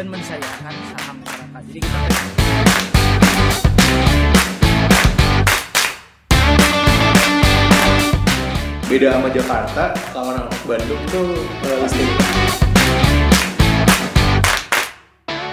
[0.00, 1.60] dan mensayangkan saham masyarakat.
[1.68, 1.98] Jadi kita
[8.88, 9.84] beda sama Jakarta
[10.16, 11.36] kalau orang Bandung tuh
[11.68, 12.08] uh, listrik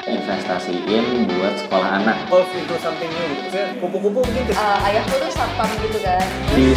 [0.08, 2.16] investasiin buat sekolah anak.
[2.32, 3.52] Evolve into something new.
[3.52, 6.24] Gitu kupu-kupu mungkin ke- Eh, ayahku tuh satpam gitu kan.
[6.56, 6.72] Di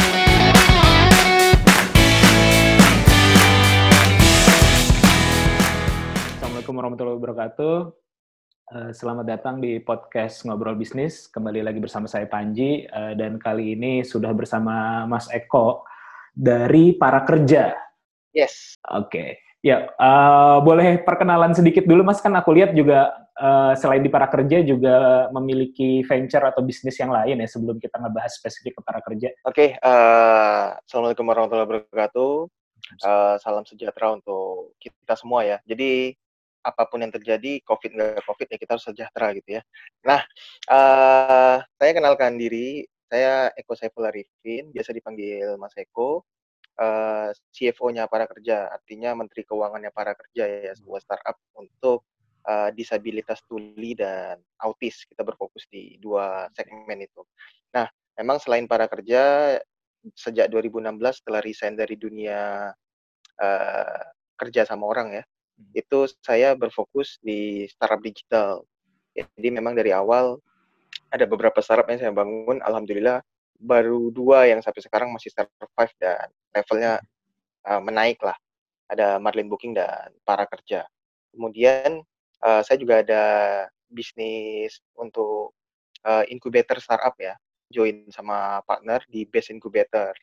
[6.61, 7.77] Assalamualaikum warahmatullahi wabarakatuh.
[8.69, 11.25] Eh, Selamat datang di podcast Ngobrol Bisnis.
[11.33, 15.89] Kembali lagi bersama saya Panji eh, dan kali ini sudah bersama Mas Eko
[16.37, 17.73] dari Para Kerja.
[18.37, 18.77] Yes.
[18.93, 19.41] Oke.
[19.65, 23.09] Ya, eh, boleh perkenalan sedikit dulu Mas kan aku lihat juga
[23.41, 27.97] eh, selain di Para Kerja juga memiliki venture atau bisnis yang lain ya sebelum kita
[27.97, 29.33] ngebahas spesifik ke Para Kerja.
[29.49, 29.81] Oke.
[29.81, 32.53] eh, Assalamualaikum warahmatullahi wabarakatuh.
[33.01, 35.57] Eh, salam sejahtera untuk kita semua ya.
[35.65, 36.20] Jadi
[36.61, 39.63] apa pun yang terjadi, COVID nggak COVID ya kita harus sejahtera gitu ya.
[40.05, 40.21] Nah,
[40.71, 42.85] eh, saya kenalkan diri.
[43.11, 46.23] Saya Eko Saiful Arifin, biasa dipanggil Mas Eko.
[46.81, 52.09] eh, CFO-nya para kerja, artinya Menteri Keuangannya para kerja ya, sebuah startup untuk
[52.49, 55.05] eh, disabilitas tuli dan autis.
[55.05, 57.21] Kita berfokus di dua segmen itu.
[57.77, 57.85] Nah,
[58.17, 59.57] memang selain para kerja,
[60.17, 62.73] sejak 2016 setelah resign dari dunia
[63.41, 64.03] eh,
[64.41, 65.25] kerja sama orang ya,
[65.77, 68.65] itu saya berfokus di startup digital.
[69.15, 70.39] Jadi memang dari awal
[71.11, 73.21] ada beberapa startup yang saya bangun, alhamdulillah
[73.61, 76.93] baru dua yang sampai sekarang masih survive dan levelnya
[77.69, 78.35] eh, menaik lah.
[78.91, 80.89] Ada Marlin Booking dan para kerja.
[81.31, 82.01] Kemudian
[82.41, 83.25] eh, saya juga ada
[83.91, 85.53] bisnis untuk
[86.07, 87.37] eh, incubator startup ya,
[87.69, 90.17] join sama partner di Base Incubator.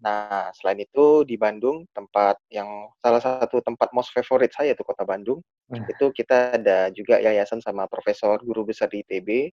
[0.00, 5.04] Nah, selain itu di Bandung, tempat yang salah satu tempat most favorite saya itu Kota
[5.04, 5.80] Bandung, Wah.
[5.88, 9.52] itu kita ada juga yayasan sama profesor guru besar di ITB,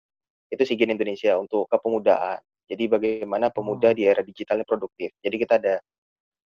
[0.52, 2.40] itu Sigen Indonesia untuk kepemudaan.
[2.68, 3.96] Jadi bagaimana pemuda Oh.
[3.96, 5.12] di era digitalnya produktif.
[5.24, 5.76] Jadi kita ada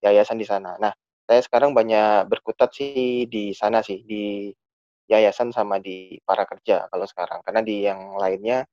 [0.05, 0.77] yayasan di sana.
[0.81, 0.93] Nah,
[1.27, 4.51] saya sekarang banyak berkutat sih di sana sih, di
[5.11, 7.41] yayasan sama di para kerja kalau sekarang.
[7.45, 8.65] Karena di yang lainnya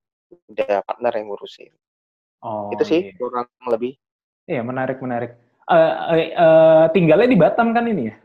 [0.51, 1.73] udah partner yang ngurusin.
[2.43, 3.13] Oh, itu sih iya.
[3.19, 3.95] kurang lebih.
[4.53, 5.33] Iya, menarik menarik.
[5.65, 8.17] Eh, eh, eh, tinggalnya di Batam kan ini ya?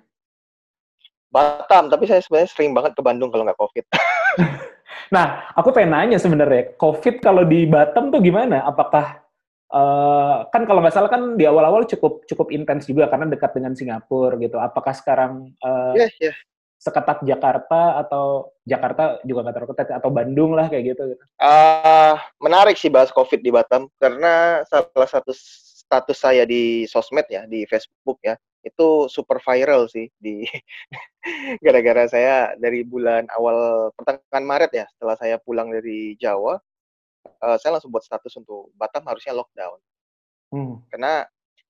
[1.32, 3.86] Batam, tapi saya sebenarnya sering banget ke Bandung kalau nggak COVID.
[5.08, 8.68] Nah, aku pengen nanya sebenarnya, COVID kalau di Batam tuh gimana?
[8.68, 9.24] Apakah
[9.72, 13.72] eh, kan kalau nggak salah kan di awal-awal cukup cukup intens juga karena dekat dengan
[13.72, 14.60] Singapura gitu.
[14.60, 16.34] Apakah sekarang eh, Iya, iya.
[16.76, 21.16] seketat Jakarta atau Jakarta juga nggak terlalu ketat atau Bandung lah kayak gitu?
[21.16, 21.24] gitu.
[21.40, 25.32] Ah, menarik sih bahas COVID di Batam karena salah satu
[25.88, 28.36] status saya di sosmed ya, di Facebook ya,
[28.68, 30.44] itu super viral sih di
[31.64, 36.60] gara-gara saya dari bulan awal pertengahan Maret ya, setelah saya pulang dari Jawa,
[37.24, 39.80] eh, saya langsung buat status untuk Batam harusnya lockdown.
[40.52, 40.84] Hmm.
[40.92, 41.24] Karena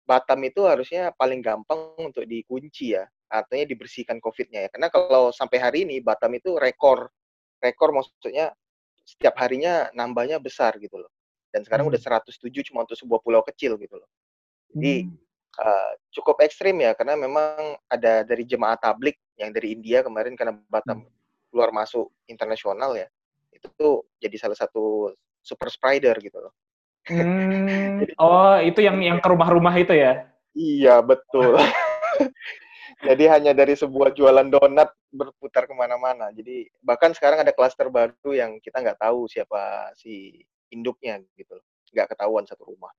[0.08, 4.70] Batam itu harusnya paling gampang untuk dikunci ya, artinya dibersihkan COVID-nya ya.
[4.74, 7.14] Karena kalau sampai hari ini Batam itu rekor,
[7.62, 8.50] rekor maksudnya
[9.08, 11.12] setiap harinya nambahnya besar gitu loh.
[11.54, 11.94] Dan sekarang Hmm.
[11.96, 14.10] udah 107 cuma untuk sebuah pulau kecil gitu loh.
[14.76, 15.16] Jadi Hmm.
[15.58, 20.54] eh, cukup ekstrim ya, karena memang ada dari jemaah tablik yang dari India kemarin karena
[20.70, 21.10] Batam
[21.50, 23.10] keluar masuk internasional ya,
[23.50, 26.54] itu tuh jadi salah satu super spreader gitu loh.
[27.10, 28.06] Hmm.
[28.22, 30.30] Oh, itu yang yang ke rumah-rumah itu ya?
[30.54, 31.58] Iya betul.
[33.06, 36.34] Jadi hanya dari sebuah jualan donat berputar ke mana-mana.
[36.34, 40.42] Jadi bahkan sekarang ada klaster baru yang kita nggak tahu siapa si
[40.72, 41.66] induknya gitu loh.
[41.94, 42.92] Nggak ketahuan satu rumah.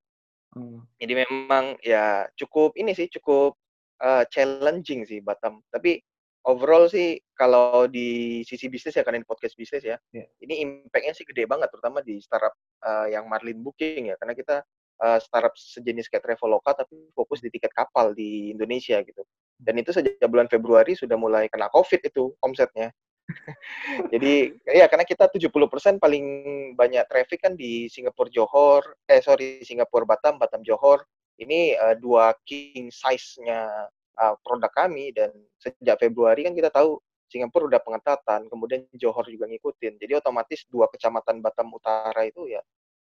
[0.56, 0.81] Hmm.
[0.97, 3.56] Jadi memang ya cukup ini sih cukup
[4.01, 5.61] eh, challenging sih Batam.
[5.69, 6.01] Tapi
[6.49, 10.27] overall sih kalau di sisi bisnis ya karena ini podcast bisnis ya, Iya.
[10.41, 14.56] ini impact-nya sih gede banget terutama di startup eh, yang Marlin Booking ya karena kita
[15.05, 19.23] eh, startup sejenis kayak Traveloka tapi fokus di tiket kapal di Indonesia gitu.
[19.59, 22.94] Dan itu sejak bulan Februari sudah mulai kena COVID itu omsetnya.
[24.12, 26.26] Jadi ya karena kita 70% paling
[26.75, 31.04] banyak traffic kan di Singapura Johor, eh sorry Singapura Batam, Batam Johor.
[31.38, 33.88] Ini eh, dua king size-nya
[34.19, 35.30] eh, produk kami dan
[35.60, 36.98] sejak Februari kan kita tahu
[37.28, 40.00] Singapura udah pengetatan, kemudian Johor juga ngikutin.
[40.00, 42.64] Jadi otomatis dua kecamatan Batam Utara itu ya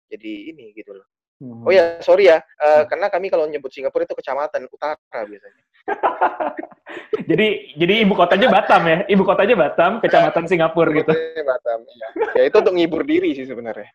[0.09, 1.07] jadi ini gitu loh.
[1.39, 1.63] Hmm.
[1.63, 5.63] Oh ya, sorry ya, eh, karena kami kalau nyebut Singapura itu kecamatan utara biasanya.
[7.29, 7.47] jadi
[7.77, 8.97] jadi ibu kotanya Batam ya?
[9.05, 11.13] Ibu kotanya Batam, kecamatan Singapura gitu.
[11.43, 12.07] Batam, iya.
[12.37, 13.89] Ya itu untuk ngibur diri sih sebenarnya.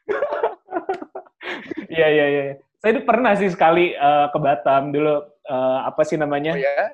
[1.88, 2.42] Iya iya iya.
[2.82, 6.92] Saya itu pernah sih sekali eh, ke Batam dulu eh, apa sih namanya Oh ya,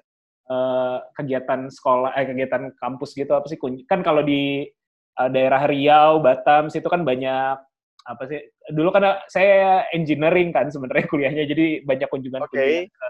[0.50, 3.58] eh, kegiatan sekolah eh kegiatan kampus gitu apa sih
[3.88, 4.68] kan kalau di
[5.16, 7.56] eh, daerah Riau, Batam, situ kan banyak
[8.00, 8.40] apa sih?
[8.70, 12.50] Dulu kan saya engineering kan sebenarnya kuliahnya, jadi banyak kunjungan Oke.
[12.54, 13.06] kunjungan ke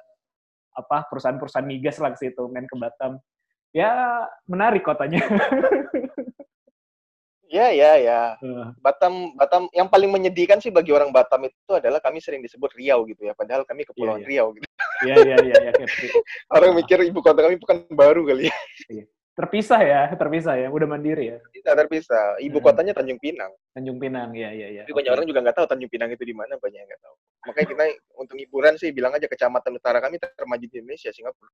[0.80, 3.20] apa perusahaan-perusahaan migas lah ke situ, main ke Batam.
[3.70, 5.20] Ya menarik kotanya.
[7.50, 8.20] Ya, ya, ya.
[8.38, 12.70] Eh, Batam, Batam yang paling menyedihkan sih bagi orang Batam itu adalah kami sering disebut
[12.78, 14.66] Riau gitu ya, padahal kami Kepulauan Iya, Riau gitu.
[15.02, 15.72] Iya iya iya iya.
[16.54, 18.56] Orang mikir ibu kota kami bukan baru kali ya.
[19.30, 21.38] Terpisah ya, terpisah ya, udah mandiri ya.
[21.54, 22.36] Tidak terpisah.
[22.42, 22.66] Ibu Hmm.
[22.66, 23.52] kotanya Tanjung Pinang.
[23.72, 24.82] Tanjung Pinang, iya iya iya.
[24.84, 25.16] Tapi banyak Oke.
[25.16, 27.14] orang juga nggak tahu Tanjung Pinang itu di mana, banyak yang nggak tahu.
[27.48, 27.84] Makanya kita
[28.18, 31.50] untuk hiburan sih bilang aja kecamatan utara kami termaju di Indonesia, Singapura.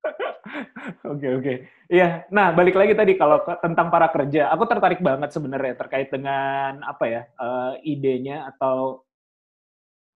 [1.12, 1.54] Oke oke.
[1.92, 2.24] Iya.
[2.32, 6.80] Nah balik lagi tadi kalau ke- tentang para kerja, aku tertarik banget sebenarnya terkait dengan
[6.82, 9.04] apa ya eh, idenya atau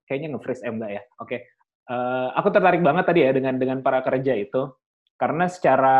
[0.04, 1.02] kayaknya nge-freeze eh, enggak ya.
[1.20, 1.36] Oke.
[1.84, 4.72] Eh, aku tertarik banget tadi ya dengan dengan para kerja itu
[5.14, 5.96] karena secara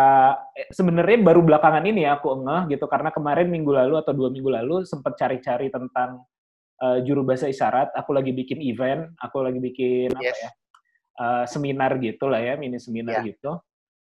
[0.59, 4.29] eh, sebenarnya baru belakangan ini ya aku ngeh gitu karena kemarin minggu lalu atau dua
[4.29, 6.27] minggu lalu sempat cari-cari tentang
[6.83, 7.95] eh, juru bahasa isyarat.
[7.95, 10.39] Aku lagi bikin event, aku lagi bikin apa Yes.
[10.43, 10.51] ya
[11.15, 13.31] eh, seminar gitu lah ya, mini seminar Ya.
[13.31, 13.55] gitu.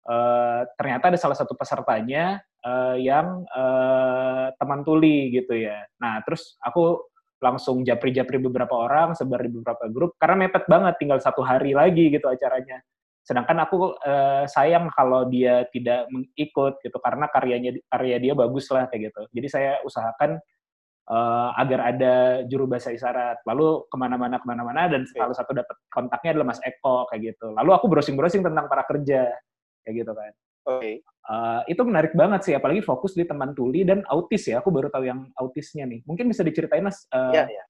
[0.09, 5.89] Eh, ternyata ada salah satu pesertanya eh, yang eh, teman tuli gitu ya.
[6.01, 7.09] Nah terus aku
[7.39, 12.11] langsung japri-japri beberapa orang, sebar di beberapa grup, karena mepet banget, tinggal satu hari lagi
[12.11, 12.83] gitu acaranya.
[13.29, 18.89] Sedangkan aku eh, sayang kalau dia tidak mengikut gitu, karena karyanya karya dia bagus lah
[18.89, 19.23] kayak gitu.
[19.37, 20.41] Jadi saya usahakan
[21.13, 22.15] eh, agar ada
[22.49, 23.45] juru bahasa isyarat.
[23.45, 27.53] Lalu ke mana-mana ke mana-mana dan salah satu dapat kontaknya adalah Mas Eko kayak gitu.
[27.53, 29.29] Lalu aku browsing-browsing tentang para kerja
[29.85, 30.33] kayak gitu kan.
[30.69, 31.05] Oke.
[31.05, 34.65] Eh, itu menarik banget sih, apalagi fokus di teman tuli dan autis ya.
[34.65, 36.01] Aku baru tahu yang autisnya nih.
[36.09, 37.65] Mungkin bisa diceritain mas eh, Ya, ya.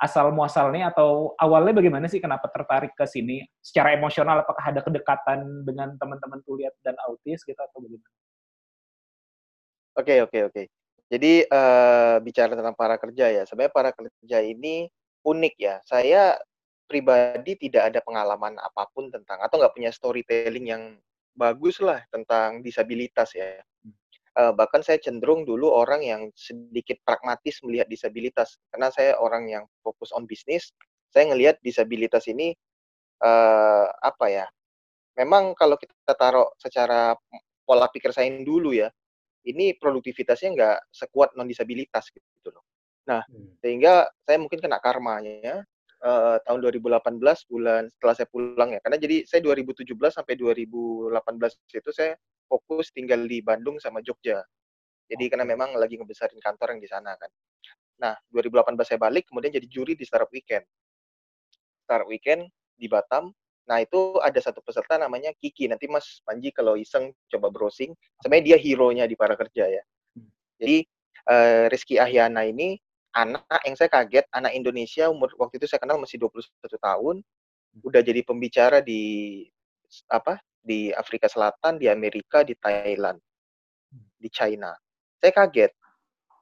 [0.00, 3.44] Asal muasalnya atau awalnya bagaimana sih kenapa tertarik ke sini?
[3.60, 8.16] Secara emosional apakah ada kedekatan dengan teman-teman tuli dan autis gitu atau bagaimana?
[10.00, 10.62] Oke, oke, oke.
[11.10, 14.88] Jadi eh, bicara tentang para kerja ya, sebenarnya para kerja ini
[15.20, 15.76] unik ya.
[15.84, 16.40] Saya
[16.88, 20.82] pribadi tidak ada pengalaman apa pun tentang atau nggak punya storytelling yang
[21.36, 23.60] bagus lah tentang disabilitas ya.
[24.40, 29.64] Eh, bahkan saya cenderung dulu orang yang sedikit pragmatis melihat disabilitas karena saya orang yang
[29.84, 30.72] fokus on bisnis.
[31.12, 32.56] Saya ngelihat disabilitas ini
[33.20, 34.46] eh, apa ya?
[35.20, 37.12] Memang kalau kita taruh secara
[37.68, 38.88] pola pikir saya yang dulu ya,
[39.44, 42.64] ini produktivitasnya nggak sekuat non disabilitas gitu loh.
[43.12, 43.20] Nah,
[43.60, 45.60] sehingga saya mungkin kena karmanya
[46.00, 47.20] eh, tahun 2018
[47.50, 48.80] bulan setelah saya pulang ya.
[48.80, 49.84] Karena jadi saya 2017
[50.16, 51.12] sampai 2018
[51.76, 52.16] itu saya
[52.50, 54.42] fokus tinggal di Bandung sama Jogja.
[55.06, 57.30] Jadi karena memang lagi ngebesarin kantor yang di sana kan.
[58.02, 60.66] Nah, 2018 saya balik kemudian jadi juri di Startup Weekend.
[61.86, 63.30] Startup Weekend di Batam.
[63.70, 65.70] Nah, itu ada satu peserta namanya Kiki.
[65.70, 69.82] Nanti Mas Panji kalau iseng coba browsing, sebenarnya dia hero-nya di para kerja ya.
[70.58, 70.82] Jadi
[71.30, 72.80] eh, Rizky Ahyana ini
[73.14, 77.16] anak yang saya kaget, anak Indonesia umur waktu itu saya kenal masih 21 tahun,
[77.82, 79.44] udah jadi pembicara di
[80.06, 80.38] apa?
[80.60, 83.16] Di Afrika Selatan, di Amerika, di Thailand,
[84.16, 84.76] di China.
[85.20, 85.72] Saya kaget.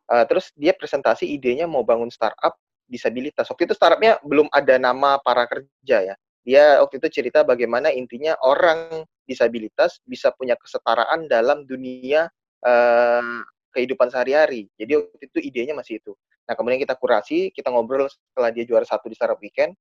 [0.09, 2.57] Eh, terus dia presentasi idenya mau bangun startup
[2.89, 3.45] disabilitas.
[3.47, 6.17] Waktu itu startupnya belum ada nama para kerja ya.
[6.43, 12.27] Dia waktu itu cerita bagaimana intinya orang disabilitas bisa punya kesetaraan dalam dunia
[12.65, 13.39] eh,
[13.77, 14.67] kehidupan sehari-hari.
[14.81, 16.17] Jadi waktu itu idenya masih itu.
[16.49, 19.77] Nah kemudian kita kurasi, kita ngobrol setelah dia juara satu di startup weekend.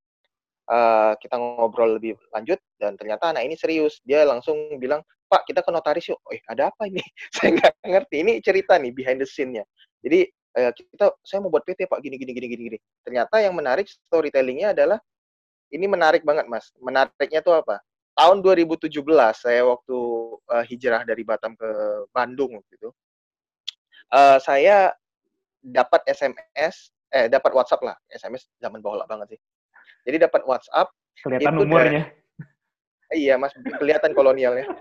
[0.67, 3.99] Eh, kita ngobrol lebih lanjut dan ternyata anak ini serius.
[4.03, 6.19] Dia langsung bilang, Pak kita ke notaris yuk.
[6.31, 7.03] Eh ada apa ini?
[7.35, 8.15] saya nggak ngerti.
[8.23, 9.63] Ini cerita nih behind the scene-nya.
[10.03, 12.79] Jadi eh, kita, saya mau buat PT Pak gini gini gini gini gini.
[13.03, 14.99] Ternyata yang menarik storytelling-nya adalah
[15.71, 16.71] ini menarik banget mas.
[16.79, 17.83] Menariknya tuh apa?
[18.17, 18.89] Tahun 2017
[19.35, 19.97] saya waktu
[20.55, 21.69] eh, hijrah dari Batam ke
[22.15, 22.89] Bandung waktu itu,
[24.15, 24.95] eh, saya
[25.59, 27.97] dapat SMS, eh dapat WhatsApp lah.
[28.07, 29.39] SMS zaman bola banget sih.
[30.07, 30.87] Jadi dapat WhatsApp,
[31.23, 32.03] Kelihatan Itu umurnya.
[33.23, 34.69] iya mas kelihatan kolonialnya.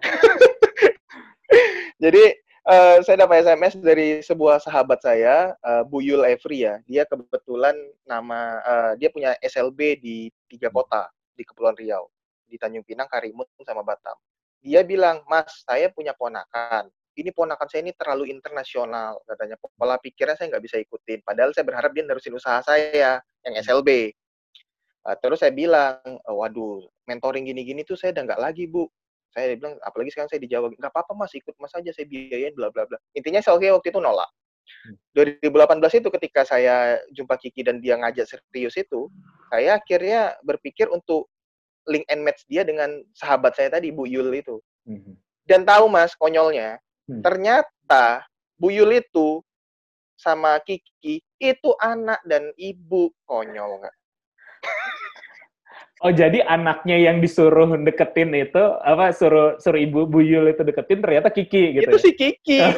[2.02, 2.25] Jadi
[2.68, 6.76] eh, saya dapat SMS dari sebuah sahabat saya, eh, Bu Yul Evri ya.
[6.85, 12.04] Dia kebetulan nama eh, dia punya SLB di tiga kota di Kepulauan Riau,
[12.45, 14.16] di Tanjung Pinang, Karimun, sama Batam.
[14.64, 16.88] Dia bilang, Mas, saya punya ponakan.
[17.16, 19.56] Ini ponakan saya ini terlalu internasional, katanya.
[19.61, 21.25] Pola pikirnya saya nggak bisa ikutin.
[21.25, 24.12] Padahal saya berharap dia nerusin usaha saya yang SLB.
[25.06, 28.90] Uh, terus saya bilang, "Oh, waduh, mentoring gini-gini tuh saya udah nggak lagi, Bu.
[29.30, 32.56] Saya bilang, apalagi sekarang saya di Jawa, nggak apa-apa mas, ikut mas aja, saya biayain,
[32.58, 32.98] bla bla bla.
[33.14, 34.26] Intinya saya oke waktu itu nolak.
[35.14, 39.06] 2018 itu ketika saya jumpa Kiki dan dia ngajak serius itu,
[39.54, 41.30] saya akhirnya berpikir untuk
[41.86, 44.58] link and match dia dengan sahabat saya tadi, Bu Yul itu.
[44.90, 45.14] Mhm.
[45.46, 47.22] Dan tahu mas, konyolnya, Hmm.
[47.22, 48.26] ternyata
[48.58, 49.38] Bu Yul itu
[50.18, 53.94] sama Kiki itu anak dan ibu konyol nggak?
[56.05, 61.33] Oh jadi anaknya yang disuruh deketin itu apa suruh suruh ibu Buyul itu deketin ternyata
[61.33, 61.88] Kiki gitu.
[61.88, 62.03] Itu ya?
[62.05, 62.59] si Kiki.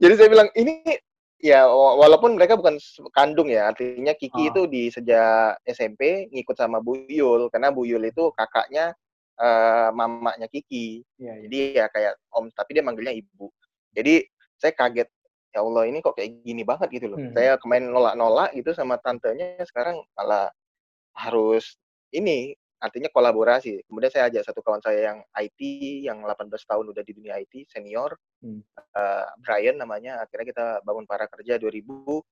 [0.00, 0.80] Jadi saya bilang ini
[1.40, 2.76] ya wa- walaupun mereka bukan
[3.12, 4.50] kandung ya, artinya Kiki Ah.
[4.52, 8.92] itu di sejak SMP ngikut sama Buyul karena Buyul itu kakaknya
[9.40, 11.00] eh, mamanya Kiki.
[11.16, 11.34] Iya, iya.
[11.48, 13.48] Jadi ya kayak om tapi dia manggilnya ibu.
[13.92, 14.20] Jadi
[14.60, 15.08] saya kaget
[15.50, 17.18] ya Allah ini kok kayak gini banget gitu loh.
[17.18, 17.34] Hmm.
[17.34, 20.50] Saya kemarin nolak-nolak gitu sama tantenya sekarang malah
[21.18, 21.74] harus
[22.14, 23.84] ini artinya kolaborasi.
[23.84, 25.60] Kemudian saya ajak satu kawan saya yang IT
[26.06, 28.64] yang 18 tahun udah di dunia IT senior Hmm.
[28.96, 32.24] eh, Brian namanya akhirnya kita bangun para kerja 2018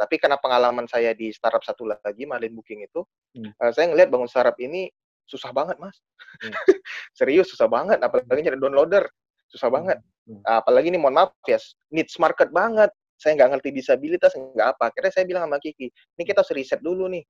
[0.00, 3.04] tapi karena pengalaman saya di startup satu lagi Marlin Booking itu
[3.36, 3.52] Hmm.
[3.52, 4.88] eh, saya ngelihat bangun startup ini
[5.28, 6.00] susah banget mas
[6.40, 6.48] Hmm.
[7.18, 9.04] serius susah banget apalagi nyari downloader
[9.48, 9.98] susah banget.
[10.28, 10.44] Hmm.
[10.44, 11.56] apalagi ini mohon maaf ya
[11.88, 12.92] needs market banget.
[13.16, 14.92] Saya nggak ngerti disabilitas nggak apa.
[14.92, 17.24] Akhirnya saya bilang sama Kiki ini kita harus riset dulu nih.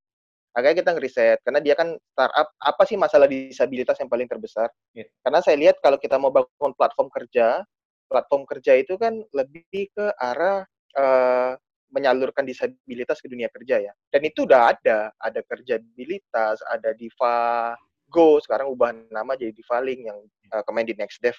[0.52, 2.50] Akhirnya kita ngeriset karena dia kan startup.
[2.58, 4.66] Apa sih masalah disabilitas yang paling terbesar?
[4.98, 5.06] Iya.
[5.22, 7.62] karena saya lihat kalau kita mau bangun platform kerja
[8.08, 10.64] platform kerja itu kan lebih ke arah
[10.96, 11.52] eh,
[11.88, 13.92] menyalurkan disabilitas ke dunia kerja ya.
[14.10, 15.12] Dan itu udah ada.
[15.20, 17.72] Ada kerjabilitas ada diva
[18.08, 21.36] go sekarang ubah nama jadi divaling yang eh, kemarin di next dev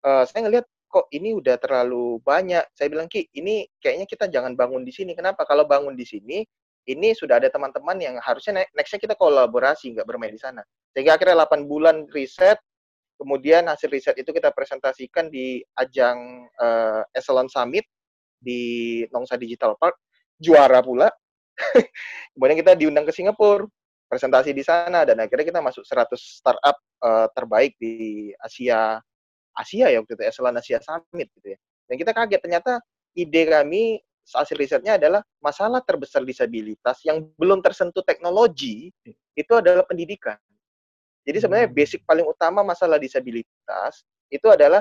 [0.00, 2.64] Eh, saya ngelihat kok ini udah terlalu banyak?
[2.72, 5.12] Saya bilang ki ini kayaknya kita jangan bangun di sini.
[5.12, 5.44] Kenapa?
[5.44, 6.40] Kalau bangun di sini
[6.88, 10.64] ini sudah ada teman-teman yang harusnya ne- nextnya kita kolaborasi nggak bermain di sana.
[10.96, 12.56] Sehingga akhirnya 8 bulan riset
[13.20, 17.84] kemudian hasil riset itu kita presentasikan di ajang eh, Echelon Summit
[18.40, 20.00] di Nongsa Digital Park.
[20.40, 21.12] Juara pula.
[22.32, 23.68] Kemudian kita diundang ke Singapura
[24.08, 28.96] presentasi di sana dan akhirnya kita masuk 100 startup eh, terbaik di Asia
[29.60, 32.72] Asia ya waktu itu Echelon Asia Summit gitu ya dan kita kaget ternyata
[33.12, 34.00] ide kami
[34.30, 38.88] hasil risetnya adalah masalah terbesar disabilitas yang belum tersentuh teknologi
[39.34, 40.38] itu adalah pendidikan
[41.26, 41.76] jadi sebenarnya Hmm.
[41.76, 44.80] basic paling utama masalah disabilitas itu adalah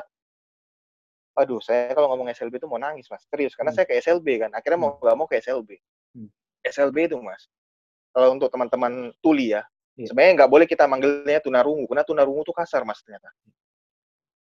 [1.34, 3.78] aduh saya kalau ngomong SLB itu mau nangis mas serius karena Hmm.
[3.80, 5.80] saya ke SLB kan akhirnya mau nggak mau ke SLB
[6.16, 6.30] Hmm.
[6.68, 7.48] SLB itu mas
[8.12, 9.64] kalau untuk teman-teman tuli ya
[9.96, 10.12] Iya.
[10.12, 13.32] sebenarnya nggak boleh kita manggilnya tunarungu karena tunarungu itu kasar mas ternyata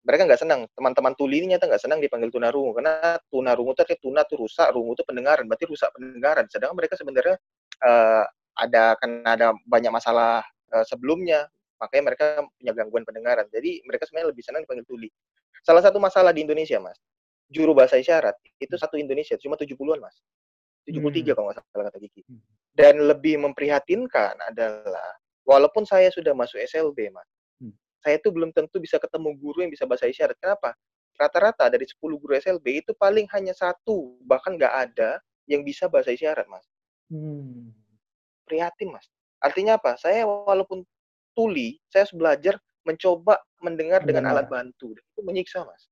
[0.04, 0.60] mereka nggak senang.
[0.72, 2.72] Teman-teman tuli ini nyata nggak senang dipanggil tunarungu.
[2.76, 5.44] Karena tunarungu itu artinya tuna itu rusak rungu itu pendengaran.
[5.46, 6.44] Berarti rusak pendengaran.
[6.48, 7.36] Sedangkan mereka sebenarnya
[7.84, 8.24] eh,
[8.60, 10.42] ada karena ada banyak masalah
[10.72, 11.46] eh, sebelumnya
[11.80, 12.24] makanya mereka
[12.56, 13.46] punya gangguan pendengaran.
[13.52, 15.08] Jadi mereka sebenarnya lebih senang dipanggil tuli.
[15.60, 16.96] Salah satu masalah di Indonesia mas
[17.50, 20.16] juru bahasa isyarat itu satu Indonesia cuma 70-an mas.
[20.86, 22.22] 73 kalau nggak salah kata Kiki.
[22.24, 22.40] Hmm.
[22.72, 27.39] dan lebih memprihatinkan adalah walaupun saya sudah masuk SLB mas Hmm.
[28.00, 30.72] Saya itu belum tentu bisa ketemu guru yang bisa bahasa isyarat kenapa?
[31.20, 36.16] Rata-rata dari 10 guru SLB itu paling hanya satu bahkan nggak ada yang bisa bahasa
[36.16, 36.64] isyarat mas.
[37.10, 37.74] Hmm.
[38.46, 39.06] prihatin mas.
[39.42, 39.98] Artinya apa?
[39.98, 40.82] Saya walaupun
[41.34, 42.54] tuli saya harus belajar
[42.88, 44.96] mencoba mendengar dengan alat bantu.
[44.96, 45.86] Itu menyiksa mas.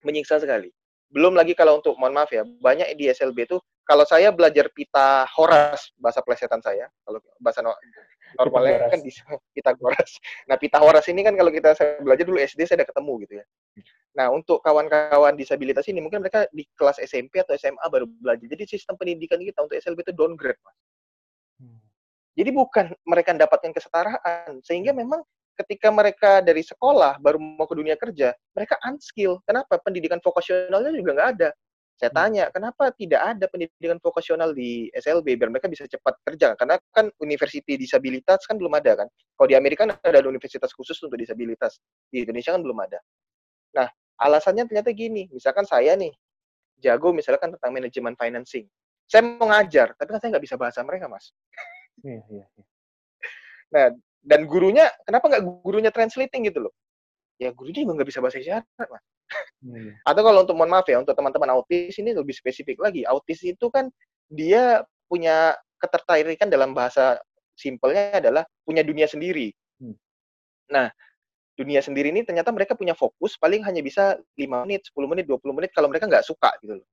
[0.00, 0.72] Menyiksa sekali.
[1.10, 3.58] Belum lagi kalau untuk mohon maaf ya banyak di SLB itu
[3.90, 7.74] kalau saya belajar pita horas bahasa plesetan saya kalau bahasa no-
[8.38, 9.10] normalnya kan di
[9.58, 10.14] Pitagoras.
[10.46, 13.44] Nah, Pitagoras ini kan kalau kita saya belajar dulu SD saya udah ketemu gitu ya.
[14.14, 18.46] Nah, untuk kawan-kawan disabilitas ini mungkin mereka di kelas SMP atau SMA baru belajar.
[18.46, 20.76] Jadi sistem pendidikan kita untuk SLB itu downgrade, Mas.
[21.58, 21.78] Hmm.
[22.38, 25.22] Jadi bukan mereka mendapatkan kesetaraan, sehingga memang
[25.58, 29.42] ketika mereka dari sekolah baru mau ke dunia kerja, mereka unskill.
[29.46, 29.78] Kenapa?
[29.82, 31.50] Pendidikan vokasionalnya juga nggak ada.
[32.00, 36.56] Saya tanya, kenapa tidak ada pendidikan vokasional di SLB biar mereka bisa cepat kerja?
[36.56, 39.08] Karena kan university disabilitas kan belum ada kan.
[39.36, 41.76] Kalau di Amerika kan ada universitas khusus untuk disabilitas.
[42.08, 43.04] Di Indonesia kan belum ada.
[43.76, 45.28] Nah, alasannya ternyata gini.
[45.28, 46.08] Misalkan saya nih,
[46.80, 48.64] jago misalkan tentang manajemen financing.
[49.04, 51.36] Saya mau ngajar, tapi kan saya nggak bisa bahasa mereka, Mas.
[52.00, 52.64] Iya, iya, iya.
[53.76, 53.86] Nah,
[54.24, 56.72] dan gurunya, kenapa nggak gurunya translating gitu loh?
[57.40, 59.04] Ya, gurunya juga nggak bisa bahasa isyarat, Mas.
[59.64, 59.96] Iya.
[60.04, 63.08] Atau kalau untuk mohon maaf ya, untuk teman-teman autis ini lebih spesifik lagi.
[63.08, 63.88] Autis itu kan
[64.28, 67.16] dia punya ketertarikan dalam bahasa
[67.56, 69.56] simpelnya adalah punya dunia sendiri.
[69.80, 69.96] Hmm.
[70.68, 70.92] Nah,
[71.56, 75.56] dunia sendiri ini ternyata mereka punya fokus paling hanya bisa 5 menit, 10 menit, 20
[75.56, 76.86] menit kalau mereka nggak suka gitu loh.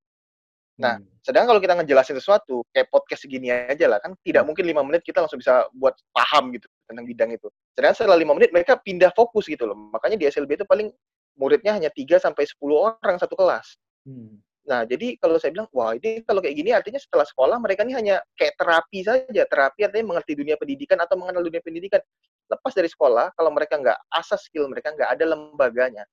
[0.78, 1.06] Nah, Hmm.
[1.28, 5.04] Sedangkan kalau kita ngejelasin sesuatu, kayak podcast segini aja lah, kan tidak mungkin lima menit
[5.04, 7.52] kita langsung bisa buat paham gitu tentang bidang itu.
[7.76, 9.76] Sedangkan setelah lima menit mereka pindah fokus gitu loh.
[9.92, 10.88] Makanya di SLB itu paling
[11.36, 13.76] muridnya hanya 3 sampai 10 orang satu kelas.
[14.08, 14.40] Hmm.
[14.68, 17.92] Nah, jadi kalau saya bilang, wah ini kalau kayak gini artinya setelah sekolah mereka ini
[17.92, 19.42] hanya kayak terapi saja.
[19.44, 22.00] Terapi artinya mengerti dunia pendidikan atau mengenal dunia pendidikan.
[22.48, 26.08] Lepas dari sekolah, kalau mereka nggak asas skill mereka, nggak ada lembaganya.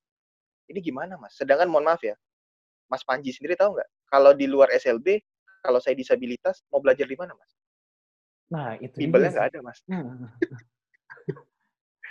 [0.68, 1.40] Ini gimana mas?
[1.40, 2.20] Sedangkan mohon maaf ya,
[2.92, 3.90] Mas Panji sendiri tahu nggak?
[4.10, 5.20] Kalau di luar SLB,
[5.66, 7.52] kalau saya disabilitas, mau belajar di mana mas?
[8.54, 9.80] Nah, itu Bimbelnya nggak ada mas.
[9.90, 10.02] Nah.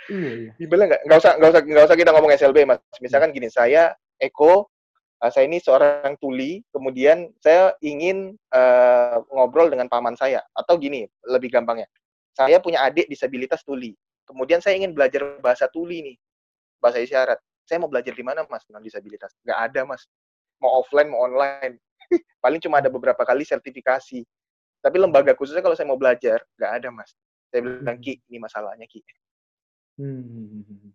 [0.05, 0.51] Iya, iya.
[0.61, 2.79] Bimbelnya nggak, nggak usah, nggak usah, nggak usah kita ngomong SLB mas.
[3.01, 4.69] Misalkan gini, saya Eko,
[5.23, 11.09] uh, saya ini seorang tuli, kemudian saya ingin uh, ngobrol dengan paman saya, atau gini,
[11.25, 11.89] lebih gampangnya,
[12.37, 13.97] saya punya adik disabilitas tuli,
[14.29, 16.17] kemudian saya ingin belajar bahasa tuli nih,
[16.77, 17.39] bahasa isyarat.
[17.65, 19.33] Saya mau belajar di mana mas tentang disabilitas?
[19.41, 20.05] Nggak ada mas.
[20.61, 21.79] Mau offline, mau online.
[22.43, 24.23] Paling cuma ada beberapa kali sertifikasi.
[24.79, 27.11] Tapi lembaga khususnya kalau saya mau belajar, nggak ada mas.
[27.49, 29.01] Saya bilang, Ki, ini masalahnya Ki.
[29.97, 30.93] Hmm.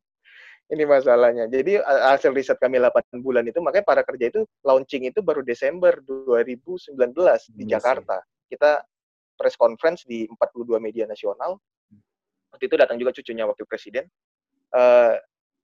[0.70, 1.50] Ini masalahnya.
[1.50, 5.98] Jadi hasil riset kami 8 bulan itu makanya para kerja itu launching itu baru Desember
[5.98, 7.66] 2019 di sih.
[7.66, 8.22] Jakarta.
[8.46, 8.78] Kita
[9.34, 11.58] press conference di 42 media nasional.
[12.54, 14.06] Waktu itu datang juga cucunya wakil presiden.
[14.70, 15.14] Eh,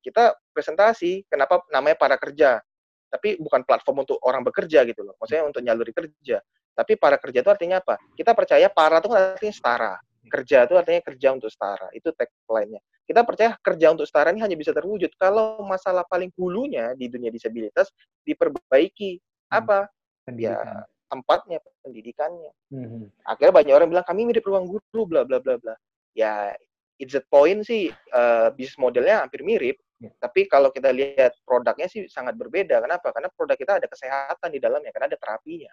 [0.02, 2.58] kita presentasi kenapa namanya para kerja.
[3.06, 5.14] Tapi bukan platform untuk orang bekerja gitu loh.
[5.18, 6.42] Maksudnya untuk nyaluri kerja.
[6.76, 7.96] Tapi para kerja itu artinya apa?
[8.12, 9.94] Kita percaya para itu kan artinya setara.
[10.26, 11.88] Kerja itu artinya kerja untuk setara.
[11.94, 12.82] Itu tagline-nya.
[13.06, 17.30] Kita percaya kerja untuk setara ini hanya bisa terwujud kalau masalah paling hulunya di dunia
[17.30, 17.88] disabilitas
[18.26, 19.22] diperbaiki.
[19.48, 19.62] Hmm.
[19.62, 19.78] Apa?
[20.26, 20.66] Pendidikan.
[20.66, 22.50] Ya tempatnya, pendidikannya.
[22.70, 23.08] Hmm.
[23.22, 25.74] Akhirnya banyak orang bilang kami mirip ruang guru, bla bla bla bla.
[26.16, 26.54] Ya,
[26.98, 29.78] it's a point sih eh, bisnis modelnya hampir mirip.
[29.96, 30.12] Ya.
[30.20, 32.84] Tapi kalau kita lihat produknya sih sangat berbeda.
[32.84, 33.16] Kenapa?
[33.16, 35.72] Karena produk kita ada kesehatan di dalamnya, karena ada terapinya.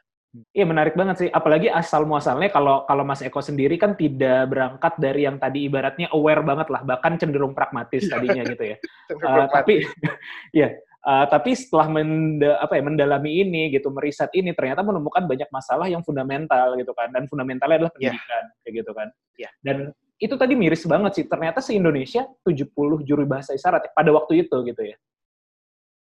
[0.50, 4.98] Iya menarik banget sih, apalagi asal muasalnya kalau kalau Mas Eko sendiri kan tidak berangkat
[4.98, 8.78] dari yang tadi ibaratnya aware banget lah, bahkan cenderung pragmatis tadinya gitu ya.
[9.14, 9.86] Uh, tapi
[10.58, 10.74] ya,
[11.06, 15.86] uh, tapi setelah menda, apa ya mendalami ini gitu, meriset ini ternyata menemukan banyak masalah
[15.86, 18.10] yang fundamental gitu kan, dan fundamentalnya adalah Iya.
[18.16, 19.08] pendidikan kayak gitu kan.
[19.38, 19.50] Iya.
[19.62, 19.78] Dan
[20.24, 22.72] itu tadi miris banget sih, ternyata se Indonesia 70
[23.04, 24.96] juru bahasa isyarat ya, pada waktu itu gitu ya.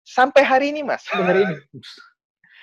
[0.03, 1.07] Sampai hari ini, Mas.
[1.07, 1.57] Sampai hari ini.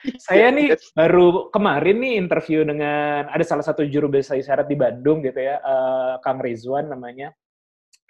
[0.22, 5.26] Saya nih baru kemarin nih interview dengan ada salah satu juru bahasa isyarat di Bandung
[5.26, 7.34] gitu ya, eh, Kang Rizwan namanya.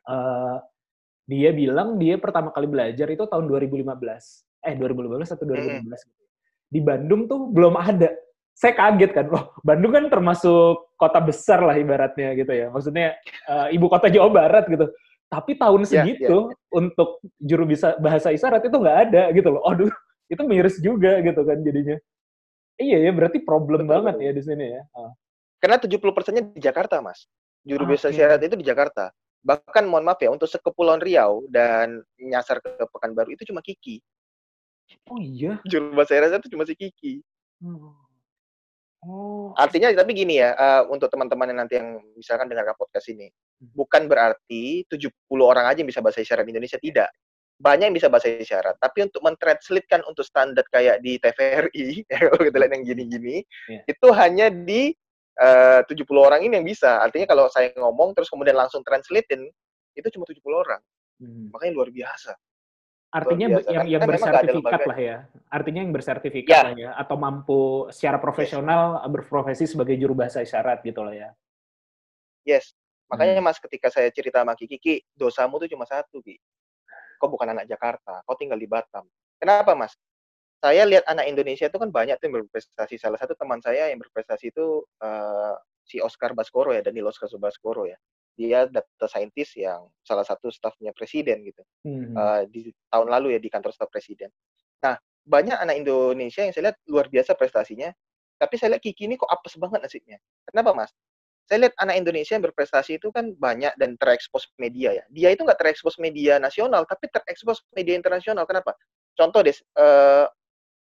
[0.03, 0.57] Eh,
[1.25, 4.43] dia bilang dia pertama kali belajar itu tahun 2015.
[4.65, 6.23] Eh 2015 atau 2016 gitu.
[6.67, 8.11] Di Bandung tuh belum ada.
[8.55, 12.71] Saya kaget kan, loh Bandung kan termasuk kota besar lah ibaratnya gitu ya.
[12.71, 13.19] Maksudnya
[13.51, 14.87] eh, ibu kota Jawa Barat gitu.
[15.27, 19.61] Tapi tahun Ya, segitu untuk juru bisa bahasa isyarat itu nggak ada gitu loh.
[19.67, 19.91] Aduh,
[20.31, 21.97] itu miris juga gitu kan jadinya.
[22.75, 24.81] Iya ya, berarti problem Betul, banget ya di sini ya.
[24.95, 25.11] Ah.
[25.63, 27.25] Karena 70 persennya di Jakarta, Mas.
[27.65, 28.19] Juru bahasa Oke.
[28.19, 29.09] isyarat itu di Jakarta.
[29.41, 34.03] Bahkan mohon maaf ya, untuk sekepulauan Riau dan nyasar ke Pekanbaru itu cuma Kiki.
[35.09, 35.57] Oh iya.
[35.65, 37.13] Juru bahasa isyarat itu cuma si Kiki.
[37.63, 38.04] Hmm.
[39.05, 39.53] Oh.
[39.53, 43.29] Artinya tapi gini ya, eh, untuk teman-teman yang nanti yang misalkan dengarkan podcast ini,
[43.61, 47.13] bukan berarti 70 orang aja yang bisa bahasa isyarat di Indonesia tidak.
[47.55, 52.57] Banyak yang bisa bahasa isyarat, tapi untuk mentranslatekan untuk standar kayak di TVRI, ya, kita
[52.59, 53.35] lihat yang gini-gini,
[53.71, 53.81] Iya.
[53.87, 54.91] itu hanya di
[55.39, 56.99] eh, 70 orang ini yang bisa.
[56.99, 59.47] Artinya kalau saya ngomong terus kemudian langsung translatein,
[59.95, 60.81] itu cuma 70 orang.
[61.21, 61.47] Hmm.
[61.53, 62.35] Makanya luar biasa.
[63.15, 63.67] Artinya biasa.
[63.71, 65.15] yang Kan- yang bersertifikat lah ya.
[65.47, 66.61] Artinya yang bersertifikat Ya.
[66.67, 71.29] lah ya atau mampu secara profesional berprofesi sebagai juru bahasa isyarat gitu lah ya.
[72.43, 72.75] Yes.
[73.07, 73.47] Makanya Hmm.
[73.47, 76.35] Mas ketika saya cerita sama Kiki, Ki, dosamu tuh cuma satu, Ki.
[77.15, 79.05] Kau bukan anak Jakarta, kau tinggal di Batam.
[79.39, 79.95] Kenapa, Mas?
[80.59, 82.97] Saya lihat anak Indonesia itu kan banyak tuh yang berprestasi.
[82.97, 87.85] Salah satu teman saya yang berprestasi itu eh, si Oscar Baskoro ya, Daniel Oscar Baskoro
[87.85, 87.95] ya.
[88.35, 91.63] Dia data scientist yang salah satu stafnya presiden gitu.
[91.87, 92.11] Hmm.
[92.11, 94.27] Eh, di tahun lalu ya di kantor staf presiden.
[94.83, 97.89] Nah, banyak anak Indonesia yang saya lihat luar biasa prestasinya.
[98.35, 100.19] Tapi saya lihat Kiki ini kok apes banget nasibnya.
[100.43, 100.91] Kenapa, Mas?
[101.47, 105.05] Saya lihat anak Indonesia yang berprestasi itu kan banyak dan terekspos media ya.
[105.13, 108.43] Dia itu nggak terekspos media nasional, tapi terekspos media internasional.
[108.49, 108.75] Kenapa?
[109.15, 110.25] Contoh deh, eh,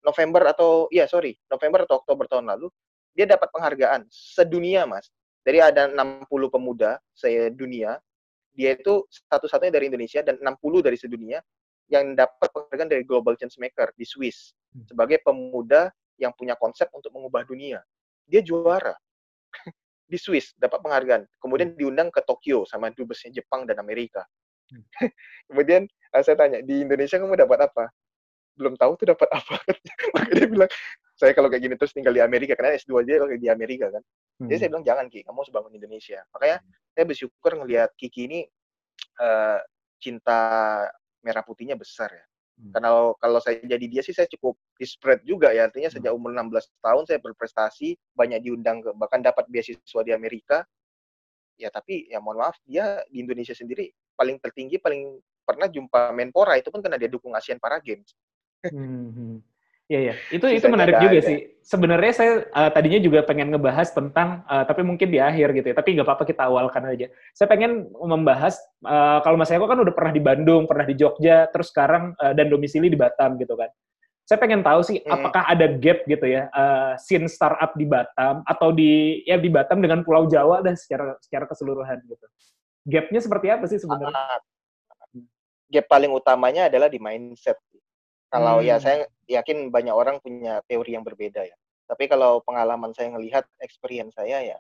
[0.04, 2.68] November atau ya sorry, November atau Oktober tahun lalu,
[3.14, 5.10] dia dapat penghargaan sedunia, Mas.
[5.42, 7.96] Dari ada 60 pemuda sedunia,
[8.52, 11.38] dia itu satu-satunya dari Indonesia dan 60 dari sedunia
[11.88, 14.84] yang dapat penghargaan dari Global Changemaker di Swiss Hmm.
[14.84, 15.88] sebagai pemuda
[16.20, 17.80] yang punya konsep untuk mengubah dunia.
[18.28, 18.92] Dia juara
[20.10, 21.24] di Swiss dapat penghargaan.
[21.40, 24.24] Kemudian diundang ke Tokyo sama dubesnya Jepang dan Amerika.
[24.68, 24.84] Hmm.
[25.48, 27.84] Kemudian eh, saya tanya, di Indonesia kamu dapat apa?
[28.58, 29.56] Belum tahu tuh dapat apa.
[30.14, 30.70] Makanya dia bilang,
[31.18, 34.02] saya kalau kayak gini terus tinggal di Amerika, karena S2 aja kalau di Amerika kan.
[34.38, 34.46] Hmm.
[34.46, 36.22] Jadi saya bilang jangan Ki, kamu harus bangun Indonesia.
[36.30, 36.58] Makanya
[36.94, 38.40] saya bersyukur ngelihat Kiki ini
[39.18, 39.58] eh,
[39.98, 40.40] cinta
[41.26, 42.24] merah putihnya besar ya.
[42.62, 42.70] Hmm.
[42.70, 45.66] Karena kalau, kalau saya jadi dia sih saya cukup desperate juga ya.
[45.66, 50.62] Artinya sejak umur 16 tahun saya berprestasi, banyak diundang ke bahkan dapat beasiswa di Amerika.
[51.58, 56.54] Ya tapi ya mohon maaf dia di Indonesia sendiri paling tertinggi paling pernah jumpa Menpora
[56.54, 58.14] itu pun karena dia dukung Asian Para Games.
[58.62, 59.42] Hmm,
[59.88, 61.24] Iya ya, itu itu menarik juga ada.
[61.24, 61.38] sih.
[61.64, 65.76] Sebenarnya saya eh, tadinya juga pengen ngebahas tentang, eh, tapi mungkin di akhir gitu ya.
[65.80, 67.08] Tapi nggak apa-apa kita awalkan aja.
[67.32, 71.48] Saya pengen membahas eh, kalau Mas Eko kan udah pernah di Bandung, pernah di Jogja,
[71.48, 73.72] terus sekarang eh, dan domisili di Batam gitu kan.
[74.28, 75.24] Saya pengen tahu sih Hmm.
[75.24, 79.80] apakah ada gap gitu ya eh, scene startup di Batam atau di ya di Batam
[79.80, 82.28] dengan Pulau Jawa dan secara secara keseluruhan gitu.
[82.84, 84.12] Gapnya seperti apa sih sebenarnya?
[84.12, 84.36] Ah,
[85.68, 87.56] gap paling utamanya adalah di mindset.
[88.28, 88.84] Kalau ya Hmm.
[88.84, 91.56] saya yakin banyak orang punya teori yang berbeda ya.
[91.88, 94.58] Tapi kalau pengalaman saya ngelihat, experience saya ya,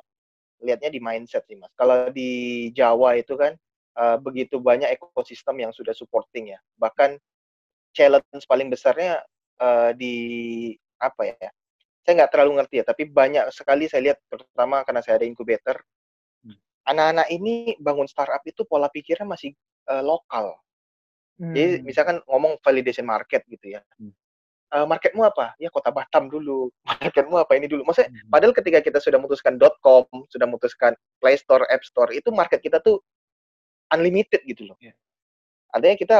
[0.64, 1.72] lihatnya di mindset sih mas.
[1.76, 2.30] Kalau di
[2.72, 3.52] Jawa itu kan
[3.98, 6.60] eh, begitu banyak ekosistem yang sudah supporting ya.
[6.80, 7.18] Bahkan
[7.96, 9.20] challenge paling besarnya
[9.60, 10.14] eh, di
[11.00, 11.48] apa ya?
[12.06, 15.76] Saya nggak terlalu ngerti ya, tapi banyak sekali saya lihat, terutama karena saya ada incubator,
[16.88, 19.52] anak-anak ini bangun startup itu pola pikirnya masih
[19.92, 20.56] eh, lokal.
[21.38, 21.84] Jadi Hmm.
[21.86, 23.80] misalkan ngomong validation market gitu ya.
[23.94, 24.10] Hmm.
[24.68, 25.54] Eh, marketmu apa?
[25.56, 26.68] Ya kota Batam dulu.
[27.14, 27.86] Marketmu apa ini dulu?
[27.86, 28.28] Maksudnya Hmm.
[28.28, 32.82] padahal ketika kita sudah memutuskan .com, sudah memutuskan Play Store, App Store, itu market kita
[32.82, 32.98] tuh
[33.94, 34.76] unlimited gitu loh.
[34.82, 34.92] Iya.
[35.72, 36.16] Artinya kita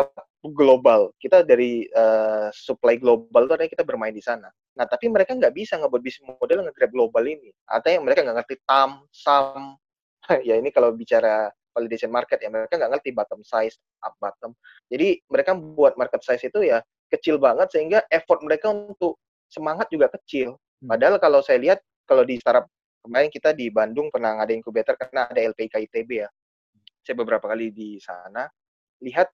[0.54, 1.10] global.
[1.18, 4.48] Kita dari eh, supply global itu artinya kita bermain di sana.
[4.78, 7.50] Nah, tapi mereka nggak bisa ngebuat bisnis model nge-grab global ini.
[7.66, 9.74] Artinya mereka nggak ngerti TAM, SAM.
[10.48, 14.50] ya ini kalau bicara validation market ya mereka nggak ngerti bottom size, up bottom.
[14.90, 20.10] Jadi mereka buat market size itu ya kecil banget sehingga effort mereka untuk semangat juga
[20.10, 20.58] kecil.
[20.82, 20.90] Hmm.
[20.90, 22.66] Padahal kalau saya lihat kalau di startup
[23.06, 26.28] kemarin kita di Bandung pernah ada incubator karena ada LPK ITB ya.
[27.06, 28.44] Saya beberapa kali di sana
[28.98, 29.30] lihat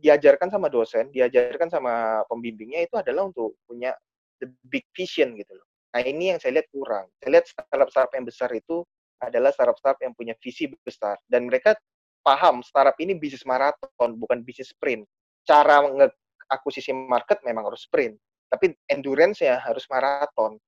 [0.00, 3.92] diajarkan sama dosen, diajarkan sama pembimbingnya itu adalah untuk punya
[4.40, 5.66] the big vision gitu loh.
[5.92, 7.10] Nah ini yang saya lihat kurang.
[7.20, 8.86] Saya lihat startup-startup yang besar itu
[9.20, 11.76] adalah startup-startup yang punya visi besar dan mereka
[12.20, 15.04] paham startup ini bisnis maraton bukan bisnis sprint.
[15.44, 18.16] Cara nge-akuisisi market memang harus sprint,
[18.52, 20.60] tapi endurance-nya harus maraton.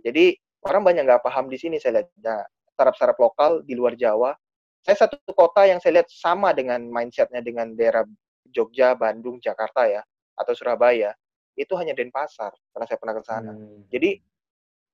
[0.00, 2.08] Jadi orang banyak nggak paham di sini saya lihat.
[2.24, 2.42] Nah,
[2.74, 4.34] startup-startup lokal di luar Jawa,
[4.82, 8.02] saya satu kota yang saya lihat sama dengan mindsetnya dengan daerah
[8.50, 10.02] Jogja, Bandung, Jakarta ya,
[10.34, 11.14] atau Surabaya,
[11.54, 13.52] itu hanya Denpasar karena saya pernah ke sana.
[13.54, 13.86] Hmm.
[13.88, 14.18] Jadi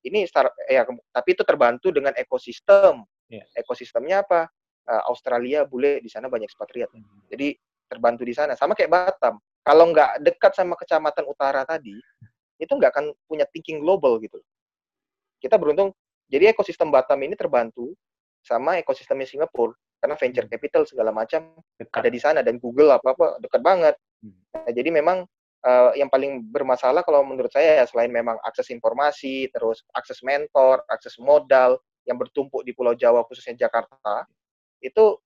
[0.04, 3.04] ini startup ya ke- tapi itu terbantu dengan ekosistem.
[3.28, 3.44] Iya.
[3.54, 4.48] Ekosistemnya apa?
[4.88, 6.90] Eh, Australia, bule di sana banyak ekspatriat.
[6.90, 7.04] Hmm.
[7.30, 7.54] Jadi
[7.86, 8.56] terbantu di sana.
[8.56, 9.38] Sama kayak Batam.
[9.60, 11.94] Kalau nggak dekat sama kecamatan utara tadi,
[12.56, 14.40] itu nggak akan punya thinking global gitu.
[15.40, 15.92] Kita beruntung.
[16.30, 17.92] Jadi ekosistem Batam ini terbantu
[18.40, 20.54] sama ekosistemnya Singapura karena venture Hmm.
[20.56, 22.00] capital segala macam Dekat.
[22.00, 23.94] ada di sana dan Google apa apa dekat banget.
[24.24, 24.32] Hmm.
[24.56, 25.28] Nah, jadi memang
[25.64, 30.82] eh, yang paling bermasalah kalau menurut saya ya selain memang akses informasi, terus akses mentor,
[30.88, 31.76] akses modal
[32.08, 34.24] yang bertumpuk di Pulau Jawa khususnya Jakarta,
[34.80, 35.16] itu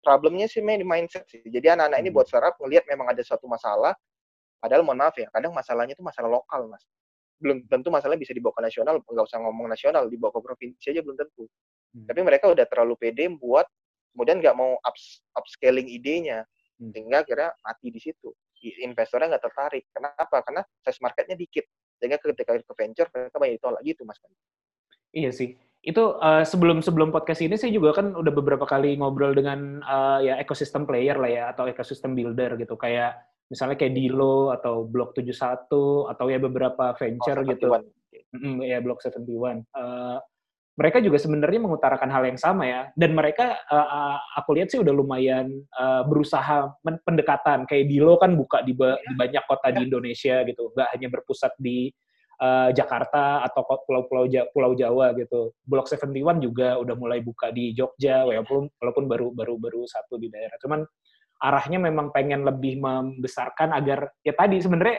[0.00, 1.42] problemnya sih main di mindset sih.
[1.44, 2.16] Jadi anak-anak ini Hmm.
[2.16, 3.92] buat startup ngelihat memang ada suatu masalah,
[4.62, 6.84] padahal mohon maaf ya, kadang masalahnya itu masalah lokal mas.
[7.42, 11.00] Belum tentu masalahnya bisa dibawa ke nasional, nggak usah ngomong nasional, dibawa ke provinsi aja
[11.04, 11.44] belum tentu.
[11.96, 12.06] Hmm.
[12.08, 13.66] Tapi mereka udah terlalu pede buat
[14.14, 16.46] kemudian nggak mau ups, upscaling idenya,
[16.80, 16.90] Hmm.
[16.96, 18.32] sehingga kira mati di situ.
[18.60, 19.84] Investornya nggak tertarik.
[19.90, 20.36] Kenapa?
[20.44, 21.64] Karena size marketnya dikit.
[21.96, 24.20] Sehingga ketika ke venture mereka banyak ditolak gitu mas.
[25.16, 25.56] Iya sih.
[25.80, 30.18] Itu eh, sebelum sebelum podcast ini saya juga kan udah beberapa kali ngobrol dengan eh,
[30.28, 33.16] ya ekosistem player lah ya atau ekosistem builder gitu kayak
[33.50, 35.66] misalnya kayak Dilo atau Block 71
[36.06, 37.66] atau ya beberapa venture Oh, gitu.
[38.30, 39.66] Mm, ya Block 71.
[39.66, 40.18] Eh,
[40.80, 42.80] mereka juga sebenarnya mengutarakan hal yang sama ya.
[42.96, 47.68] Dan mereka eh, aku lihat sih udah lumayan eh, berusaha pendekatan.
[47.68, 50.72] Kayak Dilo kan buka di, ba- di banyak kota di Indonesia gitu.
[50.72, 51.92] Nggak hanya berpusat di
[52.40, 55.52] eh, Jakarta atau pulau-pulau Ja- Pulau Jawa gitu.
[55.68, 60.32] Block 71 juga udah mulai buka di Jogja walaupun walaupun baru baru baru satu di
[60.32, 60.56] daerah.
[60.64, 60.80] Cuman
[61.40, 64.96] arahnya memang pengen lebih membesarkan agar ya tadi sebenarnya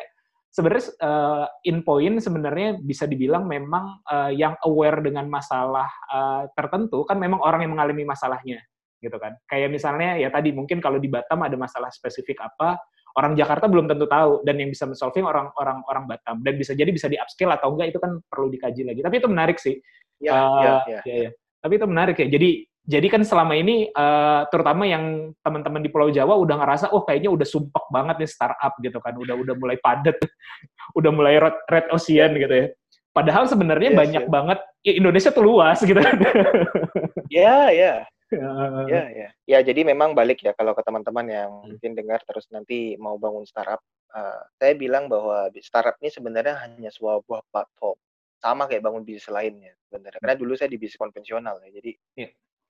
[0.52, 7.08] sebenarnya uh, in point sebenarnya bisa dibilang memang uh, yang aware dengan masalah uh, tertentu
[7.08, 8.60] kan memang orang yang mengalami masalahnya
[9.02, 12.78] gitu kan kayak misalnya ya tadi mungkin kalau di Batam ada masalah spesifik apa
[13.18, 16.92] orang Jakarta belum tentu tahu dan yang bisa solving orang-orang orang Batam dan bisa jadi
[16.94, 19.80] bisa di upscale atau enggak itu kan perlu dikaji lagi tapi itu menarik sih
[20.22, 21.02] Ya, Uh, ya, ya.
[21.02, 21.32] ya, ya.
[21.62, 22.28] Tapi itu menarik ya.
[22.30, 22.50] Jadi
[22.82, 27.30] jadi kan selama ini uh, terutama yang teman-teman di Pulau Jawa udah ngerasa oh kayaknya
[27.30, 29.14] udah sumpek banget nih startup gitu kan.
[29.16, 30.18] Udah udah mulai padat.
[30.98, 32.68] udah mulai red, red ocean gitu ya.
[33.12, 34.32] Padahal sebenarnya Yes, banyak yes.
[34.32, 36.16] banget ya, Indonesia tuh luas gitu kan.
[37.30, 37.94] Ya, ya.
[38.32, 39.28] Uh, Ya, ya.
[39.44, 41.76] Ya, jadi memang balik ya kalau ke teman-teman yang Hmm.
[41.76, 43.84] mungkin dengar terus nanti mau bangun startup.
[44.12, 47.96] eh, saya bilang bahwa startup ini sebenarnya hanya sebuah buah platform.
[48.40, 50.20] Sama kayak bangun bisnis lainnya sebenarnya.
[50.20, 51.70] Karena dulu saya di bisnis konvensional ya.
[51.80, 52.30] Jadi Iya.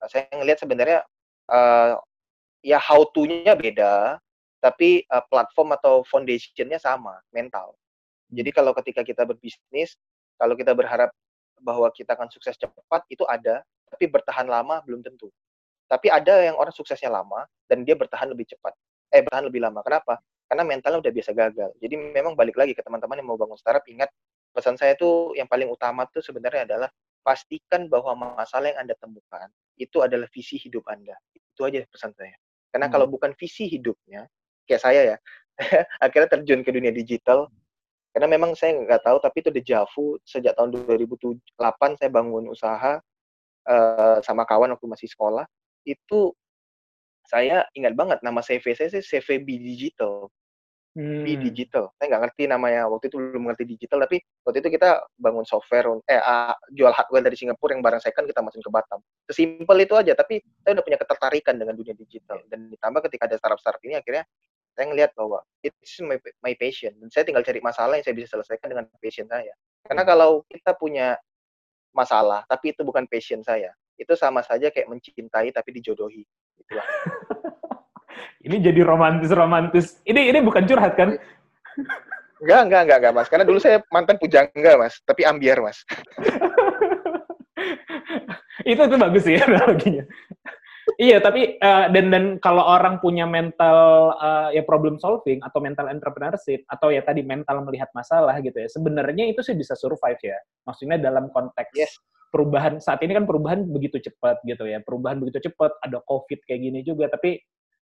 [0.10, 1.00] Saya ngelihat sebenarnya
[1.52, 1.94] eh,
[2.66, 4.18] ya how to-nya beda,
[4.62, 7.74] tapi eh, platform atau foundation-nya sama, mental.
[8.32, 10.00] Jadi kalau ketika kita berbisnis,
[10.40, 11.12] kalau kita berharap
[11.62, 13.62] bahwa kita akan sukses cepat itu ada,
[13.92, 15.30] tapi bertahan lama belum tentu.
[15.92, 18.72] Tapi ada yang orang suksesnya lama dan dia bertahan lebih cepat.
[19.12, 19.84] Eh bertahan lebih lama.
[19.84, 20.24] Kenapa?
[20.48, 21.70] Karena mentalnya udah biasa gagal.
[21.84, 24.08] Jadi memang balik lagi ke teman-teman yang mau bangun startup ingat
[24.56, 26.90] pesan saya tuh yang paling utama tuh sebenarnya adalah
[27.24, 31.16] pastikan bahwa masalah yang Anda temukan itu adalah visi hidup Anda.
[31.36, 32.36] Itu aja pesan saya.
[32.72, 32.94] Karena Hmm.
[32.96, 34.28] kalau bukan visi hidupnya,
[34.68, 35.18] kayak saya ya,
[36.06, 37.52] akhirnya terjun ke dunia digital.
[38.12, 43.00] Karena memang saya nggak tahu, tapi itu dejavu sejak tahun 2008 saya bangun usaha
[43.68, 45.48] eh, sama kawan waktu masih sekolah.
[45.88, 46.36] Itu
[47.28, 50.28] saya ingat banget nama CV saya sih CV B Digital.
[50.92, 51.24] Hmm.
[51.24, 51.88] B Digital.
[51.96, 55.88] Saya nggak ngerti namanya waktu itu belum ngerti digital, tapi waktu itu kita bangun software,
[56.04, 59.00] eh ah, jual hardware dari Singapura yang barang second kita masukin ke Batam.
[59.24, 62.44] Sesimpel itu aja, tapi saya udah punya ketertarikan dengan dunia digital.
[62.52, 64.28] Dan ditambah ketika ada startup-startup ini akhirnya
[64.76, 66.92] saya ngelihat bahwa it's my, my passion.
[67.00, 69.56] Dan saya tinggal cari masalah yang saya bisa selesaikan dengan passion saya.
[69.88, 71.16] Karena kalau kita punya
[71.96, 76.28] masalah, tapi itu bukan passion saya, itu sama saja kayak mencintai tapi dijodohi.
[76.60, 76.84] Itulah.
[78.42, 80.02] Ini jadi romantis-romantis.
[80.06, 81.14] Ini ini bukan curhat kan?
[82.42, 83.30] Enggak, enggak, enggak, enggak, Mas.
[83.30, 84.98] Karena dulu saya mantan pujangga, Mas.
[85.06, 85.86] Tapi ambiar, Mas.
[88.66, 90.06] itu itu bagus sih analoginya.
[90.98, 93.78] iya, tapi eh, dan dan kalau orang punya mental
[94.18, 98.68] eh, ya problem solving atau mental entrepreneurship atau ya tadi mental melihat masalah gitu ya,
[98.70, 100.38] sebenarnya itu sih bisa survive ya.
[100.66, 101.94] Maksudnya dalam konteks Yes.
[102.34, 104.82] perubahan saat ini kan perubahan begitu cepat gitu ya.
[104.82, 107.38] Perubahan begitu cepat, ada Covid kayak gini juga, tapi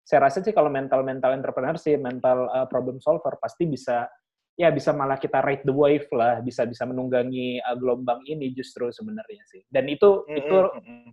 [0.10, 4.10] saya rasa sih kalau mental mental entrepreneurship, mental eh, problem solver pasti bisa
[4.58, 8.92] ya bisa malah kita ride the wave lah, bisa bisa menunggangi uh, gelombang ini justru
[8.92, 9.64] sebenarnya sih.
[9.72, 10.58] Dan itu Mm, itu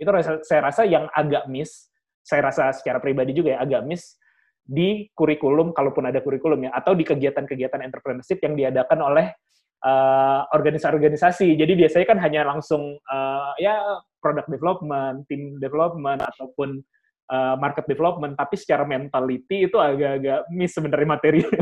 [0.03, 1.93] itu rasa- saya rasa yang agak miss,
[2.27, 4.19] saya rasa secara pribadi juga ya agak miss
[4.67, 9.27] di kurikulum kalaupun ada kurikulum ya atau di kegiatan-kegiatan entrepreneurship yang diadakan oleh
[9.87, 11.55] uh, organisasi-organisasi.
[11.55, 13.79] Jadi biasanya kan hanya langsung uh, ya
[14.19, 16.83] product development, team development ataupun
[17.31, 21.43] uh, market development, tapi secara mentality itu agak-agak miss sebenarnya materi.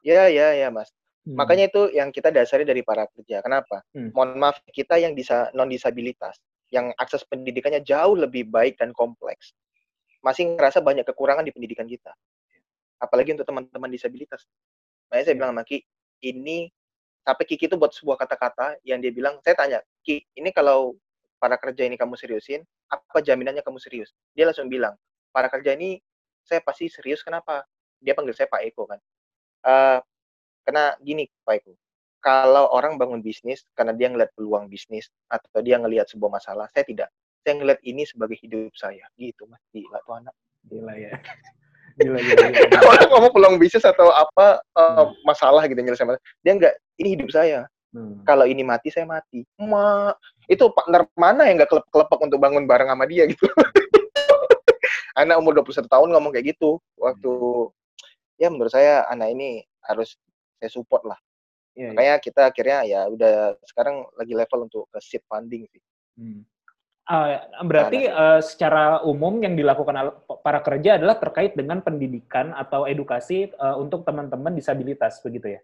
[0.00, 0.88] Ya, ya, ya, Mas.
[1.28, 1.36] Hmm.
[1.36, 3.44] Makanya itu yang kita dasari dari para kerja.
[3.44, 3.84] Kenapa?
[3.92, 4.08] Hmm.
[4.16, 6.40] Mohon maaf, kita yang disa non disabilitas,
[6.72, 9.52] yang akses pendidikannya jauh lebih baik dan kompleks,
[10.24, 12.16] masih ngerasa banyak kekurangan di pendidikan kita.
[12.96, 14.48] Apalagi untuk teman-teman disabilitas.
[15.12, 15.84] Makanya saya bilang sama Ki,
[16.24, 16.72] ini
[17.20, 20.96] sampai Kiki itu buat sebuah kata-kata yang dia bilang, saya tanya, Ki, ini kalau
[21.40, 22.60] para kerja ini kamu seriusin,
[22.92, 24.12] apa jaminannya kamu serius?
[24.36, 24.94] Dia langsung bilang,
[25.32, 25.96] para kerja ini
[26.44, 27.64] saya pasti serius, kenapa?
[27.98, 29.00] Dia panggil saya Pak Eko kan.
[29.64, 29.98] Eh,
[30.68, 31.72] karena gini Pak Eko,
[32.20, 36.84] kalau orang bangun bisnis karena dia ngeliat peluang bisnis atau dia ngelihat sebuah masalah, saya
[36.84, 37.08] tidak.
[37.40, 39.08] Saya ngeliat ini sebagai hidup saya.
[39.16, 40.34] Gitu mas, gila tuh anak.
[40.68, 41.16] Gila ya.
[42.00, 42.80] Gila, gila, gila.
[42.86, 46.22] orang ngomong peluang bisnis atau apa eh, masalah gitu nyelesain masalah.
[46.40, 47.68] Dia enggak, ini hidup saya.
[47.90, 48.22] Hmm.
[48.22, 49.42] Kalau ini mati, saya mati.
[49.58, 50.14] Ma,
[50.46, 53.46] itu partner mana yang nggak kelep-kelepek untuk bangun bareng sama dia gitu.
[55.18, 56.78] anak umur 21 tahun ngomong kayak gitu.
[56.94, 57.32] Waktu,
[58.38, 60.14] ya menurut saya anak ini harus
[60.62, 61.18] saya support lah.
[61.74, 61.90] Iya, iya.
[61.94, 63.34] Makanya kita akhirnya ya udah
[63.66, 65.82] sekarang lagi level untuk ke seed funding sih.
[66.18, 66.42] Hmm.
[67.10, 70.14] Ah, berarti eh, secara umum yang dilakukan
[70.46, 75.60] para kerja adalah terkait dengan pendidikan atau edukasi eh, untuk teman-teman disabilitas begitu ya?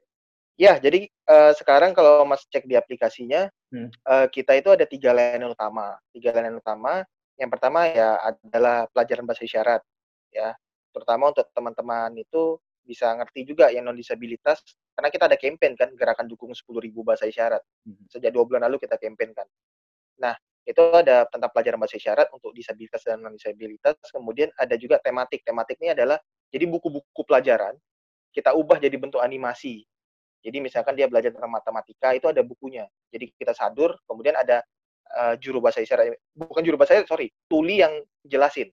[0.56, 3.92] Ya, jadi eh, sekarang kalau Mas cek di aplikasinya, Hmm.
[3.92, 6.00] eh, kita itu ada tiga layanan utama.
[6.16, 7.04] Tiga layanan utama.
[7.36, 9.84] Yang pertama ya adalah pelajaran bahasa isyarat,
[10.32, 10.56] ya.
[10.96, 12.56] Terutama untuk teman-teman itu
[12.88, 14.64] bisa ngerti juga yang non disabilitas,
[14.96, 17.60] karena kita ada campaign kan, gerakan dukung 10.000 bahasa isyarat.
[17.84, 18.00] Hmm.
[18.08, 19.44] Sejak dua bulan lalu kita campaign kan.
[20.24, 20.32] Nah,
[20.64, 24.00] itu ada tentang pelajaran bahasa isyarat untuk disabilitas dan non disabilitas.
[24.08, 25.44] Kemudian ada juga tematik.
[25.44, 26.16] Tematik ini adalah
[26.48, 27.76] jadi buku-buku pelajaran
[28.32, 29.84] kita ubah jadi bentuk animasi.
[30.46, 32.86] Jadi misalkan dia belajar tentang matematika itu ada bukunya.
[33.10, 34.62] Jadi kita sadur, kemudian ada
[35.10, 38.70] eh, juru bahasa isyarat, bukan juru bahasa isyarat, sorry, tuli yang jelasin.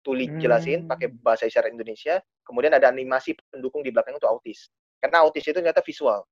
[0.00, 0.88] Tuli jelasin Hmm.
[0.88, 4.72] pakai bahasa isyarat Indonesia, kemudian ada animasi pendukung di belakang untuk autis.
[4.96, 6.24] Karena autis itu ternyata visual.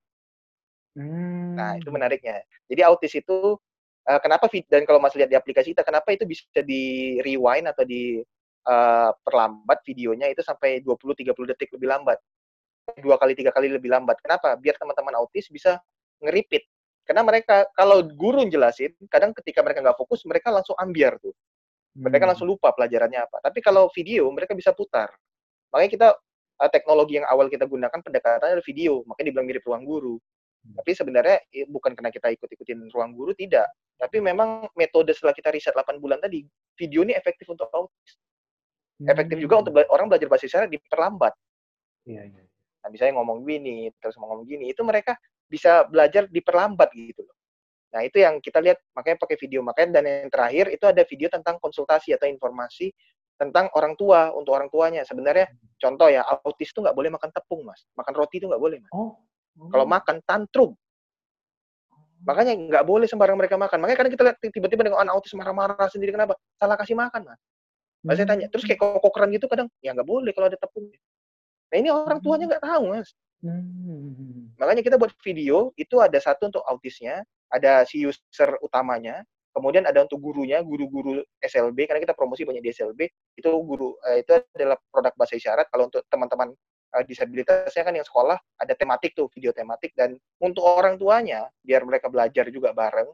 [0.97, 1.53] Hmm.
[1.57, 2.41] Nah, itu menariknya.
[2.69, 3.61] Jadi autis itu
[4.09, 7.85] eh, kenapa dan kalau Mas lihat di aplikasi kita kenapa itu bisa di rewind atau
[7.85, 8.25] di
[8.65, 12.19] eh, perlambat videonya itu sampai 20 30 detik lebih lambat.
[12.97, 14.17] Dua kali tiga kali lebih lambat.
[14.25, 14.57] Kenapa?
[14.57, 15.77] Biar teman-teman autis bisa
[16.25, 16.65] nge-repeat.
[17.05, 21.33] Karena mereka kalau guru jelasin, kadang ketika mereka nggak fokus, mereka langsung ambiar tuh.
[21.97, 22.31] Mereka Hmm.
[22.33, 23.41] langsung lupa pelajarannya apa.
[23.45, 25.13] Tapi kalau video, mereka bisa putar.
[25.73, 26.09] Makanya kita
[26.59, 30.19] eh, teknologi yang awal kita gunakan pendekatannya adalah video, makanya dibilang mirip ruang guru.
[30.75, 31.39] Tapi sebenarnya
[31.71, 36.19] bukan karena kita ikut-ikutin ruang guru tidak, tapi memang metode setelah kita riset 8 bulan
[36.19, 36.43] tadi,
[36.75, 38.19] video ini efektif untuk autis.
[39.07, 41.31] Efektif juga untuk orang belajar bahasa isyarat diperlambat.
[42.11, 42.43] Iya, iya.
[42.85, 45.19] Nah, misalnya ngomong gini, terus ngomong gini, itu mereka
[45.51, 47.37] bisa belajar diperlambat gitu loh.
[47.97, 49.61] Nah, itu yang kita lihat makanya pakai video.
[49.65, 52.93] Makanya dan yang terakhir itu ada video tentang konsultasi atau informasi
[53.39, 55.03] tentang orang tua untuk orang tuanya.
[55.09, 55.49] Sebenarnya
[55.81, 57.87] contoh ya, autis itu nggak boleh makan tepung, Mas.
[57.97, 58.93] Makan roti itu nggak boleh, Mas.
[58.93, 59.17] Oh.
[59.73, 60.77] Kalau makan tantrum.
[62.27, 63.79] Makanya nggak boleh sembarang mereka makan.
[63.79, 66.35] Makanya kadang kita lihat tiba-tiba dengan anak autis marah-marah sendiri kenapa?
[66.59, 67.41] Salah kasih makan, Mas.
[68.07, 70.87] Mas saya tanya, terus kayak kokoran gitu kadang, ya nggak boleh kalau ada tepung.
[71.69, 73.13] Nah ini orang tuanya nggak tahu, Mas.
[73.39, 74.51] Hmm.
[74.59, 79.23] Makanya kita buat video, itu ada satu untuk autisnya, ada si user utamanya,
[79.55, 83.01] kemudian ada untuk gurunya, guru-guru SLB, karena kita promosi banyak di SLB,
[83.39, 85.71] itu guru, eh, itu adalah produk bahasa isyarat.
[85.71, 86.51] Kalau untuk teman-teman
[86.99, 91.87] eh, disabilitasnya kan yang sekolah, ada tematik tuh, video tematik, dan untuk orang tuanya, biar
[91.87, 93.07] mereka belajar juga bareng,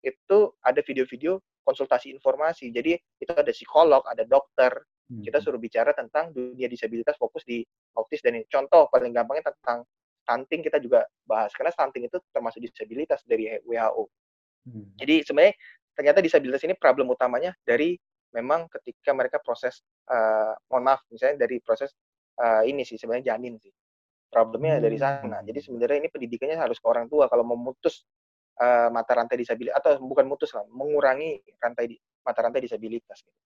[0.00, 2.70] itu ada video-video konsultasi informasi.
[2.70, 4.70] Jadi itu ada psikolog, ada dokter,
[5.06, 7.62] kita suruh bicara tentang dunia disabilitas fokus di
[7.94, 8.46] autis dan ini.
[8.50, 9.86] contoh paling gampangnya tentang
[10.26, 14.04] stunting kita juga bahas karena stunting itu termasuk disabilitas dari WHO.
[14.66, 14.90] Hmm.
[14.98, 15.54] Jadi sebenarnya
[15.94, 17.94] ternyata disabilitas ini problem utamanya dari
[18.34, 21.94] memang ketika mereka proses uh, mohon maaf misalnya dari proses
[22.42, 23.70] uh, ini sih sebenarnya janin sih.
[24.26, 25.38] Problemnya dari sana.
[25.46, 28.02] Jadi sebenarnya ini pendidikannya harus ke orang tua kalau memutus
[28.58, 33.22] uh, mata rantai disabilitas atau bukan mutus lah, mengurangi rantai di, mata rantai disabilitas.
[33.22, 33.38] Gitu.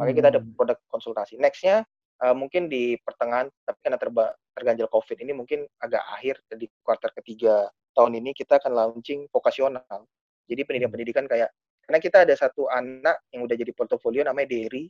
[0.00, 1.36] Makanya kita ada produk konsultasi.
[1.36, 1.84] Nextnya
[2.22, 4.24] uh, mungkin di pertengahan, tapi karena terba,
[4.54, 10.08] terganjal COVID ini mungkin agak akhir di kuartal ketiga tahun ini kita akan launching vokasional.
[10.48, 11.52] Jadi pendidikan-pendidikan kayak
[11.86, 14.88] karena kita ada satu anak yang udah jadi portofolio namanya Derry.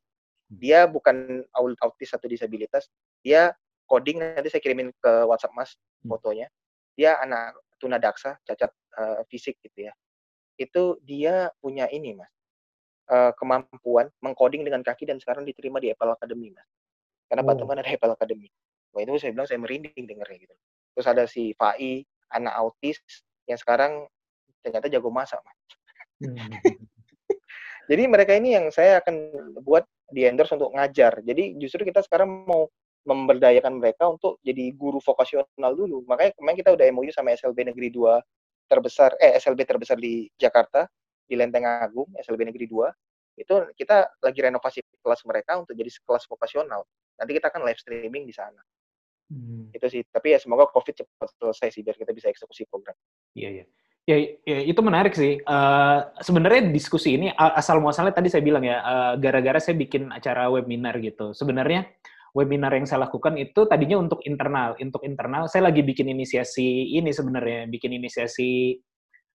[0.53, 2.85] Dia bukan autis atau disabilitas,
[3.25, 3.57] dia
[3.89, 5.73] coding nanti saya kirimin ke WhatsApp Mas
[6.05, 6.45] fotonya.
[6.93, 8.69] Dia anak tunadaksa, cacat
[9.01, 9.93] uh, fisik gitu ya.
[10.61, 12.29] Itu dia punya ini Mas.
[13.11, 16.65] Uh, kemampuan mengcoding dengan kaki dan sekarang diterima di Apple Academy Mas.
[17.27, 18.49] Karena Teman ada Apple Academy.
[18.95, 20.55] Wah itu saya bilang saya merinding dengernya gitu.
[20.95, 23.03] Terus ada si Fai, anak autis
[23.51, 24.07] yang sekarang
[24.63, 25.59] ternyata jago masak Mas.
[26.23, 26.39] Hmm.
[27.91, 29.15] Jadi mereka ini yang saya akan
[29.67, 31.19] buat di endorse untuk ngajar.
[31.27, 32.71] Jadi justru kita sekarang mau
[33.03, 36.07] memberdayakan mereka untuk jadi guru vokasional dulu.
[36.07, 40.87] Makanya kemarin kita udah MOU sama SLB Negeri 2 terbesar, eh SLB terbesar di Jakarta,
[41.33, 43.41] di Lenteng Agung, SLB Negeri 2.
[43.41, 46.85] Itu kita lagi renovasi kelas mereka untuk jadi kelas vokasional.
[47.17, 48.61] Nanti kita akan live streaming di sana.
[49.33, 49.73] Hmm.
[49.73, 50.05] Itu sih.
[50.05, 52.93] Tapi ya semoga COVID cepat selesai sih biar kita bisa eksekusi program.
[53.33, 53.65] Iya, iya.
[54.03, 55.41] Ya, ya itu menarik sih.
[55.49, 60.53] Uh, Sebenarnya diskusi ini asal muasalnya tadi saya bilang ya, uh, gara-gara saya bikin acara
[60.53, 61.33] webinar gitu.
[61.33, 61.89] Sebenarnya
[62.37, 64.77] webinar yang saya lakukan itu tadinya untuk internal.
[64.77, 68.77] Untuk internal, saya lagi bikin inisiasi ini sebenarnya, bikin inisiasi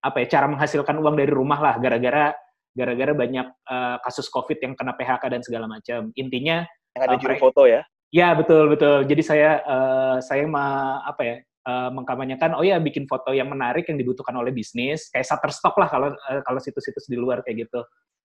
[0.08, 2.32] apa ya, cara menghasilkan uang dari rumah lah, gara-gara
[2.78, 6.14] gara-gara banyak uh, kasus COVID yang kena PHK dan segala macam.
[6.14, 7.82] Intinya yang ada uh, juru foto ya?
[8.14, 9.04] Ya betul betul.
[9.04, 13.86] Jadi saya uh, saya ma apa ya uh, mengkampanyekan oh ya bikin foto yang menarik
[13.92, 17.84] yang dibutuhkan oleh bisnis kayak Shutterstock lah kalau uh, kalau situs-situs di luar kayak gitu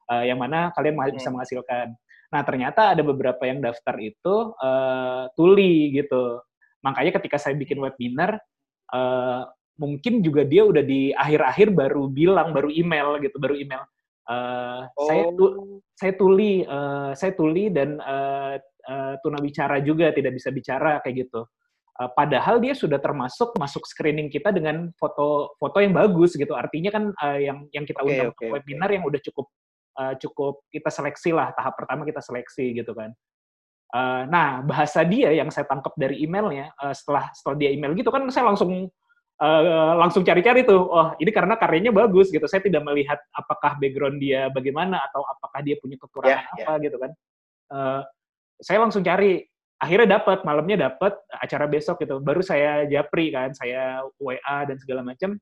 [0.08, 1.18] uh, yang mana kalian hmm.
[1.18, 1.98] bisa menghasilkan
[2.32, 6.40] nah ternyata ada beberapa yang daftar itu uh, tuli gitu
[6.80, 8.40] makanya ketika saya bikin webinar
[8.94, 9.44] uh,
[9.82, 13.82] mungkin juga dia udah di akhir-akhir baru bilang baru email gitu baru email
[14.30, 15.06] uh, oh.
[15.10, 15.46] saya tu
[15.98, 18.54] saya tuli uh, saya tuli dan uh,
[18.86, 21.42] uh, tunawicara juga tidak bisa bicara kayak gitu
[21.92, 26.56] Uh, padahal dia sudah termasuk masuk screening kita dengan foto-foto yang bagus gitu.
[26.56, 28.96] Artinya kan uh, yang yang kita okay, undang okay, webinar okay.
[28.96, 29.46] yang udah cukup
[30.00, 33.12] uh, cukup kita seleksi lah tahap pertama kita seleksi gitu kan.
[33.92, 38.08] Uh, nah bahasa dia yang saya tangkap dari emailnya uh, setelah setelah dia email gitu
[38.08, 38.88] kan saya langsung
[39.42, 40.86] uh, langsung cari-cari tuh.
[40.86, 42.46] Oh ini karena karyanya bagus gitu.
[42.46, 46.84] Saya tidak melihat apakah background dia bagaimana atau apakah dia punya kekurangan yeah, apa yeah.
[46.86, 47.10] gitu kan.
[47.72, 48.00] Uh,
[48.62, 49.42] saya langsung cari
[49.82, 55.02] akhirnya dapat malamnya dapat acara besok gitu baru saya japri kan saya WA dan segala
[55.02, 55.34] macam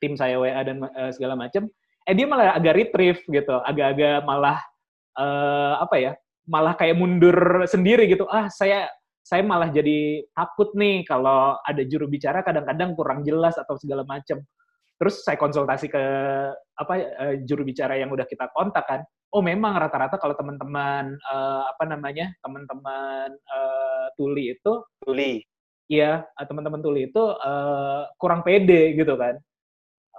[0.00, 1.68] tim saya WA dan uh, segala macam
[2.08, 4.64] eh dia malah agak retrieve gitu agak-agak malah
[5.20, 6.12] uh, apa ya
[6.48, 8.88] malah kayak mundur sendiri gitu ah saya
[9.26, 14.38] saya malah jadi takut nih kalau ada juru bicara kadang-kadang kurang jelas atau segala macam
[15.02, 16.02] terus saya konsultasi ke
[16.78, 19.02] apa uh, juru bicara yang udah kita kontak kan.
[19.34, 24.72] Oh memang rata-rata kalau teman-teman uh, apa namanya teman-teman uh, tuli itu
[25.02, 25.42] tuli.
[25.90, 29.34] Iya teman-teman tuli itu uh, kurang pede gitu kan.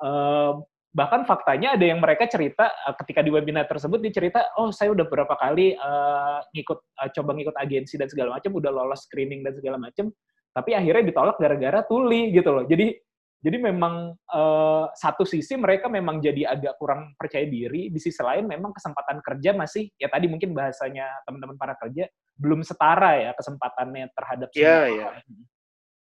[0.03, 0.61] Uh,
[0.97, 4.97] bahkan faktanya ada yang mereka cerita uh, ketika di webinar tersebut dia cerita oh saya
[4.97, 9.45] udah berapa kali uh, ngikut uh, coba ngikut agensi dan segala macam udah lolos screening
[9.45, 10.09] dan segala macam
[10.57, 12.97] tapi akhirnya ditolak gara-gara tuli gitu loh jadi
[13.37, 18.49] jadi memang uh, satu sisi mereka memang jadi agak kurang percaya diri, di sisi lain
[18.49, 24.09] memang kesempatan kerja masih ya tadi mungkin bahasanya teman-teman para kerja belum setara ya kesempatannya
[24.09, 25.07] terhadap Iya, iya.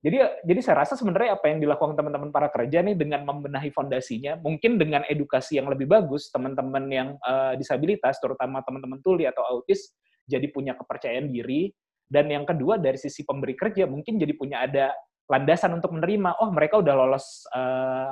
[0.04, 4.36] Jadi jadi saya rasa sebenarnya apa yang dilakukan teman-teman para kerja nih dengan membenahi fondasinya,
[4.36, 9.96] mungkin dengan edukasi yang lebih bagus, teman-teman yang uh, disabilitas, terutama teman-teman tuli atau autis,
[10.28, 11.72] jadi punya kepercayaan diri.
[12.04, 14.92] Dan yang kedua dari sisi pemberi kerja mungkin jadi punya ada
[15.32, 18.12] landasan untuk menerima, oh mereka udah lolos uh,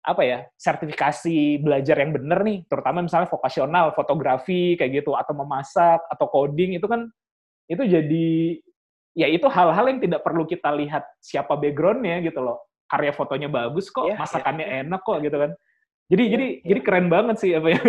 [0.00, 6.04] apa ya sertifikasi belajar yang benar nih, terutama misalnya vokasional, fotografi kayak gitu, atau memasak
[6.04, 7.08] atau coding itu kan
[7.64, 8.60] itu jadi
[9.20, 13.92] ya itu hal-hal yang tidak perlu kita lihat siapa backgroundnya gitu loh karya fotonya bagus
[13.92, 14.80] kok yeah, masakannya yeah.
[14.80, 15.52] enak kok gitu kan
[16.08, 16.66] jadi yeah, jadi yeah.
[16.72, 17.84] jadi keren banget sih apa yang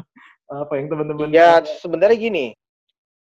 [0.64, 2.46] apa yang teman-teman ya sebenarnya gini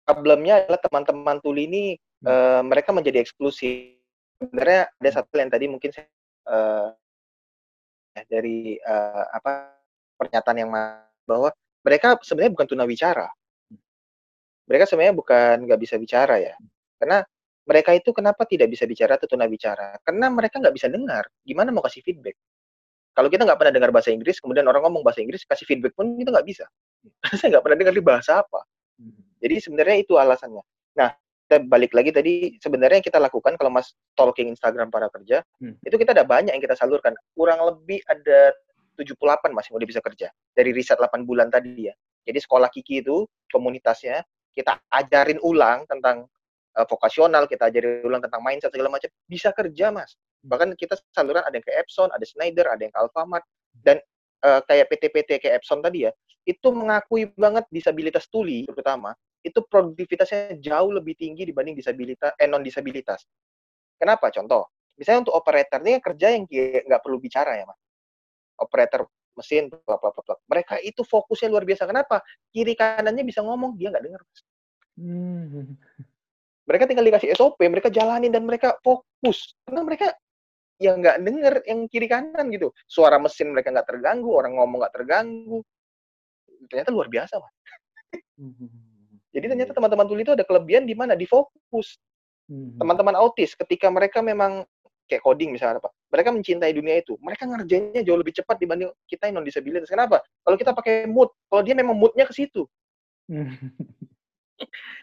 [0.06, 2.28] problemnya adalah teman-teman tuli ini hmm.
[2.30, 3.98] uh, mereka menjadi eksklusif
[4.38, 6.06] sebenarnya ada satu yang tadi mungkin saya
[6.46, 6.94] uh,
[8.30, 9.74] dari uh, apa
[10.18, 10.70] pernyataan yang
[11.26, 11.50] bahwa
[11.82, 13.28] mereka sebenarnya bukan tunawicara
[14.70, 16.56] mereka sebenarnya bukan nggak bisa bicara ya
[17.02, 17.26] karena
[17.68, 20.00] mereka itu kenapa tidak bisa bicara atau bicara?
[20.08, 21.28] Karena mereka nggak bisa dengar.
[21.44, 22.40] Gimana mau kasih feedback?
[23.12, 26.16] Kalau kita nggak pernah dengar bahasa Inggris, kemudian orang ngomong bahasa Inggris, kasih feedback pun
[26.16, 26.64] kita nggak bisa.
[27.38, 28.62] Saya nggak pernah dengar di bahasa apa.
[28.96, 29.20] Hmm.
[29.44, 30.64] Jadi sebenarnya itu alasannya.
[30.96, 31.12] Nah,
[31.50, 35.82] kita balik lagi tadi, sebenarnya yang kita lakukan kalau mas talking Instagram para kerja, hmm.
[35.84, 37.18] itu kita ada banyak yang kita salurkan.
[37.36, 38.54] Kurang lebih ada
[38.96, 40.28] 78 masih udah bisa kerja.
[40.56, 41.96] Dari riset 8 bulan tadi ya.
[42.28, 44.22] Jadi sekolah Kiki itu, komunitasnya,
[44.54, 46.30] kita ajarin ulang tentang
[46.78, 50.14] uh, vokasional, kita ajari ulang tentang mindset segala macam, bisa kerja mas.
[50.46, 53.44] Bahkan kita saluran ada yang ke Epson, ada Schneider, ada yang ke Alfamart,
[53.82, 53.98] dan
[54.46, 56.12] uh, kayak PT-PT kayak Epson tadi ya,
[56.46, 62.62] itu mengakui banget disabilitas tuli terutama, itu produktivitasnya jauh lebih tinggi dibanding disabilitas eh non
[62.62, 63.26] disabilitas.
[63.98, 64.30] Kenapa?
[64.30, 67.80] Contoh, misalnya untuk operator ini kerja yang nggak perlu bicara ya mas.
[68.58, 71.86] Operator mesin, bla bla bla Mereka itu fokusnya luar biasa.
[71.86, 72.26] Kenapa?
[72.50, 74.22] Kiri kanannya bisa ngomong, dia nggak dengar.
[76.68, 79.56] Mereka tinggal dikasih SOP, mereka jalanin dan mereka fokus.
[79.64, 80.12] Karena mereka
[80.78, 82.70] yang nggak denger yang kiri kanan gitu.
[82.86, 85.64] Suara mesin mereka nggak terganggu, orang ngomong nggak terganggu.
[86.68, 87.54] Ternyata luar biasa, Mas.
[89.32, 91.16] Jadi ternyata teman-teman tuli itu ada kelebihan di mana?
[91.16, 91.98] Di fokus.
[92.48, 94.64] Teman-teman autis, ketika mereka memang
[95.08, 99.32] kayak coding misalnya apa, mereka mencintai dunia itu, mereka ngerjainnya jauh lebih cepat dibanding kita
[99.32, 99.88] yang non disabilitas.
[99.88, 100.20] Kenapa?
[100.44, 102.68] Kalau kita pakai mood, kalau dia memang moodnya ke situ.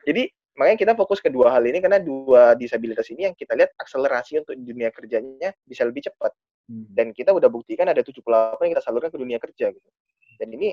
[0.09, 3.75] Jadi makanya kita fokus ke dua hal ini karena dua disabilitas ini yang kita lihat
[3.75, 6.31] akselerasi untuk dunia kerjanya bisa lebih cepat.
[6.71, 6.87] Hmm.
[6.95, 9.89] Dan kita udah buktikan ada 78 yang kita salurkan ke dunia kerja gitu.
[10.41, 10.73] Dan ini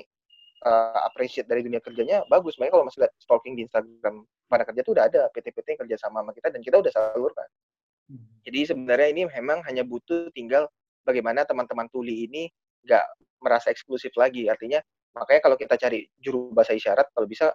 [0.64, 2.56] uh, appreciate dari dunia kerjanya bagus.
[2.56, 5.96] Makanya kalau masih lihat stalking di Instagram para kerja tuh udah ada PT-PT yang kerja
[6.00, 7.48] sama sama kita dan kita udah salurkan.
[8.08, 8.24] Hmm.
[8.46, 10.70] Jadi sebenarnya ini memang hanya butuh tinggal
[11.02, 12.48] bagaimana teman-teman tuli ini
[12.86, 13.04] nggak
[13.42, 14.46] merasa eksklusif lagi.
[14.46, 14.78] Artinya
[15.12, 17.52] makanya kalau kita cari juru bahasa isyarat kalau bisa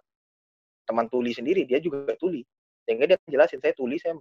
[0.87, 2.41] teman tuli sendiri dia juga tuli.
[2.87, 4.15] Sehingga dia jelasin saya tuli saya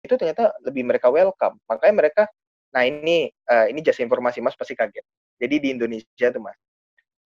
[0.00, 1.60] itu ternyata lebih mereka welcome.
[1.68, 2.22] Makanya mereka
[2.70, 5.04] nah ini uh, ini jasa informasi mas pasti kaget.
[5.36, 6.56] Jadi di Indonesia tuh mas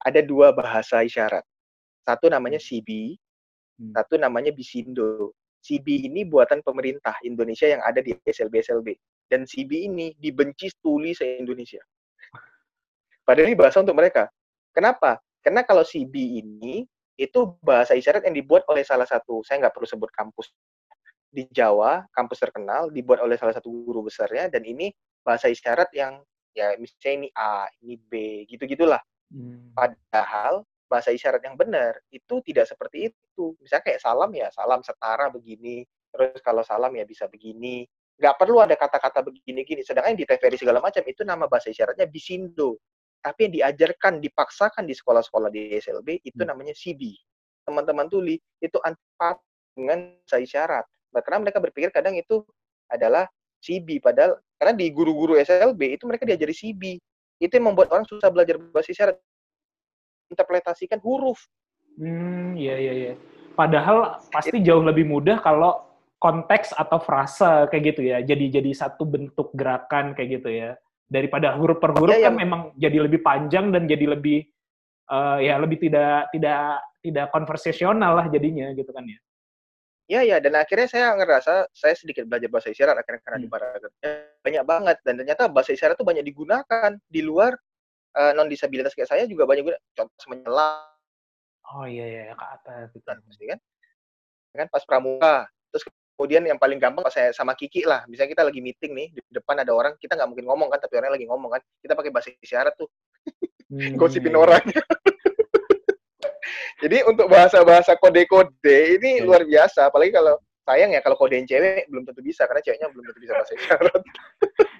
[0.02, 1.46] ada dua bahasa isyarat.
[2.04, 3.16] Satu namanya CB
[3.80, 3.94] hmm.
[3.94, 5.32] satu namanya Bisindo.
[5.64, 9.00] CB ini buatan pemerintah Indonesia yang ada di SLB SLB
[9.32, 11.80] dan CB ini dibenci tuli se Indonesia
[13.24, 14.28] padahal ini bahasa untuk mereka.
[14.70, 15.18] Kenapa?
[15.40, 19.86] Karena kalau CB ini itu bahasa isyarat yang dibuat oleh salah satu, saya nggak perlu
[19.86, 20.50] sebut kampus
[21.34, 24.94] di Jawa, kampus terkenal, dibuat oleh salah satu guru besarnya, dan ini
[25.26, 26.22] bahasa isyarat yang
[26.54, 28.12] ya misalnya ini A, ini B,
[28.46, 29.02] gitu-gitulah.
[29.34, 29.74] Hmm.
[29.74, 33.58] Padahal bahasa isyarat yang benar itu tidak seperti itu.
[33.58, 35.82] Misalnya kayak salam ya, salam setara begini,
[36.14, 37.82] terus kalau salam ya bisa begini.
[38.14, 39.82] Nggak perlu ada kata-kata begini-gini.
[39.82, 42.78] Sedangkan di TVRI segala macam itu nama bahasa isyaratnya bisindo
[43.24, 46.48] tapi yang diajarkan dipaksakan di sekolah-sekolah di SLB itu hmm.
[46.52, 47.16] namanya CB.
[47.64, 49.40] Teman-teman tuli itu antipat
[49.72, 50.84] dengan saya syarat.
[51.08, 52.44] Karena mereka berpikir kadang itu
[52.92, 53.24] adalah
[53.64, 57.00] CB padahal karena di guru-guru SLB itu mereka diajari CB.
[57.40, 59.16] Itu yang membuat orang susah belajar bahasa isyarat.
[60.28, 61.48] Interpretasikan huruf.
[61.96, 63.12] Hmm, iya iya iya.
[63.56, 65.80] Padahal pasti jauh lebih mudah kalau
[66.20, 68.20] konteks atau frasa kayak gitu ya.
[68.20, 70.76] Jadi jadi satu bentuk gerakan kayak gitu ya
[71.08, 72.36] daripada huruf per huruf kan yang...
[72.36, 74.44] memang jadi lebih panjang dan jadi lebih
[75.12, 79.18] uh, ya lebih tidak tidak tidak konversasional lah jadinya gitu kan ya.
[80.04, 83.44] Iya ya dan akhirnya saya ngerasa saya sedikit belajar bahasa isyarat akhirnya karena hmm.
[83.44, 83.92] di Baragat
[84.44, 87.56] banyak banget dan ternyata bahasa isyarat itu banyak digunakan di luar
[88.12, 90.92] uh, eh, non disabilitas kayak saya juga banyak guna contoh menyelam.
[91.72, 93.08] Oh iya iya ke atas gitu.
[93.48, 93.58] kan.
[94.52, 95.84] Kan pas pramuka terus
[96.14, 99.58] kemudian yang paling gampang saya sama Kiki lah misalnya kita lagi meeting nih di depan
[99.58, 102.30] ada orang kita nggak mungkin ngomong kan tapi orangnya lagi ngomong kan kita pakai bahasa
[102.38, 102.88] isyarat tuh
[103.70, 103.98] hmm.
[103.98, 104.62] gosipin orang
[106.82, 109.26] jadi untuk bahasa-bahasa kode-kode ini yeah.
[109.26, 113.04] luar biasa apalagi kalau sayang ya kalau kodein cewek belum tentu bisa karena ceweknya belum
[113.04, 114.02] tentu bisa bahasa isyarat.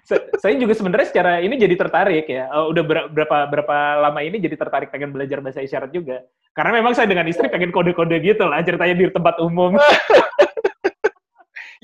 [0.41, 2.49] Saya juga sebenarnya secara ini jadi tertarik ya.
[2.49, 6.25] Eh, udah ber- berapa berapa lama ini jadi tertarik pengen belajar bahasa isyarat juga.
[6.57, 9.77] Karena memang saya dengan istri pengen kode-kode gitu lah ceritanya di tempat umum.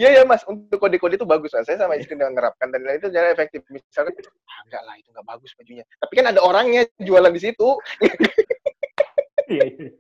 [0.01, 1.69] Iya ya mas, untuk kode-kode itu bagus mas.
[1.69, 3.61] Saya sama istri udah nerapkan dan itu jadi efektif.
[3.69, 4.17] Misalnya,
[4.49, 5.85] ah, enggak lah itu nggak bagus bajunya.
[6.01, 7.69] Tapi kan ada orangnya jualan di situ.
[9.51, 9.91] Iya, iya.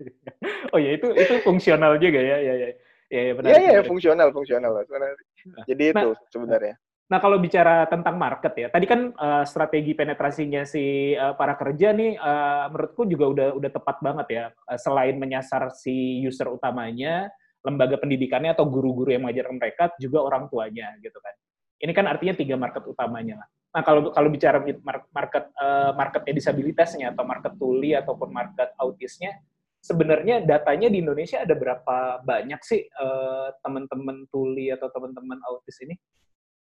[0.70, 2.70] oh ya itu itu fungsional juga ya, ya, ya.
[3.10, 3.48] Ya, ya, benar.
[3.50, 4.86] Iya iya fungsional fungsional mas.
[4.86, 5.18] Benar.
[5.66, 6.74] Jadi Nah, itu sebenarnya.
[7.10, 11.90] Nah, kalau bicara tentang market ya, tadi kan eh, strategi penetrasinya si eh, para kerja
[11.90, 14.44] nih, eh, menurutku juga udah udah tepat banget ya.
[14.54, 17.26] Eh, selain menyasar si user utamanya,
[17.60, 21.34] lembaga pendidikannya atau guru-guru yang mengajarkan mereka, juga orang tuanya gitu kan.
[21.80, 23.48] Ini kan artinya tiga market utamanya lah.
[23.70, 29.38] Nah, kalau kalau bicara mar- market eh, marketnya disabilitasnya atau market tuli ataupun market autisnya,
[29.80, 35.94] sebenarnya datanya di Indonesia ada berapa banyak sih eh, teman-teman tuli atau teman-teman autis ini?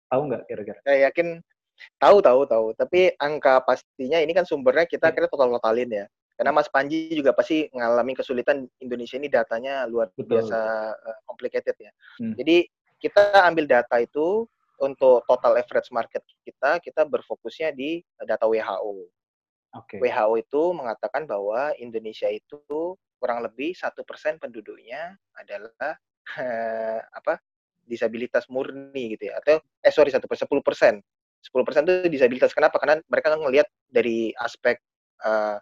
[0.08, 0.80] Tahu nggak kira-kira?
[0.86, 1.42] Saya yakin
[2.00, 2.66] tahu tahu tahu.
[2.78, 5.16] Tapi angka pastinya ini kan sumbernya kita Iya.
[5.18, 6.06] kira total totalin ya.
[6.34, 10.42] Karena Mas Panji juga pasti mengalami kesulitan Indonesia ini datanya luar Betul.
[10.42, 10.60] biasa
[10.98, 11.92] eh, complicated ya.
[12.18, 12.34] Hmm.
[12.38, 12.66] Jadi
[12.98, 14.48] kita ambil data itu
[14.82, 18.94] untuk total average market kita, kita berfokusnya di data WHO.
[19.74, 19.98] Oke.
[20.02, 25.96] WHO itu mengatakan bahwa Indonesia itu kurang lebih satu persen penduduknya adalah
[26.38, 27.40] eh, apa
[27.84, 30.94] disabilitas murni gitu ya atau eh sorry satu persen sepuluh persen
[31.44, 34.80] sepuluh persen itu disabilitas kenapa karena mereka ngelihat dari aspek
[35.24, 35.58] eh,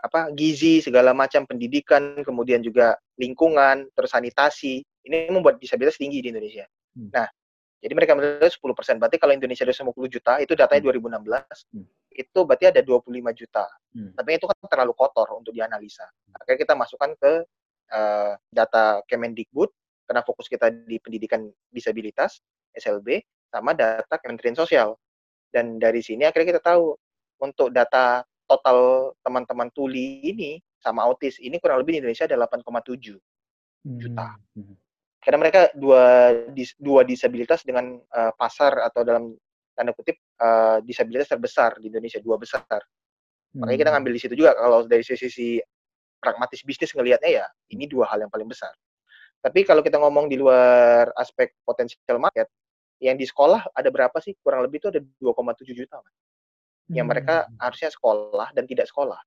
[0.00, 6.28] apa gizi segala macam pendidikan kemudian juga lingkungan terus sanitasi ini membuat disabilitas tinggi di
[6.32, 6.64] Indonesia.
[6.96, 7.08] Hmm.
[7.12, 7.28] nah
[7.80, 9.00] jadi mereka menilai 10 persen.
[9.00, 11.86] Berarti kalau Indonesia ada 50 juta itu datanya 2016 Hmm.
[12.12, 13.64] itu berarti ada 25 juta.
[13.94, 14.12] Hmm.
[14.14, 16.06] tapi itu kan terlalu kotor untuk dianalisa.
[16.36, 17.32] Akhirnya kita masukkan ke
[17.90, 19.70] eh, data Kemendikbud
[20.06, 22.42] karena fokus kita di pendidikan disabilitas
[22.74, 24.94] SLB sama data Kementerian Sosial.
[25.50, 26.94] Dan dari sini akhirnya kita tahu
[27.42, 33.14] untuk data total teman-teman tuli ini sama autis ini kurang lebih di Indonesia ada 8,7
[34.02, 34.26] juta.
[34.58, 34.74] Hmm.
[35.22, 39.38] karena mereka dua dis- dua disabilitas dengan eh, pasar atau dalam
[39.78, 42.82] tanda kutip eh, disabilitas terbesar di Indonesia dua besar
[43.54, 45.58] makanya kita ngambil di situ juga kalau dari sisi
[46.20, 48.70] pragmatis bisnis ngelihatnya ya ini dua hal yang paling besar
[49.40, 52.46] tapi kalau kita ngomong di luar aspek potensial market
[53.00, 56.12] yang di sekolah ada berapa sih kurang lebih itu ada 2,7 juta Mas.
[56.90, 59.18] Yang mereka harusnya sekolah dan tidak sekolah.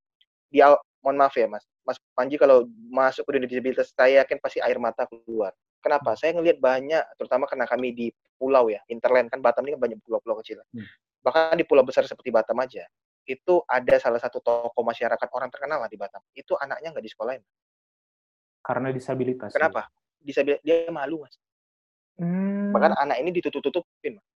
[0.51, 0.59] Di
[1.03, 1.63] mohon maaf ya mas.
[1.83, 5.51] Mas Panji kalau masuk ke dunia disabilitas saya yakin pasti air mata keluar.
[5.83, 6.15] Kenapa?
[6.15, 8.07] Saya ngelihat banyak terutama karena kami di
[8.39, 10.63] pulau ya interland kan Batam ini kan banyak pulau-pulau kecil.
[10.71, 10.87] Hmm.
[11.23, 12.83] bahkan di pulau besar seperti Batam aja
[13.23, 16.19] itu ada salah satu tokoh masyarakat orang terkenal lah di Batam.
[16.35, 17.43] Itu anaknya nggak disekolahin.
[18.59, 19.55] Karena disabilitas.
[19.55, 19.87] kenapa?
[20.19, 21.35] Disabilitas dia malu mas.
[22.13, 22.69] Hmm.
[22.69, 24.27] bahkan anak ini ditutup-tutupin Mas.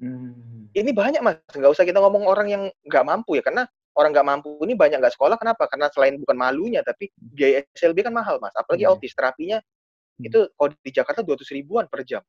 [0.00, 0.72] Hmm.
[0.72, 4.26] ini banyak mas nggak usah kita ngomong orang yang nggak mampu ya karena orang nggak
[4.32, 8.40] mampu ini banyak nggak sekolah kenapa karena selain bukan malunya tapi biaya SLB kan mahal
[8.40, 8.96] mas apalagi Iya.
[8.96, 10.24] autis terapinya Hmm.
[10.24, 12.24] itu kalau di Jakarta 200 ribuan per jam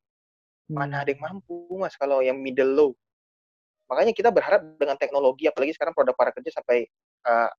[0.67, 1.03] mana Hmm.
[1.07, 2.91] ada yang mampu mas kalau yang middle low
[3.87, 6.87] makanya kita berharap dengan teknologi apalagi sekarang produk para kerja sampai
[7.27, 7.51] uh,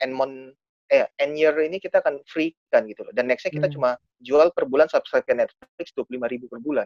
[0.00, 0.52] Enmon
[0.92, 3.74] eh year ini kita akan free kan gitu loh dan nextnya kita Hmm.
[3.80, 6.84] cuma jual per bulan subscribe Netflix 25 ribu per bulan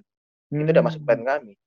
[0.55, 1.11] itu udah masuk Hmm.
[1.11, 1.59] plan kami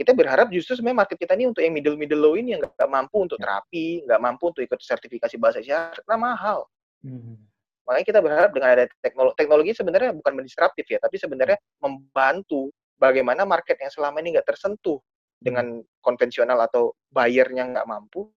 [0.00, 2.88] kita berharap justru sebenarnya market kita ini untuk yang middle middle low ini yang nggak
[2.88, 3.44] mampu untuk Ya.
[3.44, 6.64] terapi nggak mampu untuk ikut sertifikasi bahasa isyarat karena mahal.
[7.04, 7.36] Hmm.
[7.84, 12.68] makanya kita berharap dengan ada teknologi teknologi sebenarnya bukan mendisruptif ya tapi sebenarnya membantu
[13.00, 15.00] bagaimana market yang selama ini nggak tersentuh
[15.40, 18.28] dengan konvensional atau buyernya nggak mampu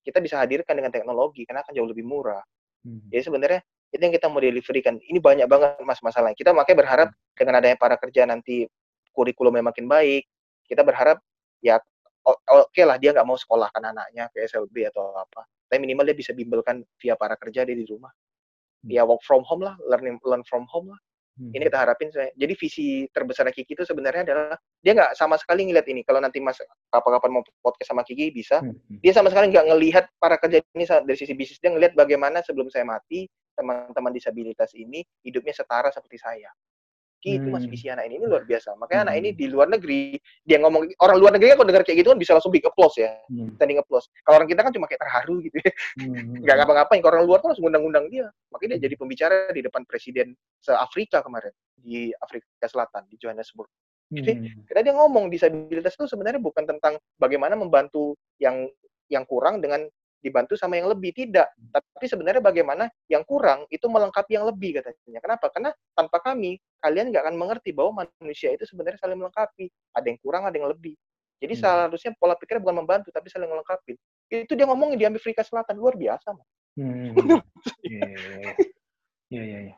[0.00, 2.40] kita bisa hadirkan dengan teknologi karena akan jauh lebih murah.
[2.84, 3.04] Hmm.
[3.08, 3.60] jadi sebenarnya
[3.94, 4.98] itu yang kita mau deliverykan.
[4.98, 6.34] Ini banyak banget mas masalahnya.
[6.34, 7.08] Kita makanya berharap
[7.38, 8.66] dengan adanya para kerja nanti
[9.14, 10.26] kurikulumnya makin baik
[10.66, 11.22] kita berharap
[11.62, 11.80] ya
[12.26, 15.46] oke lah dia nggak mau sekolahkan anaknya ke SLB atau apa.
[15.66, 18.10] Tapi minimal dia bisa bimbelkan via para kerja dia di rumah.
[18.86, 21.00] Ya work from home lah learning learn from home lah.
[21.36, 21.52] Hmm.
[21.52, 22.32] ini kita harapin saya.
[22.32, 26.00] Jadi visi terbesar Kiki itu sebenarnya adalah dia nggak sama sekali ngeliat ini.
[26.00, 26.56] Kalau nanti mas
[26.88, 28.64] kapan-kapan mau podcast sama Kiki bisa.
[28.64, 28.72] Hmm.
[28.72, 28.98] Hmm.
[29.04, 31.60] dia sama sekali nggak ngelihat para kerja ini dari sisi bisnis.
[31.60, 36.48] Dia ngelihat bagaimana sebelum saya mati teman-teman disabilitas ini hidupnya setara seperti saya
[37.24, 37.72] gitu mas Hmm.
[37.72, 39.22] visi anak ini ini luar biasa makanya anak Hmm.
[39.24, 40.00] ini di luar negeri
[40.44, 42.96] dia ngomong orang luar negeri kan kalau dengar kayak gitu kan bisa langsung big applause
[43.00, 43.50] ya Hmm.
[43.56, 45.72] standing applause kalau orang kita kan cuma kayak terharu gitu ya
[46.04, 46.44] Hmm.
[46.44, 49.82] nggak ngapa-ngapain kalau orang luar tuh langsung undang-undang dia makanya dia jadi pembicara di depan
[49.88, 53.68] presiden se-Afrika kemarin di Afrika Selatan di Johannesburg
[54.06, 54.22] Hmm.
[54.70, 58.70] karena dia ngomong disabilitas itu sebenarnya bukan tentang bagaimana membantu yang
[59.10, 59.82] yang kurang dengan
[60.26, 61.46] dibantu sama yang lebih tidak.
[61.70, 65.22] Tapi sebenarnya bagaimana yang kurang itu melengkapi yang lebih katanya.
[65.22, 65.46] Kenapa?
[65.54, 69.70] Karena tanpa kami kalian nggak akan mengerti bahwa manusia itu sebenarnya saling melengkapi.
[69.94, 70.98] Ada yang kurang, ada yang lebih.
[71.38, 71.62] Jadi Hmm.
[71.62, 73.94] seharusnya pola pikirnya bukan membantu tapi saling melengkapi.
[74.26, 76.34] Itu dia ngomongin di Amerika Selatan luar biasa.
[76.34, 76.48] Mas.
[76.76, 77.14] Hmm.
[77.86, 78.02] Iya,
[79.30, 79.76] iya, iya, iya.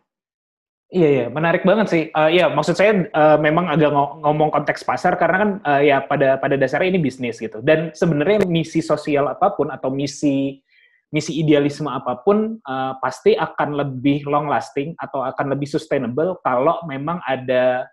[0.89, 2.03] Iya, iya, menarik banget sih.
[2.09, 6.01] Eh, Iya, maksud saya eh, memang agak ngo- ngomong konteks pasar karena kan eh, ya
[6.01, 7.61] pada pada dasarnya ini bisnis gitu.
[7.61, 10.65] Dan sebenarnya misi sosial apa pun atau misi
[11.13, 16.81] misi idealisme apa pun eh, pasti akan lebih long lasting atau akan lebih sustainable kalau
[16.89, 17.85] memang ada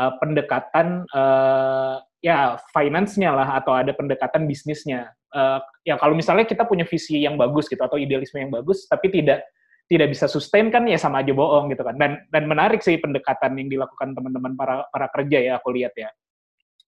[0.00, 5.12] eh, pendekatan eh, ya finance-nya lah atau ada pendekatan bisnisnya.
[5.36, 9.12] Eh, ya kalau misalnya kita punya visi yang bagus gitu atau idealisme yang bagus tapi
[9.12, 9.44] tidak
[9.92, 12.00] tidak bisa sustain kan ya sama aja bohong gitu kan.
[12.00, 16.08] Dan dan menarik sih pendekatan yang dilakukan teman-teman para para kerja ya aku lihat ya.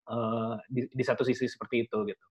[0.08, 2.24] Eh, di, di satu sisi seperti itu gitu.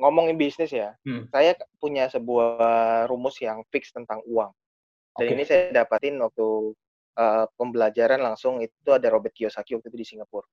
[0.00, 1.28] Ngomongin bisnis ya, Hmm.
[1.28, 4.48] saya punya sebuah rumus yang fix tentang uang.
[5.20, 5.34] Dan Oke.
[5.36, 6.72] ini saya dapatin waktu
[7.12, 10.48] eh, pembelajaran langsung itu ada Robert Kiyosaki waktu itu di Singapura.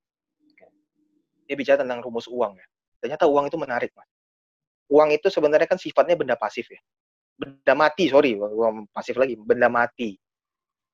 [1.47, 2.68] Dia bicara tentang rumus uang ya.
[2.99, 4.12] Ternyata uang itu menarik, Mas.
[4.91, 6.84] Uang itu sebenarnya kan sifatnya benda pasif ya.
[7.39, 10.19] Benda mati, sorry, uang pasif lagi, benda mati.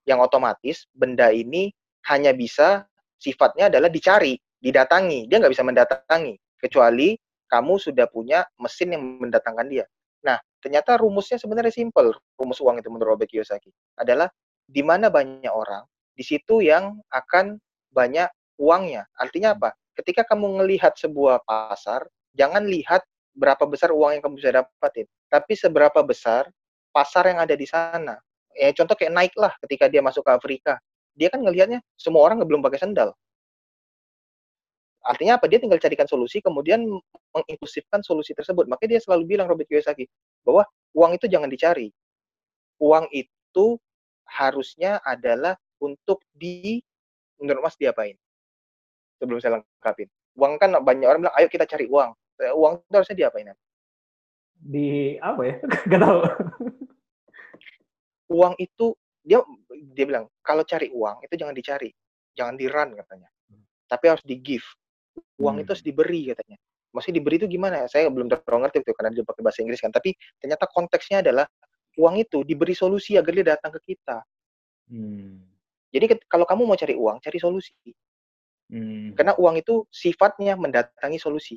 [0.06, 1.74] Yang otomatis benda ini
[2.06, 2.86] hanya bisa
[3.18, 5.26] sifatnya adalah dicari, didatangi.
[5.26, 7.18] Dia nggak bisa mendatangi kecuali
[7.50, 9.86] kamu sudah punya mesin yang mendatangkan dia.
[10.22, 12.14] Nah, ternyata rumusnya sebenarnya simple.
[12.38, 14.30] Rumus uang itu menurut Robert Kiyosaki adalah
[14.66, 17.58] di mana banyak orang, di situ yang akan
[17.94, 18.30] banyak
[18.62, 19.06] uangnya.
[19.18, 19.74] Artinya apa?
[19.94, 23.06] Ketika kamu melihat sebuah pasar, jangan lihat
[23.36, 26.48] berapa besar uang yang kamu bisa dapatin, tapi seberapa besar
[26.96, 28.16] pasar yang ada di sana.
[28.56, 30.80] Ya contoh kayak Nike lah ketika dia masuk ke Afrika.
[31.16, 33.12] Dia kan ngelihatnya semua orang belum pakai sendal.
[35.06, 35.46] Artinya apa?
[35.46, 36.82] Dia tinggal carikan solusi, kemudian
[37.30, 38.66] menginklusifkan solusi tersebut.
[38.66, 40.10] Makanya dia selalu bilang Robert Kiyosaki
[40.42, 40.66] bahwa
[40.98, 41.94] uang itu jangan dicari.
[42.82, 43.78] Uang itu
[44.26, 46.82] harusnya adalah untuk di
[47.38, 48.18] menurut Mas diapain?
[49.22, 50.10] Sebelum saya lengkapin.
[50.36, 52.12] Uang kan banyak orang bilang, ayo kita cari uang.
[52.42, 53.52] Eh, Uang itu harusnya diapain?
[54.56, 55.56] Di apa ya?
[55.92, 56.20] Gak tahu.
[58.34, 59.42] Uang itu dia
[59.94, 61.90] dia bilang kalau cari uang itu jangan dicari,
[62.34, 63.30] jangan di run katanya.
[63.86, 64.66] Tapi harus di give.
[65.38, 65.72] Uang itu Hmm.
[65.78, 66.58] harus diberi katanya.
[66.92, 67.86] Maksudnya diberi itu gimana?
[67.92, 69.92] Saya belum terlalu ngerti itu karena dia pakai bahasa Inggris kan.
[69.94, 71.46] Tapi ternyata konteksnya adalah
[72.00, 74.24] uang itu diberi solusi agar dia datang ke kita.
[74.90, 75.44] Hmm.
[75.94, 77.76] Jadi kalau kamu mau cari uang, cari solusi.
[78.72, 79.14] Hmm.
[79.14, 81.56] Karena uang itu sifatnya mendatangi solusi.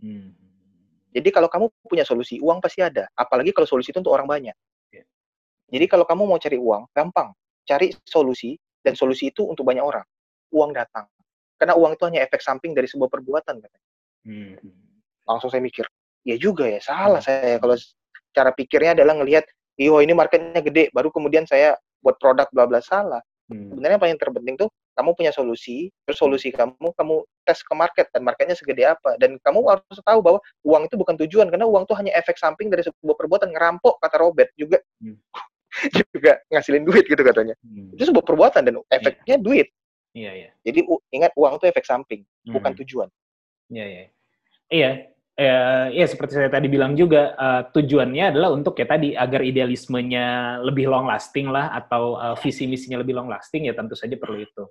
[0.00, 0.32] Hmm.
[1.10, 3.10] Jadi kalau kamu punya solusi, uang pasti ada.
[3.18, 4.56] Apalagi kalau solusi itu untuk orang banyak.
[4.94, 5.04] Iya.
[5.74, 7.34] Jadi kalau kamu mau cari uang, gampang.
[7.66, 10.06] Cari solusi, dan solusi itu untuk banyak orang.
[10.54, 11.06] Uang datang.
[11.60, 13.60] Karena uang itu hanya efek samping dari sebuah perbuatan.
[13.60, 13.90] katanya.
[14.24, 14.54] Hmm.
[15.28, 15.84] Langsung saya mikir,
[16.24, 17.28] ya juga ya, salah Hmm.
[17.28, 17.58] saya.
[17.60, 17.76] Kalau
[18.30, 19.44] cara pikirnya adalah ngelihat,
[19.76, 23.20] yo ini marketnya gede, baru kemudian saya buat produk bla bla salah.
[23.50, 23.74] Hmm.
[23.74, 24.70] Sebenarnya yang paling terpenting tuh,
[25.00, 29.16] kamu punya solusi, terus solusi kamu, kamu tes ke market, dan marketnya segede apa.
[29.16, 32.68] Dan kamu harus tahu bahwa uang itu bukan tujuan, karena uang itu hanya efek samping
[32.68, 33.48] dari sebuah perbuatan.
[33.56, 35.16] Ngerampok, kata Robert, juga Hmm.
[36.12, 37.56] juga ngasilin duit gitu katanya.
[37.64, 37.96] Hmm.
[37.96, 39.72] Itu sebuah perbuatan, dan efeknya duit.
[40.12, 40.50] Iya, iya.
[40.60, 42.80] Jadi u- ingat, uang itu efek samping, bukan Hmm.
[42.84, 43.08] tujuan.
[43.72, 44.04] Iya, iya.
[44.70, 44.90] Iya,
[45.34, 50.58] eh, iya seperti saya tadi bilang juga eh, tujuannya adalah untuk ya tadi agar idealismenya
[50.62, 54.42] lebih long lasting lah atau eh, visi misinya lebih long lasting ya tentu saja perlu
[54.42, 54.66] itu.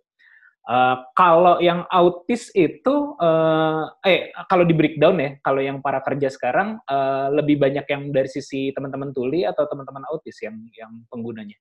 [0.69, 6.29] Eh, kalau yang autis itu eh, eh kalau di breakdown ya, kalau yang para kerja
[6.29, 11.57] sekarang eh, lebih banyak yang dari sisi teman-teman tuli atau teman-teman autis yang yang penggunanya.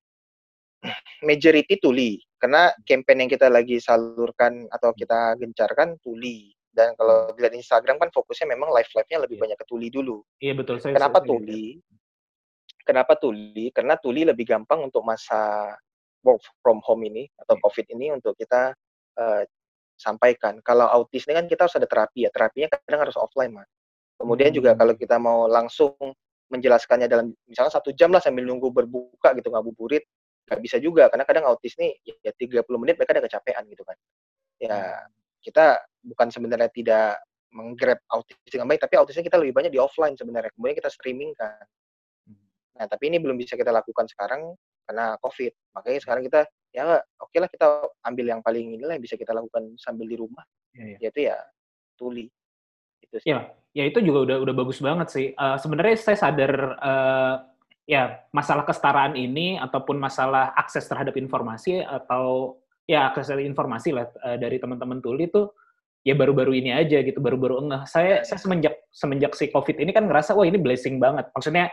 [1.24, 6.52] Majority tuli, karena campaign yang kita lagi salurkan atau kita gencarkan tuli.
[6.68, 9.42] Dan kalau dilihat Instagram kan fokusnya memang live-live-nya lebih Iya.
[9.48, 10.20] banyak ke tuli dulu.
[10.38, 10.92] Iya betul saya.
[10.94, 11.80] Kenapa saya- tuli?
[12.84, 13.72] Kenapa tuli?
[13.72, 15.72] Karena tuli lebih gampang untuk masa
[16.22, 17.62] work from home ini atau Iya.
[17.64, 18.76] COVID ini untuk kita
[19.18, 19.44] eh,
[19.98, 20.62] sampaikan.
[20.62, 22.30] Kalau autis ini kan kita harus ada terapi ya.
[22.30, 23.68] Terapinya kadang harus offline, Mas.
[24.18, 24.78] Kemudian juga Hmm.
[24.82, 25.94] kalau kita mau langsung
[26.48, 30.06] menjelaskannya dalam misalnya satu jam lah sambil nunggu berbuka gitu ngabuburit,
[30.48, 31.92] nggak bisa juga karena kadang autis nih
[32.24, 33.96] ya 30 menit mereka udah kecapean gitu kan.
[34.58, 34.76] Ya
[35.44, 37.20] kita bukan sebenarnya tidak
[37.52, 40.52] menggrab autis dengan baik, tapi autisnya kita lebih banyak di offline sebenarnya.
[40.56, 41.64] Kemudian kita streaming kan.
[42.78, 44.54] Nah, tapi ini belum bisa kita lakukan sekarang
[44.88, 45.52] karena COVID.
[45.76, 46.40] Makanya sekarang kita
[46.72, 47.66] ya oke lah kita
[48.08, 50.98] ambil yang paling inilah yang bisa kita lakukan sambil di rumah, Iya, iya.
[51.04, 51.36] yaitu ya
[52.00, 52.32] tuli.
[53.04, 53.28] Itu sih.
[53.28, 55.26] Ya, ya itu juga udah udah bagus banget sih.
[55.36, 57.34] Eh, sebenarnya saya sadar eh,
[57.88, 62.56] ya masalah kesetaraan ini ataupun masalah akses terhadap informasi atau
[62.88, 65.48] ya akses terhadap informasi lah eh, dari teman-teman tuli itu
[66.06, 67.84] ya baru-baru ini aja gitu, baru-baru enggak.
[67.90, 71.28] Saya saya semenjak semenjak si Covid ini kan ngerasa wah ini blessing banget.
[71.36, 71.68] Maksudnya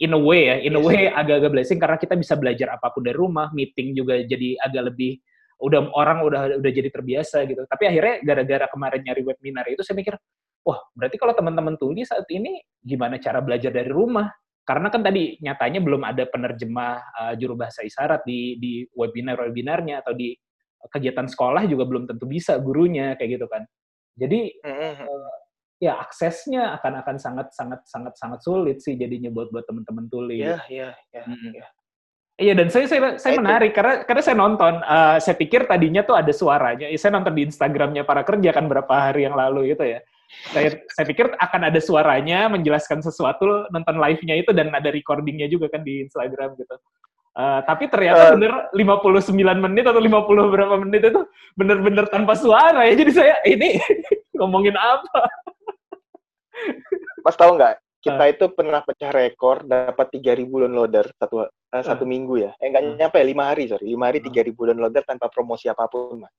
[0.00, 3.04] in a way ya, in a way agak-agak blessing karena kita bisa belajar apa pun
[3.04, 5.20] dari rumah, meeting juga jadi agak lebih
[5.60, 7.68] udah orang udah udah jadi terbiasa gitu.
[7.68, 10.16] Tapi akhirnya gara-gara kemarin nyari webinar itu saya mikir,
[10.64, 14.32] wah berarti kalau teman-teman tuli saat ini gimana cara belajar dari rumah?
[14.64, 20.16] Karena kan tadi nyatanya belum ada penerjemah uh, juru bahasa isyarat di di webinar-webinarnya atau
[20.16, 20.32] di
[20.88, 23.68] kegiatan sekolah juga belum tentu bisa gurunya kayak gitu kan.
[24.16, 25.39] Jadi uh,
[25.80, 30.44] ya aksesnya akan akan sangat sangat sangat sangat sulit sih jadinya buat buat teman-teman tuli.
[30.44, 31.24] Iya, iya, iya.
[31.26, 31.66] Iya.
[32.40, 36.16] Iya dan saya saya, saya menarik karena karena saya nonton uh, saya pikir tadinya tuh
[36.16, 36.88] ada suaranya.
[36.88, 40.00] Ya, saya nonton di Instagramnya para kerja kan berapa hari yang lalu gitu ya.
[40.48, 45.68] Saya saya pikir akan ada suaranya menjelaskan sesuatu nonton live-nya itu dan ada recordingnya juga
[45.68, 46.76] kan di Instagram gitu.
[47.30, 48.40] Uh, tapi ternyata Eh.
[48.40, 51.20] bener 59 menit atau 50 berapa menit itu
[51.60, 52.96] bener-bener tanpa suara ya.
[52.96, 53.76] Jadi saya ini
[54.40, 55.28] ngomongin apa?
[57.20, 57.78] Mas tahu nggak?
[58.00, 62.50] Kita itu pernah pecah rekor dapat 3000 downloader satu eh, satu minggu ya.
[62.56, 62.96] Eh nggak Hmm.
[62.96, 63.92] nyampe lima hari sorry.
[63.92, 64.32] Lima hari Hmm.
[64.32, 66.32] 3000 downloader tanpa promosi apa pun mas.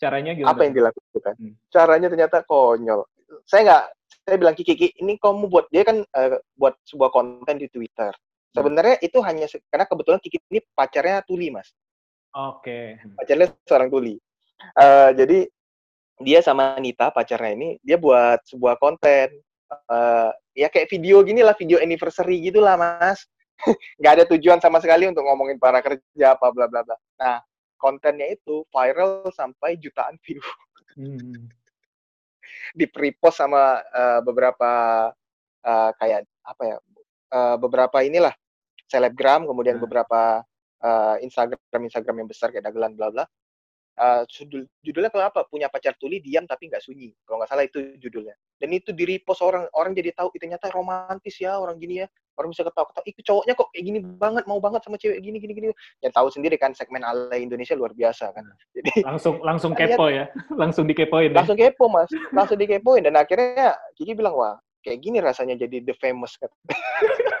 [0.00, 0.50] Caranya gimana?
[0.50, 1.34] Apa yang dilakukan?
[1.38, 1.54] Hmm.
[1.70, 3.06] Caranya ternyata konyol.
[3.44, 3.84] Saya nggak.
[4.22, 8.14] Saya bilang Kiki, Kiki, ini kamu buat dia kan eh, buat sebuah konten di Twitter.
[8.52, 11.68] Sebenarnya itu hanya karena kebetulan Kiki ini pacarnya Tuli mas.
[12.32, 12.96] Oke.
[13.12, 14.16] pacarnya seorang tuli.
[14.72, 15.38] Eh, jadi
[16.22, 19.34] dia sama Nita pacarnya ini dia buat sebuah konten.
[19.72, 23.26] Eh, ya kayak video gini lah video anniversary gitulah mas.
[24.00, 26.96] Nggak ada tujuan sama sekali untuk ngomongin para kerja apa bla bla bla.
[27.18, 27.42] Nah
[27.76, 30.40] kontennya itu viral sampai jutaan view.
[30.92, 31.48] Hmm.
[32.76, 34.70] di repost sama eh, beberapa
[35.64, 36.76] eh, kayak apa ya
[37.32, 38.36] eh, beberapa inilah
[38.92, 39.88] selebgram kemudian Nah.
[39.88, 40.44] beberapa
[40.84, 43.24] eh, Instagram Instagram yang besar kayak dagelan bla bla
[43.92, 45.44] Eh, judul judulnya kenapa?
[45.44, 47.12] Punya pacar tuli diam tapi nggak sunyi.
[47.28, 48.32] Kalau nggak salah itu judulnya.
[48.56, 52.08] Dan itu di repost orang orang jadi tahu itu ternyata romantis ya orang gini ya.
[52.40, 55.36] Orang bisa ketawa ketawa itu cowoknya kok kayak gini banget mau banget sama cewek gini
[55.36, 55.66] gini gini.
[56.00, 58.48] Yang tahu sendiri kan segmen ala Indonesia luar biasa kan.
[58.72, 60.24] Jadi Langsung langsung kepo ya.
[60.60, 61.44] Langsung dikepoin ya.
[61.44, 62.08] langsung kepo mas.
[62.32, 63.04] Langsung dikepoin.
[63.04, 66.50] Dan akhirnya Kiki bilang wah kayak gini rasanya jadi the famous kan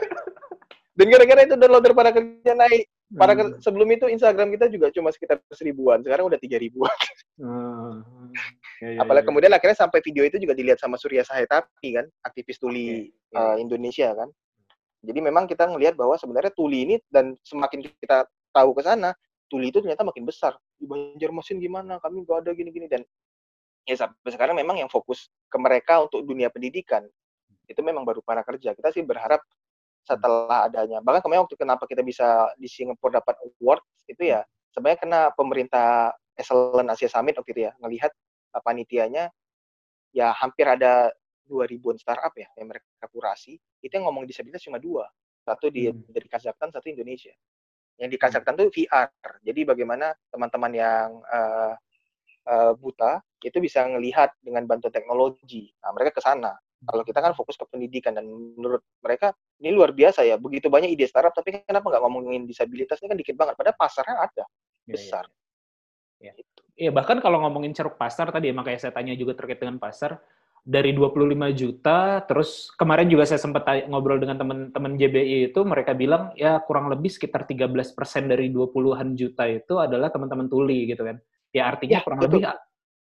[0.92, 2.84] dan gara-gara itu downloader para kerja naik.
[3.12, 3.60] Para Hmm.
[3.60, 6.00] sebelum itu Instagram kita juga cuma sekitar seribuan.
[6.00, 6.92] Sekarang udah tiga ribuan.
[7.36, 8.00] Hmm.
[8.80, 9.28] Ya, ya, apalagi ya.
[9.28, 12.06] kemudian akhirnya sampai video itu juga dilihat sama Surya Sahetapi kan?
[12.24, 14.32] Aktivis tuli Oke, eh, Indonesia kan?
[15.04, 19.12] Jadi memang kita ngelihat bahwa sebenarnya tuli ini dan semakin kita tahu ke sana
[19.52, 20.56] tuli itu ternyata makin besar.
[20.80, 22.00] Di Banjarmasin gimana?
[22.00, 22.88] Kami gak ada gini-gini.
[22.88, 23.04] Dan
[23.84, 27.04] ya sampai sekarang memang yang fokus ke mereka untuk dunia pendidikan
[27.68, 28.72] itu memang baru para kerja.
[28.72, 29.44] Kita sih berharap
[30.02, 30.98] setelah adanya.
[30.98, 34.42] Bahkan kemarin waktu kenapa kita bisa di Singapura dapat award itu ya
[34.74, 38.10] sebenarnya kena pemerintah Excellent Asia Summit waktu itu ya ngelihat
[38.56, 39.30] uh, panitianya
[40.10, 41.12] ya hampir ada
[41.46, 45.06] 2000-an startup ya yang mereka kurasi itu yang ngomong disabilitas cuma dua.
[45.42, 46.02] Satu di Hmm.
[46.06, 47.34] dari Kazakhstan satu Indonesia.
[47.98, 49.08] Yang di Kazakhstan tuh VR
[49.42, 51.74] jadi bagaimana teman-teman yang uh,
[52.50, 55.70] uh, buta itu bisa ngelihat dengan bantuan teknologi.
[55.82, 56.54] Nah mereka ke sana
[56.86, 60.90] kalau kita kan fokus ke pendidikan dan menurut mereka ini luar biasa ya begitu banyak
[60.92, 64.44] ide startup tapi kenapa nggak ngomongin disabilitas ini kan dikit banget padahal pasarnya ada
[64.82, 65.24] Ya, ya, besar
[66.18, 66.32] ya.
[66.72, 70.18] Iya, bahkan kalau ngomongin ceruk pasar tadi, emang kayak saya tanya juga terkait dengan pasar,
[70.62, 76.30] dari 25 juta, terus kemarin juga saya sempat ngobrol dengan teman-teman JBI itu, mereka bilang
[76.38, 77.92] ya kurang lebih sekitar 13%
[78.30, 81.18] dari 20-an juta itu adalah teman-teman tuli gitu kan.
[81.50, 82.40] Ya artinya Ya, kurang betul.
[82.40, 82.42] lebih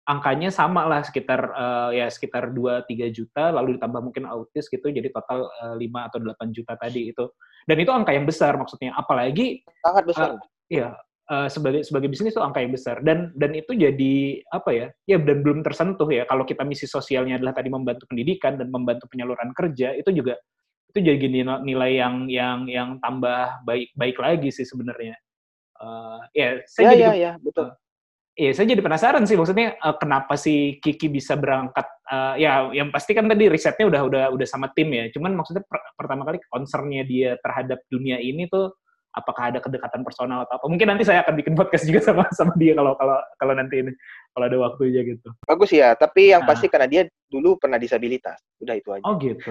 [0.08, 5.12] angkanya sama lah sekitar eh, ya sekitar 2-3 juta, lalu ditambah mungkin autis gitu, jadi
[5.12, 7.28] total eh, 5 atau 8 juta tadi itu.
[7.68, 10.30] Dan itu angka yang besar maksudnya, apalagi sangat besar
[10.68, 10.96] Iya,
[11.32, 14.16] eh, sebagai sebagai bisnis itu angka yang besar dan dan itu jadi
[14.52, 14.88] apa ya?
[15.08, 16.24] Ya dan belum tersentuh ya.
[16.24, 20.40] Kalau kita misi sosialnya adalah tadi membantu pendidikan dan membantu penyaluran kerja, itu juga
[20.88, 21.28] itu jadi
[21.64, 25.16] nilai, yang yang yang tambah baik baik lagi sih sebenarnya.
[25.78, 27.70] Eh, ya, saya ya jadi ya ya betul
[28.38, 32.94] Iya, saya jadi penasaran sih maksudnya eh, kenapa si Kiki bisa berangkat eh, ya yang
[32.94, 35.10] pasti kan tadi risetnya udah udah udah sama tim ya.
[35.10, 38.70] Cuman maksudnya per- pertama kali concernnya dia terhadap dunia ini tuh
[39.10, 40.66] apakah ada kedekatan personal atau apa?
[40.70, 43.92] Mungkin nanti saya akan bikin podcast juga sama sama dia kalau kalau kalau nanti ini
[44.38, 45.34] kalau ada waktunya gitu.
[45.50, 46.54] bagus ya tapi yang Nah.
[46.54, 49.50] pasti karena dia dulu pernah disabilitas udah itu aja Oh gitu.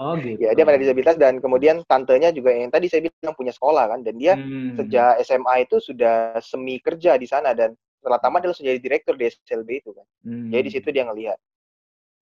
[0.00, 0.40] Oh gitu.
[0.40, 4.00] ya dia pernah disabilitas dan kemudian tantenya juga yang tadi saya bilang punya sekolah kan
[4.00, 4.80] dan dia Hmm.
[4.80, 7.76] sejak SMA itu sudah semi kerja di sana dan
[8.08, 10.48] setelah tamat dia langsung jadi direktur di SLB itu kan Hmm.
[10.48, 11.36] jadi di situ dia ngelihat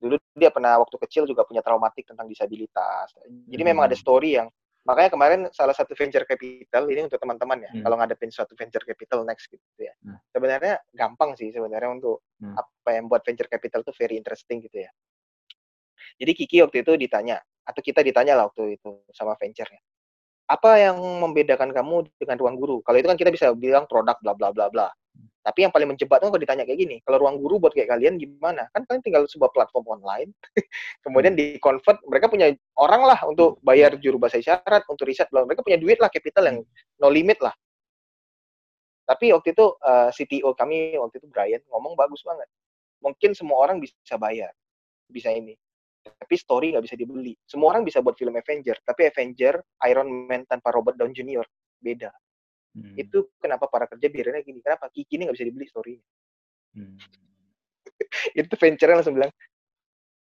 [0.03, 3.14] dulu dia pernah waktu kecil juga punya traumatik tentang disabilitas
[3.47, 3.70] jadi Hmm.
[3.70, 4.51] memang ada story yang
[4.87, 7.82] Makanya kemarin salah satu venture capital ini untuk teman-teman ya, Hmm.
[7.82, 9.91] kalau ngadepin suatu venture capital next gitu ya.
[10.07, 10.14] Hmm.
[10.30, 12.55] Sebenarnya gampang sih sebenarnya untuk Hmm.
[12.55, 14.91] apa yang buat venture capital tuh very interesting gitu ya.
[16.22, 19.82] Jadi Kiki waktu itu ditanya atau kita ditanya lah waktu itu sama venture-nya.
[20.47, 22.78] Apa yang membedakan kamu dengan ruang guru?
[22.87, 24.89] Kalau itu kan kita bisa bilang produk bla bla bla bla.
[25.46, 28.18] Tapi yang paling menjebak tuh kalau ditanya kayak gini, kalau ruang guru buat kayak kalian
[28.18, 28.66] gimana?
[28.74, 30.34] Kan kalian tinggal sebuah platform online,
[31.06, 35.46] kemudian di convert, mereka punya orang lah untuk bayar juru bahasa isyarat, untuk riset, bla-
[35.46, 36.58] mereka punya duit lah, capital yang
[36.98, 37.54] no limit lah.
[39.06, 42.50] Tapi waktu itu eh, CTO kami waktu itu Brian ngomong bagus banget.
[42.98, 44.50] Mungkin semua orang bisa bayar,
[45.06, 45.54] bisa ini.
[46.02, 47.38] Tapi story nggak bisa dibeli.
[47.46, 51.46] Semua orang bisa buat film Avenger, tapi Avenger Iron Man tanpa Robert Downey Jr.
[51.78, 52.10] beda.
[52.76, 52.92] Hmm.
[52.92, 54.60] Itu kenapa para kerja biarinnya gini.
[54.60, 54.92] Kenapa?
[54.92, 55.96] Kiki ini nggak bisa dibeli story
[56.76, 57.00] Hmm.
[58.36, 59.32] itu venture langsung bilang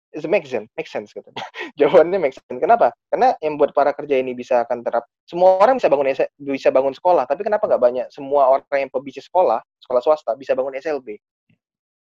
[0.10, 1.30] it make sense, make sense gitu.
[1.80, 2.58] Jawabannya make sense.
[2.58, 2.90] Kenapa?
[3.14, 5.06] Karena yang buat para kerja ini bisa akan terap.
[5.30, 6.10] Semua orang bisa bangun
[6.42, 10.58] bisa bangun sekolah, tapi kenapa nggak banyak semua orang yang pebisnis sekolah, sekolah swasta bisa
[10.58, 11.14] bangun SLB?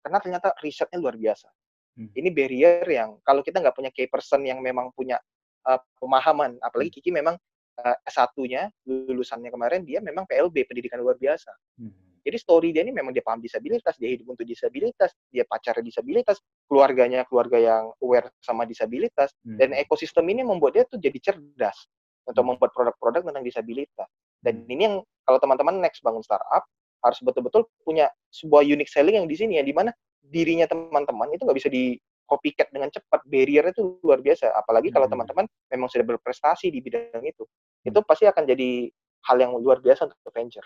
[0.04, 1.48] Karena ternyata risetnya luar biasa.
[1.96, 2.12] Hmm.
[2.12, 5.16] Ini barrier yang kalau kita nggak punya key person yang memang punya
[5.64, 7.40] uh, pemahaman, apalagi Kiki memang
[7.84, 11.52] S1-nya lulusannya kemarin dia memang PLB pendidikan luar biasa.
[11.80, 11.92] Hmm.
[12.26, 16.42] Jadi story dia ini memang dia paham disabilitas, dia hidup untuk disabilitas, dia pacarnya disabilitas,
[16.66, 19.62] keluarganya keluarga yang aware sama disabilitas, Hmm.
[19.62, 21.86] dan ekosistem ini membuat dia tuh jadi cerdas
[22.26, 24.10] untuk membuat produk-produk tentang disabilitas.
[24.42, 24.74] Dan Hmm.
[24.74, 26.66] ini yang kalau teman-teman next bangun startup
[27.06, 29.94] harus betul-betul punya sebuah unique selling yang di sini ya, di mana
[30.26, 31.94] dirinya teman-teman itu nggak bisa di
[32.26, 34.52] copycat dengan cepat, barrier itu luar biasa.
[34.54, 35.14] Apalagi kalau Hmm.
[35.14, 37.46] teman-teman memang sudah berprestasi di bidang itu,
[37.86, 38.90] itu pasti akan jadi
[39.30, 40.66] hal yang luar biasa untuk venture.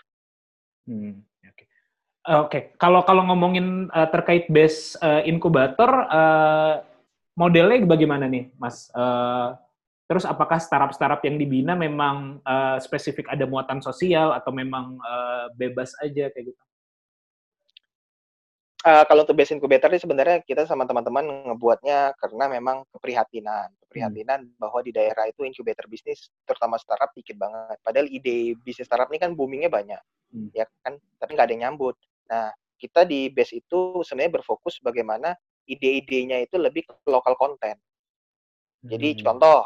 [0.88, 1.64] Hmm, Oke,
[2.28, 2.60] Eh, oke.
[2.80, 6.74] Kalau kalau ngomongin eh, terkait base eh, inkubator, eh,
[7.38, 8.88] modelnya bagaimana nih, Mas?
[8.92, 9.48] Eh,
[10.10, 15.96] terus apakah startup-startup yang dibina memang eh, spesifik ada muatan sosial atau memang eh, bebas
[16.04, 16.62] aja kayak gitu?
[18.80, 24.56] Eh, kalau untuk base incubator ini sebenarnya kita sama teman-teman ngebuatnya karena memang keprihatinan, keprihatinan
[24.56, 27.76] bahwa di daerah itu incubator bisnis terutama startup dikit banget.
[27.84, 30.00] Padahal ide bisnis startup ini kan boomingnya banyak,
[30.32, 30.48] Hmm.
[30.56, 30.96] ya kan?
[31.20, 31.92] Tapi nggak ada yang nyambut.
[32.32, 35.36] Nah, kita di base itu sebenarnya berfokus bagaimana
[35.68, 37.76] ide-idenya itu lebih ke lokal konten.
[38.80, 39.20] Jadi Hmm.
[39.28, 39.60] contoh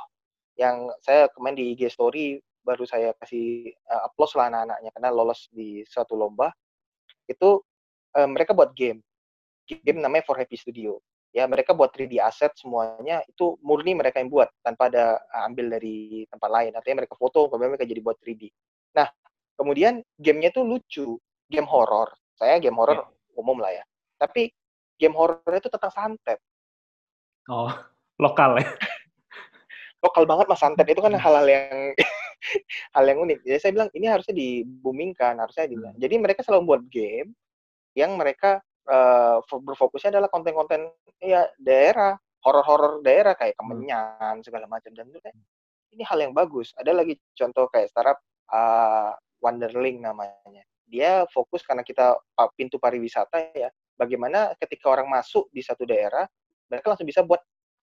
[0.59, 5.47] yang saya kemarin di IG story baru saya kasih uh, applause lah anak-anaknya karena lolos
[5.55, 6.51] di suatu lomba
[7.31, 7.63] itu
[8.17, 9.03] eh, mereka buat game.
[9.67, 11.01] Game namanya For Happy Studio.
[11.35, 15.67] Ya mereka buat 3D asset semuanya itu murni mereka yang buat tanpa ada uh, ambil
[15.67, 16.71] dari tempat lain.
[16.79, 18.55] Artinya mereka foto kemudian mereka jadi buat 3D
[18.95, 19.11] nah
[19.59, 21.09] kemudian gamenya itu lucu.
[21.51, 22.09] Game horror.
[22.39, 23.85] Saya game horror umum lah ya.
[24.17, 24.55] Tapi
[24.97, 26.39] game horror itu tentang santet.
[27.51, 27.69] Oh,
[28.23, 28.67] lokal ya?
[30.07, 30.87] lokal banget mas santet.
[30.89, 31.93] Itu kan hal-hal yang
[32.95, 33.39] hal yang unik.
[33.43, 35.77] Jadi saya bilang ini harusnya di boomingkan, harusnya di.
[35.77, 35.99] Hmm.
[35.99, 37.35] Jadi mereka selalu buat game
[37.97, 38.61] yang mereka
[39.49, 40.93] fo- berfokusnya adalah konten-konten
[41.23, 45.37] ya daerah, horor-horor daerah kayak Kemenyan segala macam dan itu kayak,
[45.97, 46.75] ini hal yang bagus.
[46.77, 48.19] Ada lagi contoh kayak startup
[48.53, 50.65] eh, Wonderling namanya.
[50.89, 53.69] Dia fokus karena kita uh, pintu pariwisata ya.
[53.97, 56.25] Bagaimana ketika orang masuk di satu daerah,
[56.73, 57.41] mereka langsung bisa buat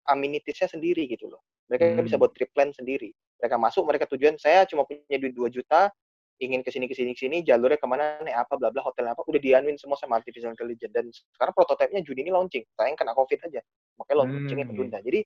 [0.09, 1.41] amenities-nya sendiri gitu loh.
[1.69, 2.05] Mereka Hmm.
[2.05, 3.13] bisa buat trip plan sendiri.
[3.37, 5.93] Mereka masuk, mereka tujuan saya cuma punya duit 2 juta,
[6.41, 9.13] ingin ke sini ke sini ke sini, jalurnya ke mana, naik apa, bla bla, hotel
[9.13, 10.89] apa, udah dianuin semua sama artificial intelligence.
[10.89, 11.05] Dan
[11.37, 12.65] sekarang prototipenya Juni ini launching.
[12.73, 13.61] Sayang kena covid aja,
[14.01, 14.97] makanya launchingnya Hmm, ketunda.
[15.05, 15.19] Jadi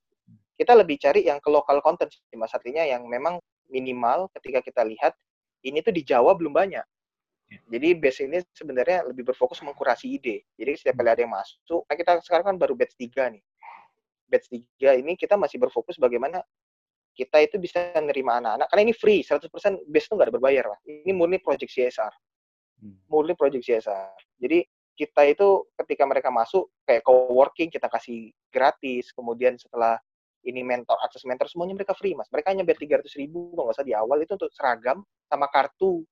[0.60, 3.40] kita lebih cari yang ke lokal content sih, mas artinya yang memang
[3.72, 5.16] minimal ketika kita lihat
[5.64, 6.84] ini tuh di Jawa belum banyak.
[7.70, 10.42] Jadi base ini sebenarnya lebih berfokus mengkurasi ide.
[10.58, 13.42] Jadi setiap kali ada yang masuk, nah kita sekarang kan baru batch 3 nih.
[14.26, 16.42] Batch 3 ini kita masih berfokus bagaimana
[17.16, 19.48] kita itu bisa nerima anak-anak karena ini free 100%
[19.88, 20.78] base itu nggak ada berbayar lah.
[20.84, 22.12] Ini murni project CSR.
[22.84, 23.00] Hmm.
[23.08, 24.12] Murni project CSR.
[24.36, 24.60] Jadi
[24.96, 29.96] kita itu ketika mereka masuk kayak co-working kita kasih gratis, kemudian setelah
[30.46, 32.28] ini mentor, akses mentor semuanya mereka free mas.
[32.28, 36.04] Mereka hanya bayar 300 ribu kalau nggak salah di awal itu untuk seragam sama kartu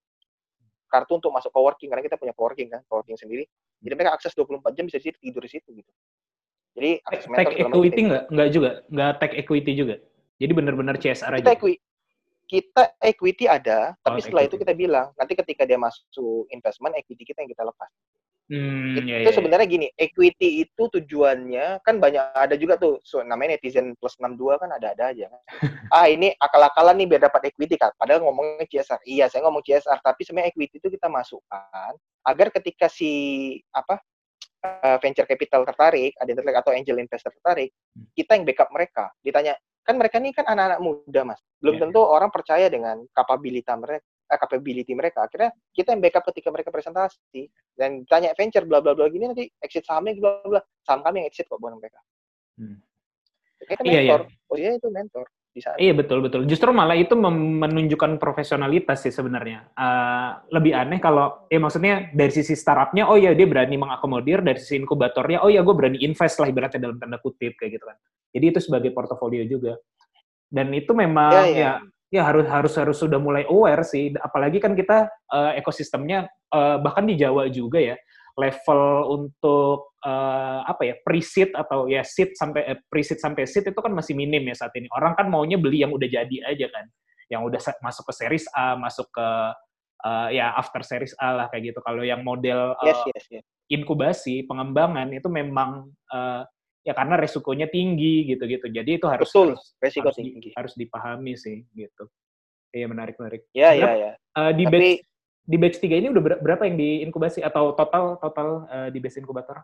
[0.89, 3.51] kartu untuk masuk coworking karena kita punya coworking kan coworking sendiri
[3.83, 5.91] jadi mereka akses 24 jam bisa di situ tidur di situ gitu
[6.75, 8.25] jadi akses Tech mentor equity nggak?
[8.35, 8.71] Nggak juga?
[8.91, 9.97] Nggak tech equity juga?
[10.41, 11.57] Jadi benar-benar CSR kita aja?
[11.57, 11.79] equity
[12.45, 14.63] kita equity ada tapi Oh, setelah itu equity.
[14.69, 17.89] kita bilang nanti ketika dia masuk investment equity kita yang kita lepas
[18.45, 19.33] Hmm, itu ya, ya, ya.
[19.33, 24.61] sebenarnya gini equity itu tujuannya kan banyak ada juga tuh so, namanya netizen plus 62
[24.61, 25.43] kan ada-ada aja kan.
[25.97, 29.97] ah ini akal-akalan nih biar dapat equity kan padahal ngomongnya CSR iya saya ngomong CSR
[30.05, 31.97] tapi sebenarnya equity itu kita masukkan
[32.29, 33.13] agar ketika si
[33.73, 34.05] apa
[34.61, 37.73] eh, venture capital tertarik ada yang tertarik atau angel investor tertarik
[38.13, 41.41] kita yang backup mereka ditanya kan mereka ini kan anak-anak muda mas.
[41.61, 45.29] Belum Iya, tentu orang percaya dengan kapabilitas mereka eh, capability mereka.
[45.29, 47.53] Akhirnya kita yang backup ketika mereka presentasi.
[47.77, 50.61] Dan tanya venture bla bla bla gini nanti exit sahamnya bla bla bla.
[50.83, 52.01] Saham kami yang exit kok bukan mereka.
[52.57, 52.81] Hmm.
[53.65, 54.01] kita Iya, iya.
[54.01, 54.23] mentor.
[54.49, 56.43] Posisinya itu mentor di saat Iya betul betul.
[56.51, 59.71] Justru malah itu menunjukkan profesionalitas sih sebenarnya.
[59.79, 64.59] Eh, lebih aneh kalau, ya maksudnya dari sisi startupnya, oh ya dia berani mengakomodir, dari
[64.59, 67.97] sisi inkubatornya, oh ya gue berani invest lah ibaratnya dalam tanda kutip kayak gitu kan.
[68.35, 69.79] Jadi itu sebagai portofolio juga.
[70.51, 71.73] Dan itu memang Ya, ya, ya.
[72.11, 74.11] ya, harus harus harus sudah mulai aware sih.
[74.19, 77.95] Apalagi kan kita eh, ekosistemnya eh, bahkan di Jawa juga ya
[78.35, 78.83] level
[79.15, 83.95] untuk eh, apa ya pre-seed atau ya seed sampai eh, pre-seed sampai seed itu kan
[83.95, 84.91] masih minim ya saat ini.
[84.91, 86.87] Orang kan maunya beli yang udah jadi aja kan,
[87.31, 89.29] yang udah masuk ke series A, masuk ke
[90.05, 91.81] eh, ya after series A lah kayak gitu.
[91.81, 96.43] Kalau yang model eh, yes yes yes inkubasi pengembangan itu memang eh,
[96.85, 98.69] ya karena resikonya tinggi gitu-gitu.
[98.69, 102.05] Jadi itu harus betul harus, resiko harus, di- tinggi harus dipahami sih gitu.
[102.75, 103.47] Iya menarik menarik.
[103.57, 105.14] ya Berapa- ya ya Eh, di Tapi- batch
[105.45, 109.21] di batch 3 ini udah ber- berapa yang diinkubasi atau total total eh, di batch
[109.21, 109.61] inkubator?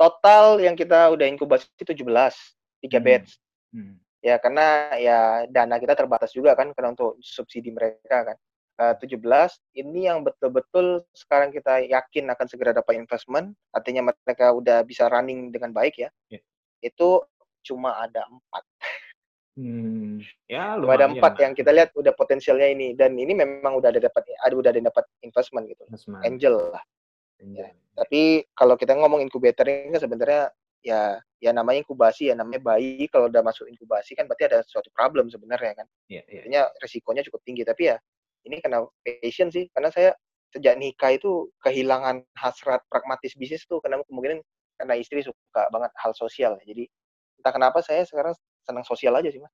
[0.00, 2.32] total yang kita udah inkubasi itu 17
[2.80, 3.06] tiga Hmm.
[3.06, 3.30] batch
[3.70, 3.94] Hmm.
[4.18, 4.66] ya karena
[4.98, 8.38] ya dana kita terbatas juga kan karena untuk subsidi mereka kan
[8.80, 14.80] Eh, 17 ini yang betul-betul sekarang kita yakin akan segera dapat investment artinya mereka udah
[14.88, 16.40] bisa running dengan baik ya Ya.
[16.80, 17.20] itu
[17.60, 18.64] cuma ada empat
[19.60, 20.24] Hmm.
[20.48, 21.20] Ya cuma ada lumayan.
[21.20, 24.70] empat yang kita lihat udah potensialnya ini dan ini memang udah ada dapat ada udah
[24.72, 26.24] ada dapat investment gitu Man.
[26.24, 26.80] angel lah
[27.44, 27.68] Angel.
[27.92, 30.48] tapi kalau kita ngomong inkubator ini kan sebenarnya
[30.80, 34.88] ya ya namanya inkubasi ya namanya bayi kalau udah masuk inkubasi kan berarti ada suatu
[34.96, 36.40] problem sebenarnya kan Iya, iya.
[36.40, 37.96] artinya resikonya cukup tinggi tapi ya
[38.48, 40.16] ini karena passion sih karena saya
[40.56, 44.40] sejak nikah itu kehilangan hasrat pragmatis bisnis tuh karena kemungkinan
[44.80, 46.88] karena istri suka banget hal sosial jadi
[47.40, 48.32] entah kenapa saya sekarang
[48.70, 49.52] senang sosial aja sih mas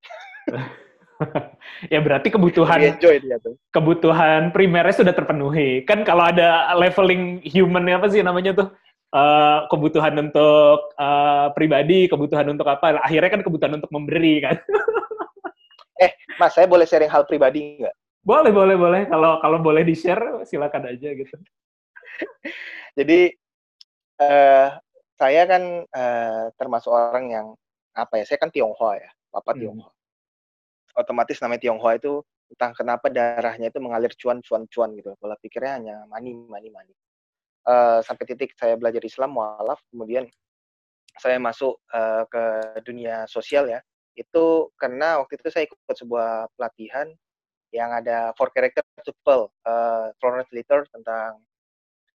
[1.93, 5.85] ya berarti kebutuhan enjoy dia tuh kebutuhan primernya sudah terpenuhi.
[5.85, 8.69] Kan kalau ada leveling human apa sih namanya tuh?
[9.17, 13.01] Eh, kebutuhan untuk eh, pribadi, kebutuhan untuk apa?
[13.01, 14.57] Akhirnya kan kebutuhan untuk memberi kan.
[16.37, 17.97] mas saya boleh sharing hal pribadi nggak
[18.27, 19.03] boleh, boleh, boleh.
[19.09, 21.37] Kalau kalau boleh di-share silakan aja gitu.
[22.99, 23.33] jadi
[24.21, 24.69] eh
[25.17, 27.47] saya kan eh, termasuk orang yang
[27.97, 29.61] apa ya saya kan Tionghoa ya papa Hmm.
[29.65, 29.93] Tionghoa
[30.97, 35.73] otomatis namanya Tionghoa itu entah kenapa darahnya itu mengalir cuan cuan cuan gitu pola pikirnya
[35.81, 36.95] hanya money money money
[37.67, 40.31] Eh, sampai titik saya belajar Islam mualaf kemudian
[41.19, 42.45] saya masuk eh, ke
[42.87, 43.83] dunia sosial ya
[44.15, 47.11] itu karena waktu itu saya ikut sebuah pelatihan
[47.75, 51.45] yang ada four character to pearl uh, Florence Litter tentang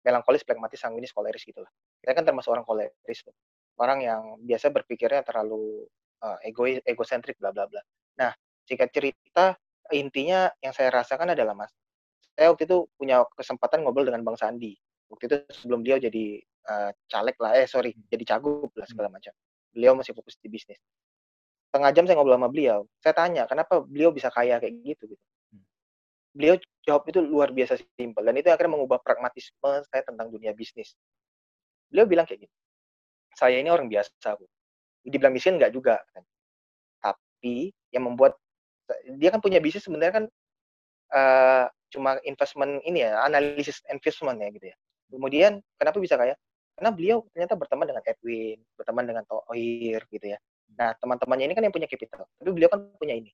[0.06, 1.72] melankolis, pragmatis, sanguinis, koleris gitu lah.
[2.06, 3.34] Saya kan termasuk orang koleris tuh.
[3.78, 5.86] Orang yang biasa berpikirnya terlalu
[6.22, 7.78] uh, egois, egosentrik, bla bla bla.
[8.18, 8.34] Nah,
[8.66, 9.54] singkat cerita,
[9.94, 11.70] intinya yang saya rasakan adalah mas,
[12.38, 14.78] saya waktu itu punya kesempatan ngobrol dengan Bang Sandi.
[15.10, 16.38] Waktu itu sebelum dia jadi
[16.70, 19.34] uh, caleg lah, eh sorry, jadi cagup lah segala macam.
[19.74, 20.78] Beliau masih fokus di bisnis.
[21.74, 22.86] Tengah jam saya ngobrol sama beliau.
[23.02, 25.10] Saya tanya, kenapa beliau bisa kaya kayak gitu?
[25.10, 25.26] gitu.
[26.30, 26.54] Beliau
[26.86, 30.94] jawab itu luar biasa simpel dan itu akhirnya mengubah pragmatisme saya tentang dunia bisnis.
[31.90, 32.54] Beliau bilang kayak gitu.
[33.38, 34.34] Saya ini orang biasa.
[35.06, 36.26] Dibilang miskin enggak juga kan.
[36.98, 38.34] Tapi yang membuat
[39.14, 40.24] dia kan punya bisnis sebenarnya kan
[41.14, 44.76] uh, cuma investment ini ya, analisis investment ya gitu ya.
[45.14, 46.34] Kemudian kenapa bisa kaya?
[46.74, 50.38] Karena beliau ternyata berteman dengan Edwin, berteman dengan Tohir gitu ya.
[50.78, 53.32] Nah, teman-temannya ini kan yang punya capital, tapi beliau kan punya ini.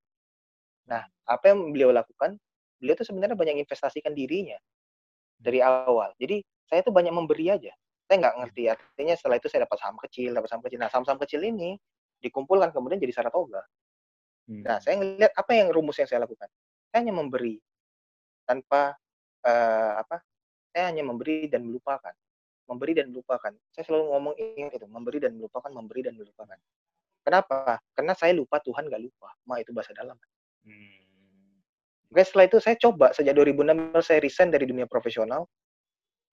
[0.88, 2.36] Nah, apa yang beliau lakukan?
[2.80, 4.57] Beliau tuh sebenarnya banyak investasikan dirinya
[5.36, 6.12] dari awal.
[6.16, 7.72] Jadi saya tuh banyak memberi aja.
[8.05, 10.78] Saya nggak ngerti artinya setelah itu saya dapat saham kecil, dapat saham kecil.
[10.80, 11.76] Nah, saham-saham kecil ini
[12.20, 13.64] dikumpulkan kemudian jadi Saratoga.
[14.44, 16.48] Nah, saya ngelihat apa yang rumus yang saya lakukan.
[16.92, 17.57] Saya hanya memberi
[18.44, 18.92] tanpa
[19.40, 20.20] uh, apa?
[20.68, 22.12] Saya hanya memberi dan melupakan.
[22.68, 23.52] Memberi dan melupakan.
[23.72, 26.59] Saya selalu ngomong ingat itu, memberi dan melupakan, memberi dan melupakan.
[27.24, 27.80] Kenapa?
[27.96, 29.32] Karena saya lupa Tuhan nggak lupa.
[29.48, 30.16] Ma itu bahasa dalam.
[32.12, 35.48] Oke, setelah itu saya coba sejak 2016 saya resign dari dunia profesional.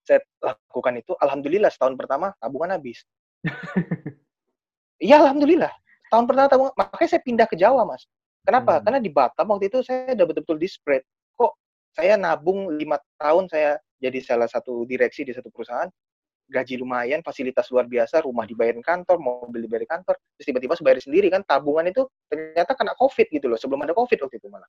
[0.02, 3.04] Saya lakukan itu, alhamdulillah setahun pertama tabungan habis.
[5.02, 5.74] Iya, alhamdulillah.
[6.14, 8.06] Tahun pertama tabungan, makanya saya pindah ke Jawa, Mas.
[8.46, 8.78] Kenapa?
[8.78, 8.84] Hmm.
[8.86, 11.06] Karena di Batam waktu itu saya udah betul-betul desperate.
[11.34, 11.58] Kok
[11.98, 15.90] saya nabung lima tahun saya jadi salah satu direksi di satu perusahaan,
[16.50, 21.28] gaji lumayan, fasilitas luar biasa, rumah dibayarin kantor, mobil dibayarin kantor, terus tiba-tiba bayar sendiri
[21.30, 24.68] kan, tabungan itu ternyata kena COVID gitu loh, sebelum ada COVID waktu itu malah.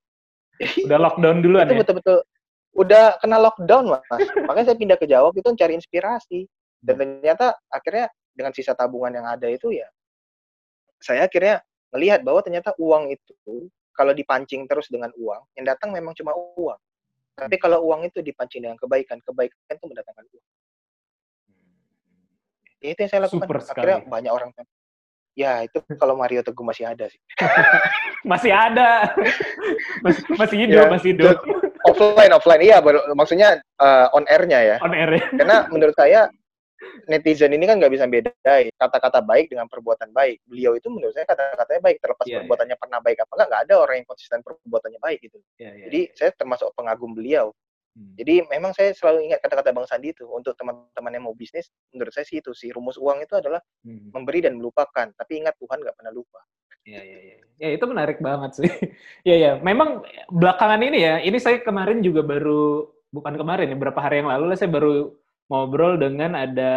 [0.85, 1.81] Udah lockdown duluan itu ya?
[1.81, 2.17] betul-betul
[2.73, 4.05] udah kena lockdown mas
[4.49, 6.49] makanya saya pindah ke Jawa itu cari inspirasi
[6.81, 9.87] dan ternyata akhirnya dengan sisa tabungan yang ada itu ya
[11.05, 11.61] saya akhirnya
[11.93, 16.81] melihat bahwa ternyata uang itu kalau dipancing terus dengan uang, yang datang memang cuma uang.
[17.37, 20.49] Tapi kalau uang itu dipancing dengan kebaikan, kebaikan itu mendatangkan uang.
[22.83, 23.47] Ya, itu yang saya lakukan.
[23.47, 24.11] Super Akhirnya sekali.
[24.11, 24.51] banyak orang
[25.33, 27.21] Ya, itu kalau Mario Teguh masih ada sih.
[28.23, 29.11] Masih ada.
[30.07, 31.43] masih, masih hidup, Ya, masih hidup.
[31.87, 32.63] Offline, offline.
[32.63, 34.77] Iya, baru, maksudnya eh, on air-nya ya.
[34.83, 35.27] On air ya.
[35.35, 36.31] Karena menurut saya
[37.07, 40.43] netizen ini kan nggak bisa bedain kata-kata baik dengan perbuatan baik.
[40.47, 42.39] Beliau itu menurut saya kata-katanya baik, terlepas Iya, iya.
[42.43, 45.39] perbuatannya pernah baik apa enggak, nggak ada orang yang konsisten perbuatannya baik gitu.
[45.59, 45.85] Iya, iya.
[45.89, 47.55] Jadi saya termasuk pengagum beliau.
[47.93, 48.17] Hmm.
[48.17, 52.09] Jadi memang saya selalu ingat kata-kata Bang Sandi itu untuk teman-teman yang mau bisnis, menurut
[52.09, 54.09] saya sih itu sih rumus uang itu adalah Hmm.
[54.11, 55.13] memberi dan melupakan.
[55.13, 56.41] Tapi ingat Tuhan nggak pernah lupa.
[56.83, 57.37] Iya, iya, iya.
[57.63, 58.65] Ya, itu menarik banget sih.
[59.29, 59.53] Iya, iya.
[59.61, 64.33] Memang belakangan ini ya, ini saya kemarin juga baru, bukan kemarin ya, beberapa hari yang
[64.33, 65.15] lalu lah saya baru
[65.47, 66.73] ngobrol dengan ada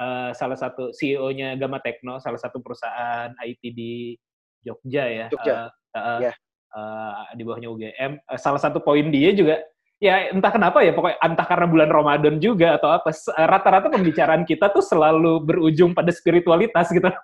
[0.00, 4.16] eh, salah satu CEO-nya Gama Tekno, salah satu perusahaan IT di
[4.60, 5.26] Jogja ya.
[5.28, 5.68] Jogja.
[5.92, 6.32] Eh, eh, Ya.
[6.74, 8.12] eh, di bawahnya UGM.
[8.18, 9.60] Eh, salah satu poin dia juga,
[10.00, 14.48] ya entah kenapa ya, pokoknya entah karena bulan Ramadan juga atau apa, se- rata-rata pembicaraan
[14.48, 17.06] kita tuh selalu berujung pada spiritualitas gitu.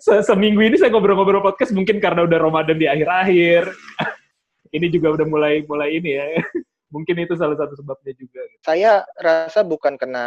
[0.00, 3.68] Se- seminggu ini saya ngobrol-ngobrol podcast mungkin karena udah Ramadan di akhir-akhir.
[4.76, 6.24] ini juga udah mulai mulai ini ya.
[6.94, 8.40] mungkin itu salah satu sebabnya juga.
[8.62, 10.26] Saya rasa bukan kena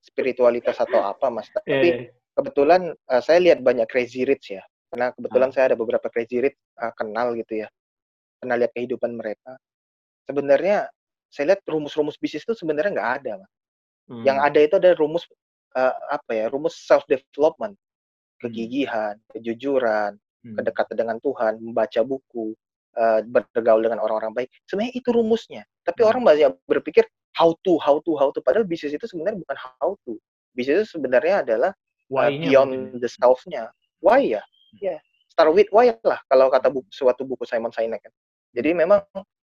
[0.00, 1.50] spiritualitas atau apa, Mas.
[1.52, 2.08] Iya, Tapi iya.
[2.32, 4.62] kebetulan eh, saya lihat banyak crazy rich ya.
[4.88, 5.14] Karena Ah.
[5.14, 7.68] kebetulan saya ada beberapa crazy rich eh, kenal gitu ya.
[8.40, 9.58] Pernah lihat kehidupan mereka.
[10.28, 10.86] Sebenarnya
[11.32, 13.52] saya lihat rumus-rumus bisnis itu sebenarnya nggak ada, Mas.
[14.08, 14.24] Hmm.
[14.24, 15.24] Yang ada itu ada rumus
[15.76, 16.44] eh, apa ya?
[16.52, 17.76] Rumus self development,
[18.40, 20.54] kegigihan, kejujuran, Hmm.
[20.54, 22.54] kedekatan dengan Tuhan, membaca buku,
[22.94, 24.48] eh, bergaul dengan orang-orang baik.
[24.70, 25.62] Sebenarnya itu rumusnya.
[25.82, 26.08] Tapi Hmm.
[26.14, 27.04] orang banyak berpikir
[27.34, 28.38] how to, how to, how to.
[28.40, 30.14] Padahal bisnis itu sebenarnya bukan how to.
[30.54, 31.74] Bisnis itu sebenarnya adalah
[32.14, 33.68] uh, beyond the self-nya.
[34.00, 34.42] Why ya?
[34.78, 35.00] Ya,
[35.32, 38.12] start with why lah kalau kata buku, suatu buku Simon Sinek kan.
[38.54, 39.02] Jadi memang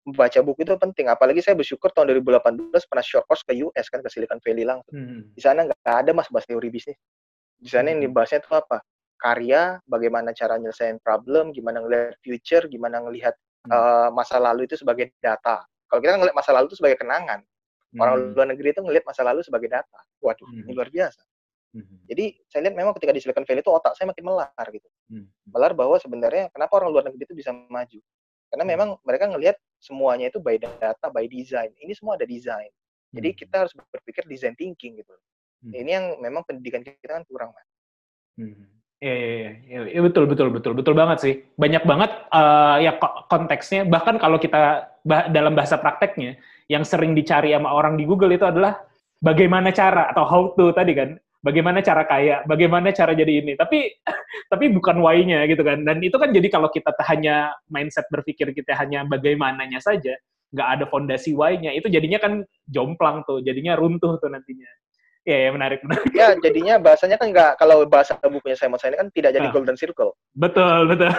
[0.05, 1.09] membaca buku itu penting.
[1.09, 4.93] Apalagi saya bersyukur tahun 2018 pernah short course ke US kan ke Silicon Valley langsung.
[4.93, 5.33] Hmm.
[5.33, 6.95] Di sana nggak ada mas bahas teori bisnis.
[7.57, 8.13] Di sana yang Hmm.
[8.13, 8.85] dibahasnya itu apa?
[9.17, 13.33] Karya, bagaimana cara nyelesain problem, gimana ngelihat future, gimana ngelihat
[13.65, 13.73] Hmm.
[13.73, 15.65] eh, masa lalu itu sebagai data.
[15.89, 17.41] Kalau kita ngelihat masa lalu itu sebagai kenangan.
[17.97, 18.31] Orang Hmm.
[18.37, 19.99] luar negeri itu ngelihat masa lalu sebagai data.
[20.21, 20.69] Waduh, Hmm.
[20.69, 21.23] ini luar biasa.
[21.73, 22.05] Hmm.
[22.05, 24.85] Jadi saya lihat memang ketika di Silicon Valley itu otak saya makin melar gitu.
[25.09, 25.25] Hmm.
[25.49, 27.99] Melar bahwa sebenarnya kenapa orang luar negeri itu bisa maju.
[28.55, 28.71] Karena Hmm.
[28.71, 31.75] memang mereka ngelihat semuanya itu by data, by design.
[31.75, 32.71] Ini semua ada design.
[33.11, 33.37] Jadi Hmm.
[33.43, 35.11] kita harus berpikir design thinking gitu.
[35.59, 35.75] Hmm.
[35.75, 37.67] Ini yang memang pendidikan kita kan kurang, Mas.
[38.39, 38.63] Hmm.
[39.03, 41.33] Iya, iya, iya, iya, betul, betul, betul, betul banget sih.
[41.59, 43.83] Banyak banget eh, ya ko- konteksnya.
[43.83, 46.39] Bahkan kalau kita bah- dalam bahasa prakteknya,
[46.71, 48.79] yang sering dicari sama orang di Google itu adalah
[49.19, 53.53] bagaimana cara atau how to tadi kan, bagaimana cara kaya, bagaimana cara jadi ini.
[53.53, 54.01] Tapi
[54.51, 55.85] tapi bukan why-nya gitu kan.
[55.85, 60.17] Dan itu kan jadi kalau kita hanya mindset berpikir kita hanya bagaimananya saja,
[60.49, 64.65] nggak ada fondasi why-nya, itu jadinya kan jomplang tuh, jadinya runtuh tuh nantinya.
[65.25, 66.09] Iya, ya, menarik, menarik.
[66.13, 69.53] Ya, jadinya bahasanya kan nggak kalau bahasa bukunya Simon Sinek kan tidak jadi Ah.
[69.53, 70.13] golden circle.
[70.37, 71.09] Betul, betul.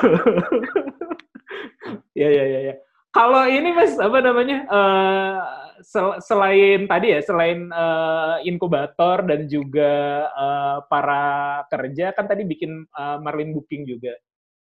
[2.22, 2.74] ya, ya, ya, ya.
[3.16, 4.58] Kalau ini mas, apa namanya?
[4.68, 5.38] eh,
[5.80, 9.92] sel- selain tadi ya, selain eh, inkubator dan juga
[10.28, 11.24] eh, para
[11.72, 14.12] kerja kan tadi bikin eh, Marlin Booking juga.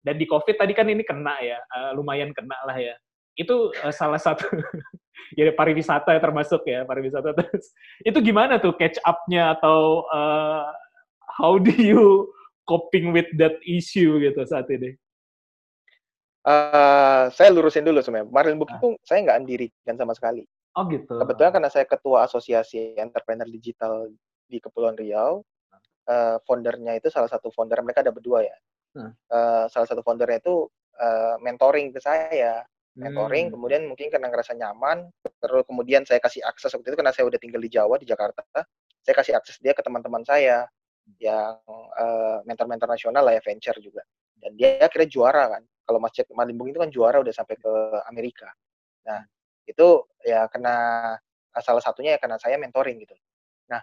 [0.02, 2.94] Dan di COVID tadi kan ini kena ya, eh, lumayan kena lah ya.
[3.38, 4.50] Itu eh, salah satu
[5.38, 7.70] ya pariwisata ya termasuk ya pariwisata terus.
[8.02, 10.64] Itu gimana tuh catch up-nya atau eh,
[11.38, 12.26] how do you
[12.66, 14.98] coping with that issue gitu saat ini?
[16.40, 18.32] Eh, saya lurusin dulu sebenarnya.
[18.32, 18.80] Marlin Book Ah.
[18.80, 20.48] itu saya nggak mendirikan sama sekali.
[20.78, 21.20] Oh gitu.
[21.20, 24.08] Kebetulan karena saya ketua asosiasi entrepreneur digital
[24.48, 25.44] di Kepulauan Riau,
[26.08, 28.56] eh, foundernya itu salah satu founder mereka ada berdua ya.
[28.96, 30.64] Eh, salah satu foundernya itu
[31.00, 32.60] eh, mentoring ke saya,
[32.96, 33.48] mentoring.
[33.48, 33.54] Hmm.
[33.56, 35.08] Kemudian mungkin karena ngerasa nyaman,
[35.40, 38.44] terus kemudian saya kasih akses waktu itu karena saya udah tinggal di Jawa di Jakarta,
[39.00, 40.68] saya kasih akses dia ke teman-teman saya
[41.16, 41.56] yang
[42.44, 44.04] mentor-mentor nasional lah ya venture juga.
[44.36, 45.62] Dan dia akhirnya juara kan.
[45.90, 47.72] Kalau Mas Cek Malimbung itu kan juara udah sampai ke
[48.06, 48.46] Amerika.
[49.10, 49.26] Nah,
[49.66, 50.74] itu ya karena
[51.50, 53.18] eh, salah satunya ya karena saya mentoring gitu.
[53.66, 53.82] Nah,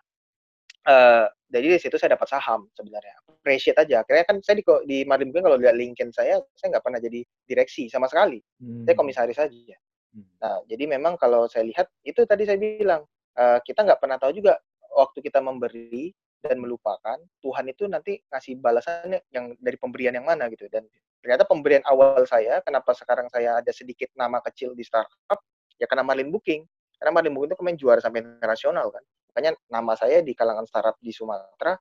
[0.87, 3.19] eh jadi di situ saya dapat saham sebenarnya.
[3.27, 4.07] Appreciate aja.
[4.07, 7.19] Akhirnya kan saya di, di Marlin Booking kalau lihat LinkedIn saya, saya nggak pernah jadi
[7.43, 8.39] direksi sama sekali.
[8.63, 8.87] Hmm.
[8.87, 9.75] Saya komisaris saja.
[10.15, 10.27] Hmm.
[10.39, 13.03] Nah, jadi memang kalau saya lihat itu tadi saya bilang
[13.35, 14.55] eh, kita nggak pernah tahu juga
[14.95, 20.47] waktu kita memberi dan melupakan Tuhan itu nanti ngasih balasannya yang dari pemberian yang mana
[20.53, 20.85] gitu dan
[21.27, 25.43] ternyata pemberian awal saya kenapa sekarang saya ada sedikit nama kecil di startup
[25.77, 26.65] ya karena Marlin Booking.
[26.97, 29.03] Karena Marlin Booking itu kemarin juara sampai internasional kan.
[29.31, 31.77] Makanya nama saya di kalangan startup di Sumatera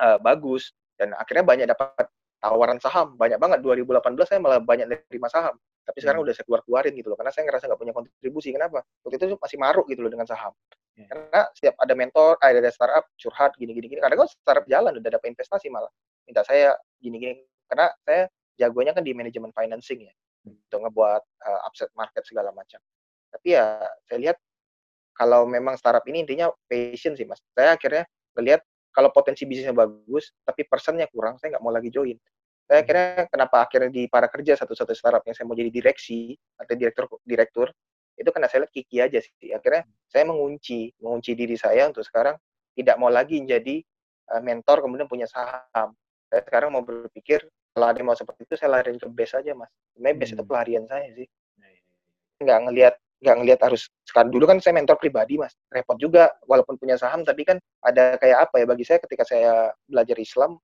[0.00, 0.70] eh, bagus.
[0.94, 2.06] Dan akhirnya banyak dapat
[2.38, 3.18] tawaran saham.
[3.18, 3.58] Banyak banget.
[3.58, 5.58] 2018 saya malah banyak nerima saham.
[5.82, 7.18] Tapi sekarang udah saya keluar keluarin gitu loh.
[7.18, 8.54] Karena saya ngerasa nggak punya kontribusi.
[8.54, 8.86] Kenapa?
[9.02, 10.54] Waktu itu masih maruk gitu loh dengan saham.
[10.98, 11.06] Ya.
[11.06, 14.00] karena setiap ada mentor eh, ada startup curhat gini gini gini.
[14.04, 15.88] Kadang kan startup jalan udah dapat investasi malah.
[16.28, 17.34] Minta saya gini gini.
[17.66, 18.28] Karena saya
[18.60, 20.14] jagonya kan di manajemen financing ya.
[20.44, 22.80] Untuk ngebuat uh, upset market segala macam.
[23.32, 24.36] Tapi ya saya lihat
[25.16, 27.40] kalau memang startup ini intinya passion sih mas.
[27.56, 28.04] Saya akhirnya
[28.36, 28.60] ngelihat
[28.90, 32.16] kalau potensi bisnisnya bagus tapi persennya kurang saya nggak mau lagi join.
[32.70, 36.74] Saya akhirnya kenapa akhirnya di para kerja satu-satu startup yang saya mau jadi direksi atau
[36.78, 37.68] direktur direktur
[38.14, 39.50] itu karena saya lihat kiki aja sih.
[39.50, 42.38] Akhirnya saya mengunci mengunci diri saya untuk sekarang
[42.76, 43.82] tidak mau lagi jadi
[44.34, 45.92] uh, mentor kemudian punya saham.
[46.30, 47.42] Saya sekarang mau berpikir
[47.80, 49.72] kalau ada yang mau seperti itu saya lariin ke base aja mas.
[49.96, 50.50] Sebenarnya base itu Hmm.
[50.52, 51.24] pelarian saya sih.
[51.56, 51.82] Ya, ya, ya.
[52.44, 54.28] nggak ngelihat nggak ngelihat harus sekarang.
[54.28, 55.56] Dulu kan saya mentor pribadi mas.
[55.72, 59.72] Repot juga walaupun punya saham tapi kan ada kayak apa ya bagi saya ketika saya
[59.88, 60.60] belajar Islam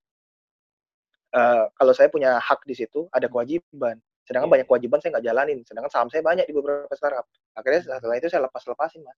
[1.37, 3.97] eh, kalau saya punya hak di situ ada kewajiban.
[4.29, 4.55] Sedangkan Iya.
[4.61, 5.59] banyak kewajiban saya nggak jalanin.
[5.65, 7.25] Sedangkan saham saya banyak di beberapa startup.
[7.57, 9.17] Akhirnya setelah itu saya lepas lepasin mas.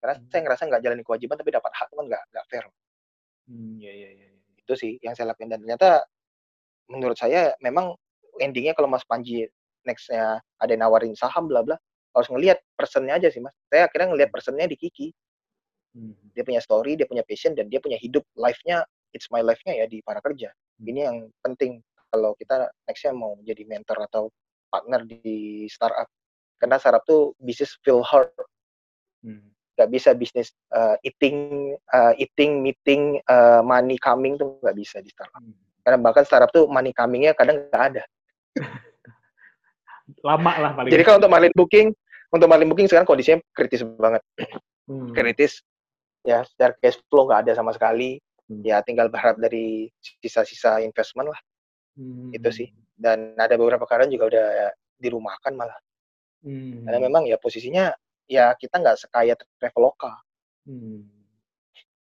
[0.00, 0.26] Karena Hmm.
[0.32, 2.64] saya ngerasa nggak jalanin kewajiban tapi dapat hak kan nggak nggak fair.
[3.50, 4.38] Hmm, ya, ya, ya, ya.
[4.60, 5.50] itu sih yang saya lakuin.
[5.50, 6.04] Dan ternyata
[6.90, 7.94] menurut saya memang
[8.42, 9.46] endingnya kalau Mas Panji
[9.86, 11.76] nextnya ada yang nawarin saham bla bla
[12.10, 13.54] harus ngelihat persennya aja sih mas.
[13.70, 15.08] Saya akhirnya ngelihat persennya di Kiki.
[15.90, 16.14] Hmm.
[16.30, 19.86] dia punya story dia punya passion dan dia punya hidup life-nya it's my life-nya ya
[19.90, 20.54] di para kerja.
[20.78, 21.82] Ini yang penting
[22.14, 24.30] kalau kita nextnya mau jadi mentor atau
[24.70, 26.06] partner di startup.
[26.62, 28.30] Karena startup tuh bisnis feel hard.
[29.20, 29.50] Hmm.
[29.76, 35.08] nggak bisa bisnis uh, eating uh, eating meeting uh, money coming tuh nggak bisa di
[35.08, 35.40] startup.
[35.40, 35.69] Hmm.
[35.80, 38.02] Karena bahkan startup tuh money coming-nya kadang nggak ada
[40.26, 40.90] Lama lah paling.
[40.90, 41.94] jadi kalau untuk market booking
[42.30, 44.22] untuk market booking sekarang kondisinya kritis banget
[44.90, 45.14] Hmm.
[45.14, 45.62] kritis
[46.26, 48.66] ya secara cash flow nggak ada sama sekali Hmm.
[48.66, 51.40] ya tinggal berharap dari sisa-sisa investment lah
[51.94, 52.34] Hmm.
[52.34, 52.68] itu sih.
[53.00, 54.46] dan ada beberapa karyawan juga udah
[54.98, 55.78] dirumahkan malah
[56.42, 56.84] Hmm.
[56.84, 57.94] karena memang ya posisinya
[58.26, 60.18] ya kita nggak sekaya Traveloka
[60.66, 61.06] Hmm.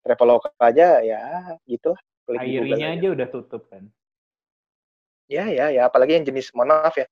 [0.01, 1.21] Traveloka aja ya
[1.63, 3.83] gitu lah Klik di Google Airinya aja udah tutup kan.
[5.31, 7.07] ya ya ya apalagi yang jenis mohon maaf ya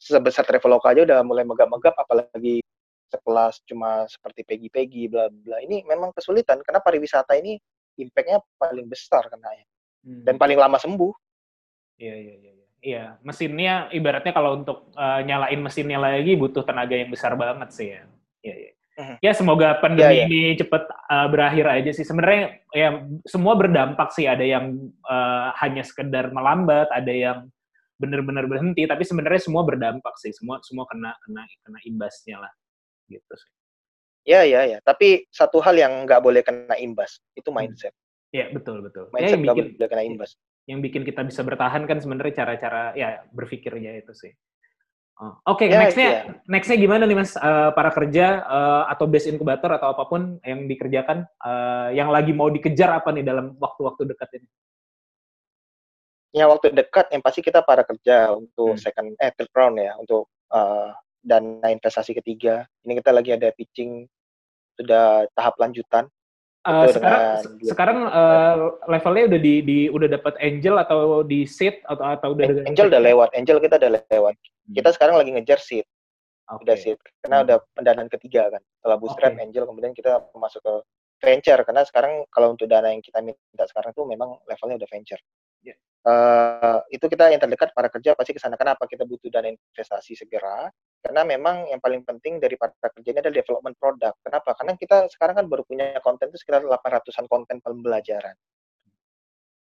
[0.00, 2.64] sebesar Traveloka aja udah mulai megap-megap apalagi
[3.12, 7.60] sekelas cuma seperti Peggy-Peggy bla bla ini memang kesulitan karena pariwisata ini
[8.00, 9.52] impactnya paling besar kena
[9.98, 10.22] Hmm.
[10.22, 11.10] dan paling lama sembuh
[11.98, 12.52] Iya, iya, iya.
[12.54, 12.66] iya.
[12.78, 17.90] Iya, mesinnya ibaratnya kalau untuk eh, nyalain mesinnya lagi butuh tenaga yang besar banget sih
[17.90, 18.06] ya.
[18.46, 18.72] Iya, iya.
[18.98, 19.16] Mhm.
[19.22, 20.24] Ya semoga pandemi Iya, iya.
[20.26, 22.02] ini cepet eh, berakhir aja sih.
[22.02, 22.88] Sebenarnya ya
[23.22, 24.26] semua berdampak sih.
[24.26, 24.74] Ada yang
[25.06, 27.46] eh, hanya sekedar melambat, ada yang
[27.94, 28.82] benar-benar berhenti.
[28.90, 30.34] Tapi sebenarnya semua berdampak sih.
[30.34, 32.52] Semua semua kena kena kena imbasnya lah.
[33.06, 33.50] Gitu sih.
[34.28, 37.96] ya ya ya tapi satu hal yang nggak boleh kena imbas itu mindset
[38.28, 39.08] Iya betul betul.
[39.08, 40.30] Ya, mindset yang nggak bikin boleh kena imbas
[40.68, 44.32] yang bikin kita bisa bertahan kan sebenarnya cara-cara ya berpikirnya itu sih.
[45.18, 46.20] Oh, Oke, Ya, nextnya iya.
[46.46, 50.70] nextnya gimana nih mas Eh, para kerja eh, atau base inkubator atau apa pun yang
[50.70, 54.48] dikerjakan eh, yang lagi mau dikejar apa nih dalam waktu-waktu dekat ini?
[56.30, 58.80] ya waktu dekat yang pasti kita para kerja untuk Hmm.
[58.80, 64.06] second eh third round ya untuk eh, dana investasi ketiga ini kita lagi ada pitching
[64.78, 66.06] sudah tahap lanjutan
[66.68, 68.54] Eh, sekarang dua- sekarang eh,
[68.86, 73.00] levelnya udah di, di udah dapat angel atau di seed atau atau udah Angel udah
[73.00, 74.74] lewat Angel kita udah lewat Hmm.
[74.76, 75.88] kita sekarang lagi ngejar seed
[76.46, 76.68] Oke.
[76.68, 77.44] udah seed karena Hmm.
[77.48, 79.40] udah pendanaan ketiga kan setelah bootstrap Oke.
[79.40, 80.74] Angel kemudian kita masuk ke
[81.18, 85.18] venture karena sekarang kalau untuk dana yang kita minta sekarang tuh memang levelnya udah venture
[86.08, 88.56] Eh, itu kita yang terdekat para kerja pasti ke sana.
[88.56, 88.88] Kenapa?
[88.88, 90.72] Kita butuh dana investasi segera.
[91.04, 94.14] Karena memang yang paling penting dari para kerja ini adalah development produk.
[94.24, 94.56] Kenapa?
[94.56, 98.32] Karena kita sekarang kan baru punya konten itu sekitar 800-an konten pembelajaran.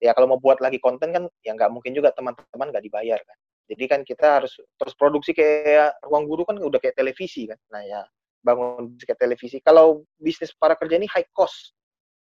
[0.03, 3.39] Ya kalau mau buat lagi konten kan ya nggak mungkin juga teman-teman nggak dibayar kan.
[3.71, 7.61] Jadi kan kita harus terus produksi kayak ruang guru kan udah kayak televisi kan.
[7.71, 8.03] Nah ya
[8.43, 9.63] bangun kayak televisi.
[9.63, 11.71] Kalau bisnis para kerja ini high cost.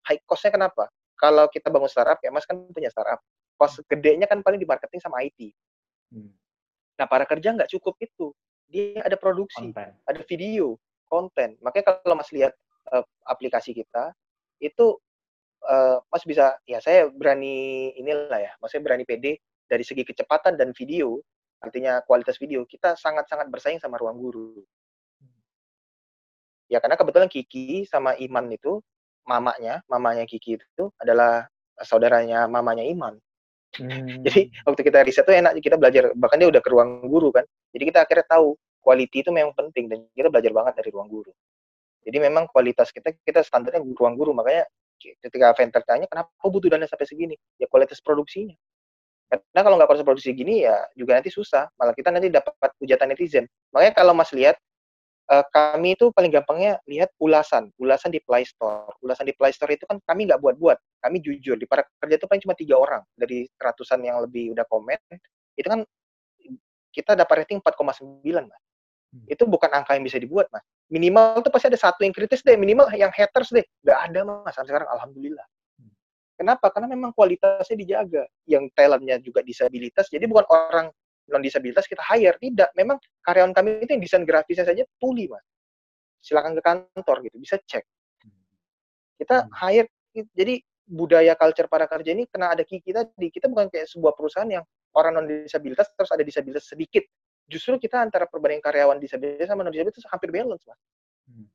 [0.03, 0.91] High costnya kenapa?
[1.15, 3.23] Kalau kita bangun startup ya mas kan punya startup
[3.61, 5.53] cost gedenya kan paling di marketing sama IT
[6.11, 6.27] Hmm,
[6.99, 8.35] nah para kerja nggak cukup itu
[8.67, 9.95] dia ada produksi konten.
[10.07, 10.75] ada video,
[11.07, 11.59] konten.
[11.59, 12.51] Makanya kalau Mas lihat
[12.95, 14.15] eh, aplikasi kita
[14.63, 14.95] itu
[15.67, 20.75] eh, Mas bisa ya saya berani inilah ya, Maksudnya berani pede dari segi kecepatan dan
[20.75, 21.19] video,
[21.63, 24.63] artinya kualitas video kita sangat-sangat bersaing sama ruang guru.
[26.71, 28.79] Ya karena kebetulan Kiki sama Iman itu
[29.27, 31.51] mamanya, mamanya Kiki itu adalah
[31.83, 33.19] saudaranya mamanya Iman.
[33.79, 34.19] Hmm.
[34.27, 37.47] Jadi waktu kita riset tuh enak kita belajar bahkan dia udah ke ruang guru kan.
[37.71, 41.31] Jadi kita akhirnya tahu quality itu memang penting dan kita belajar banget dari ruang guru.
[42.01, 44.67] Jadi memang kualitas kita kita standarnya ruang guru makanya
[44.99, 47.35] ketika vendor tanya kenapa butuh dana sampai segini?
[47.55, 48.57] Ya kualitas produksinya.
[49.31, 53.15] Karena kalau nggak proses produksi gini ya juga nanti susah, malah kita nanti dapat hujatan
[53.15, 53.47] netizen.
[53.71, 54.59] Makanya kalau Mas lihat
[55.31, 58.91] uh, kami itu paling gampangnya lihat ulasan, ulasan di Play Store.
[58.99, 61.55] Ulasan di Play Store itu kan kami nggak buat-buat, kami jujur.
[61.55, 64.99] Di para kerja itu paling cuma tiga orang dari ratusan yang lebih udah komen.
[65.55, 65.87] Itu kan
[66.91, 68.61] kita dapat rating 4,9 mas.
[69.11, 69.25] Hmm.
[69.27, 70.63] Itu bukan angka yang bisa dibuat mas.
[70.91, 73.63] Minimal tuh pasti ada satu yang kritis deh, minimal yang haters deh.
[73.87, 75.47] Gak ada mas, sampai sekarang alhamdulillah.
[75.79, 75.91] Hmm.
[76.35, 76.67] Kenapa?
[76.75, 78.27] Karena memang kualitasnya dijaga.
[78.43, 80.91] Yang talentnya juga disabilitas, jadi bukan orang
[81.31, 82.35] non disabilitas kita hire.
[82.37, 85.43] Tidak memang karyawan kami itu yang desain grafisnya saja tuli mas.
[86.21, 87.83] Silakan ke kantor gitu bisa cek.
[89.17, 89.51] Kita hmm.
[89.55, 89.89] hire
[90.35, 90.59] jadi
[90.91, 94.63] budaya culture para kerja ini kena ada kita di kita bukan kayak sebuah perusahaan yang
[94.99, 97.07] orang non disabilitas terus ada disabilitas sedikit.
[97.47, 100.79] Justru kita antara perbandingan karyawan disabilitas sama non disabilitas hampir balance mas.
[101.31, 101.47] Hmm.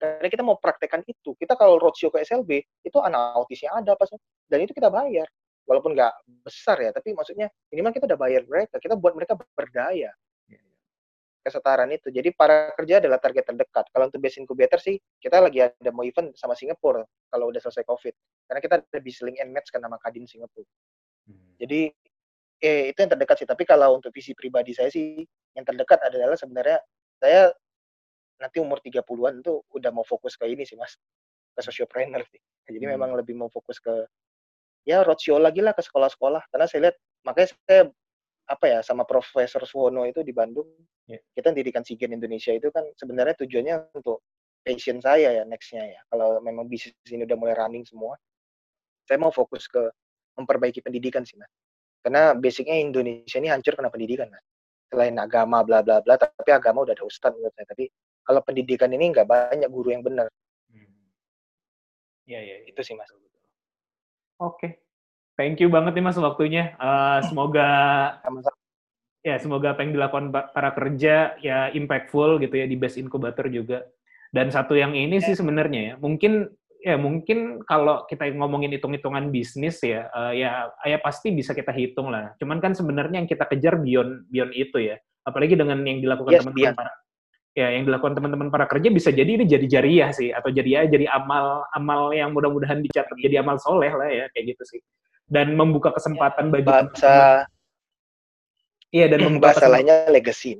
[0.00, 1.36] karena kita mau praktekkan itu.
[1.36, 4.08] Kita kalau roadshow ke SLB itu anak autisnya ada apa
[4.48, 5.28] dan itu kita bayar
[5.68, 6.12] walaupun nggak
[6.42, 10.10] besar ya tapi maksudnya minimal kita udah bayar mereka kita buat mereka berdaya.
[10.50, 10.60] Iya, iya.
[11.40, 12.12] kesetaraan itu.
[12.12, 13.88] Jadi para kerja adalah target terdekat.
[13.88, 17.86] Kalau untuk base incubator sih kita lagi ada mau event sama Singapura kalau udah selesai
[17.86, 18.14] covid.
[18.44, 20.66] Karena kita ada bisa link and match kan nama Kadin Singapura.
[21.28, 21.52] Hmm.
[21.60, 21.92] jadi
[22.60, 23.48] eh itu yang terdekat sih.
[23.48, 25.24] Tapi kalau untuk visi pribadi saya sih
[25.56, 26.78] yang terdekat adalah sebenarnya
[27.16, 27.52] saya
[28.40, 30.96] nanti umur 30-an tuh udah mau fokus ke ini sih mas.
[31.56, 32.40] Ke sociopreneur sih.
[32.68, 32.94] Jadi hmm.
[32.96, 33.92] memang lebih mau fokus ke
[34.84, 36.42] ya roadshow lagi lah ke sekolah-sekolah.
[36.52, 36.96] Karena saya lihat
[37.26, 37.82] makanya saya
[38.50, 40.66] apa ya sama Profesor Suwono itu di Bandung.
[41.10, 41.18] Yeah.
[41.34, 44.22] kita pendidikan Sigen Indonesia itu kan sebenarnya tujuannya untuk
[44.62, 46.00] passion saya ya nextnya ya.
[46.06, 48.14] Kalau memang bisnis ini udah mulai running semua
[49.10, 49.90] saya mau fokus ke
[50.38, 51.50] memperbaiki pendidikan sih mas.
[51.98, 54.46] Karena basicnya Indonesia ini hancur karena pendidikan mas.
[54.86, 57.66] Selain agama bla bla bla tapi agama udah ada ustadz menurut saya.
[57.66, 57.90] Tapi
[58.22, 60.30] kalau pendidikan ini nggak banyak guru yang benar.
[60.70, 60.86] Hmm.
[62.30, 63.10] ya ya itu sih mas
[64.40, 64.80] Oke.
[65.36, 66.72] Thank you banget nih Mas waktunya.
[66.80, 67.68] Uh, semoga
[69.20, 73.84] ya semoga apa yang dilakukan para kerja ya impactful gitu ya di best incubator juga.
[74.32, 76.46] Dan satu yang ini sih sebenarnya ya, mungkin
[76.80, 82.08] ya mungkin kalau kita ngomongin hitung-hitungan bisnis ya, uh, ya ya pasti bisa kita hitung
[82.08, 82.32] lah.
[82.38, 84.96] Cuman kan sebenarnya yang kita kejar beyond beyond itu ya.
[85.26, 86.92] Apalagi dengan yang dilakukan yes, teman-teman para
[87.50, 90.82] ya yang dilakukan teman-teman para kerja bisa jadi ini jadi jariah sih atau jadi ya
[90.86, 94.80] jadi amal amal yang mudah-mudahan dicatat jadi amal soleh lah ya kayak gitu sih.
[95.30, 97.46] Dan membuka kesempatan bagi bahasa
[98.90, 100.58] iya dan membuka bahasa lainnya legacy.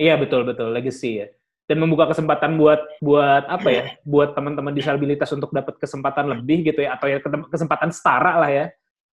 [0.00, 1.28] Iya betul betul legacy ya.
[1.68, 6.84] Dan membuka kesempatan buat buat apa ya buat teman-teman disabilitas untuk dapat kesempatan lebih gitu
[6.84, 8.66] ya atau ya kesempatan setara lah ya.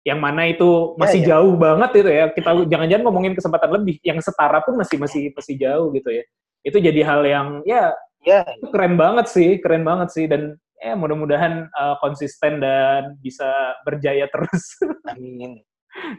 [0.06, 1.28] Yang mana itu masih ya, ya.
[1.34, 5.54] jauh banget itu ya kita jangan-jangan ngomongin kesempatan lebih yang setara pun masih masih masih
[5.58, 6.24] jauh gitu ya
[6.66, 7.94] itu jadi hal yang ya
[8.24, 8.42] ya.
[8.70, 10.26] keren banget sih keren banget sih.
[10.26, 14.78] Dan ya mudah-mudahan uh, konsisten dan bisa berjaya terus.
[15.12, 15.62] Amin.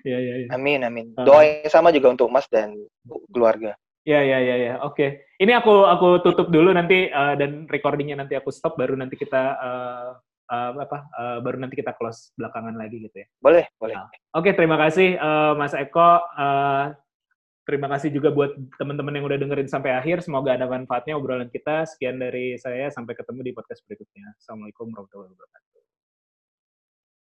[0.04, 0.48] Ya, ya, ya.
[0.52, 1.16] amin amin.
[1.16, 2.76] Doa yang sama juga untuk mas dan
[3.32, 3.80] keluarga.
[4.04, 4.74] Ya ya ya ya.
[4.84, 4.96] Oke.
[4.98, 5.10] Okay.
[5.40, 9.56] ini aku aku tutup dulu nanti uh, dan recordingnya nanti aku stop baru nanti kita
[9.56, 10.10] uh,
[10.52, 13.28] uh, apa uh, baru nanti kita close belakangan lagi gitu ya.
[13.40, 13.96] Boleh boleh.
[13.96, 16.28] Nah, oke okay, terima kasih uh, mas Eko.
[16.36, 16.92] Uh,
[17.70, 20.26] Terima kasih juga buat teman-teman yang udah dengerin sampai akhir.
[20.26, 21.86] Semoga ada manfaatnya obrolan kita.
[21.86, 22.90] Sekian dari saya.
[22.90, 24.26] Sampai ketemu di podcast berikutnya.
[24.42, 25.82] Assalamualaikum warahmatullahi wabarakatuh.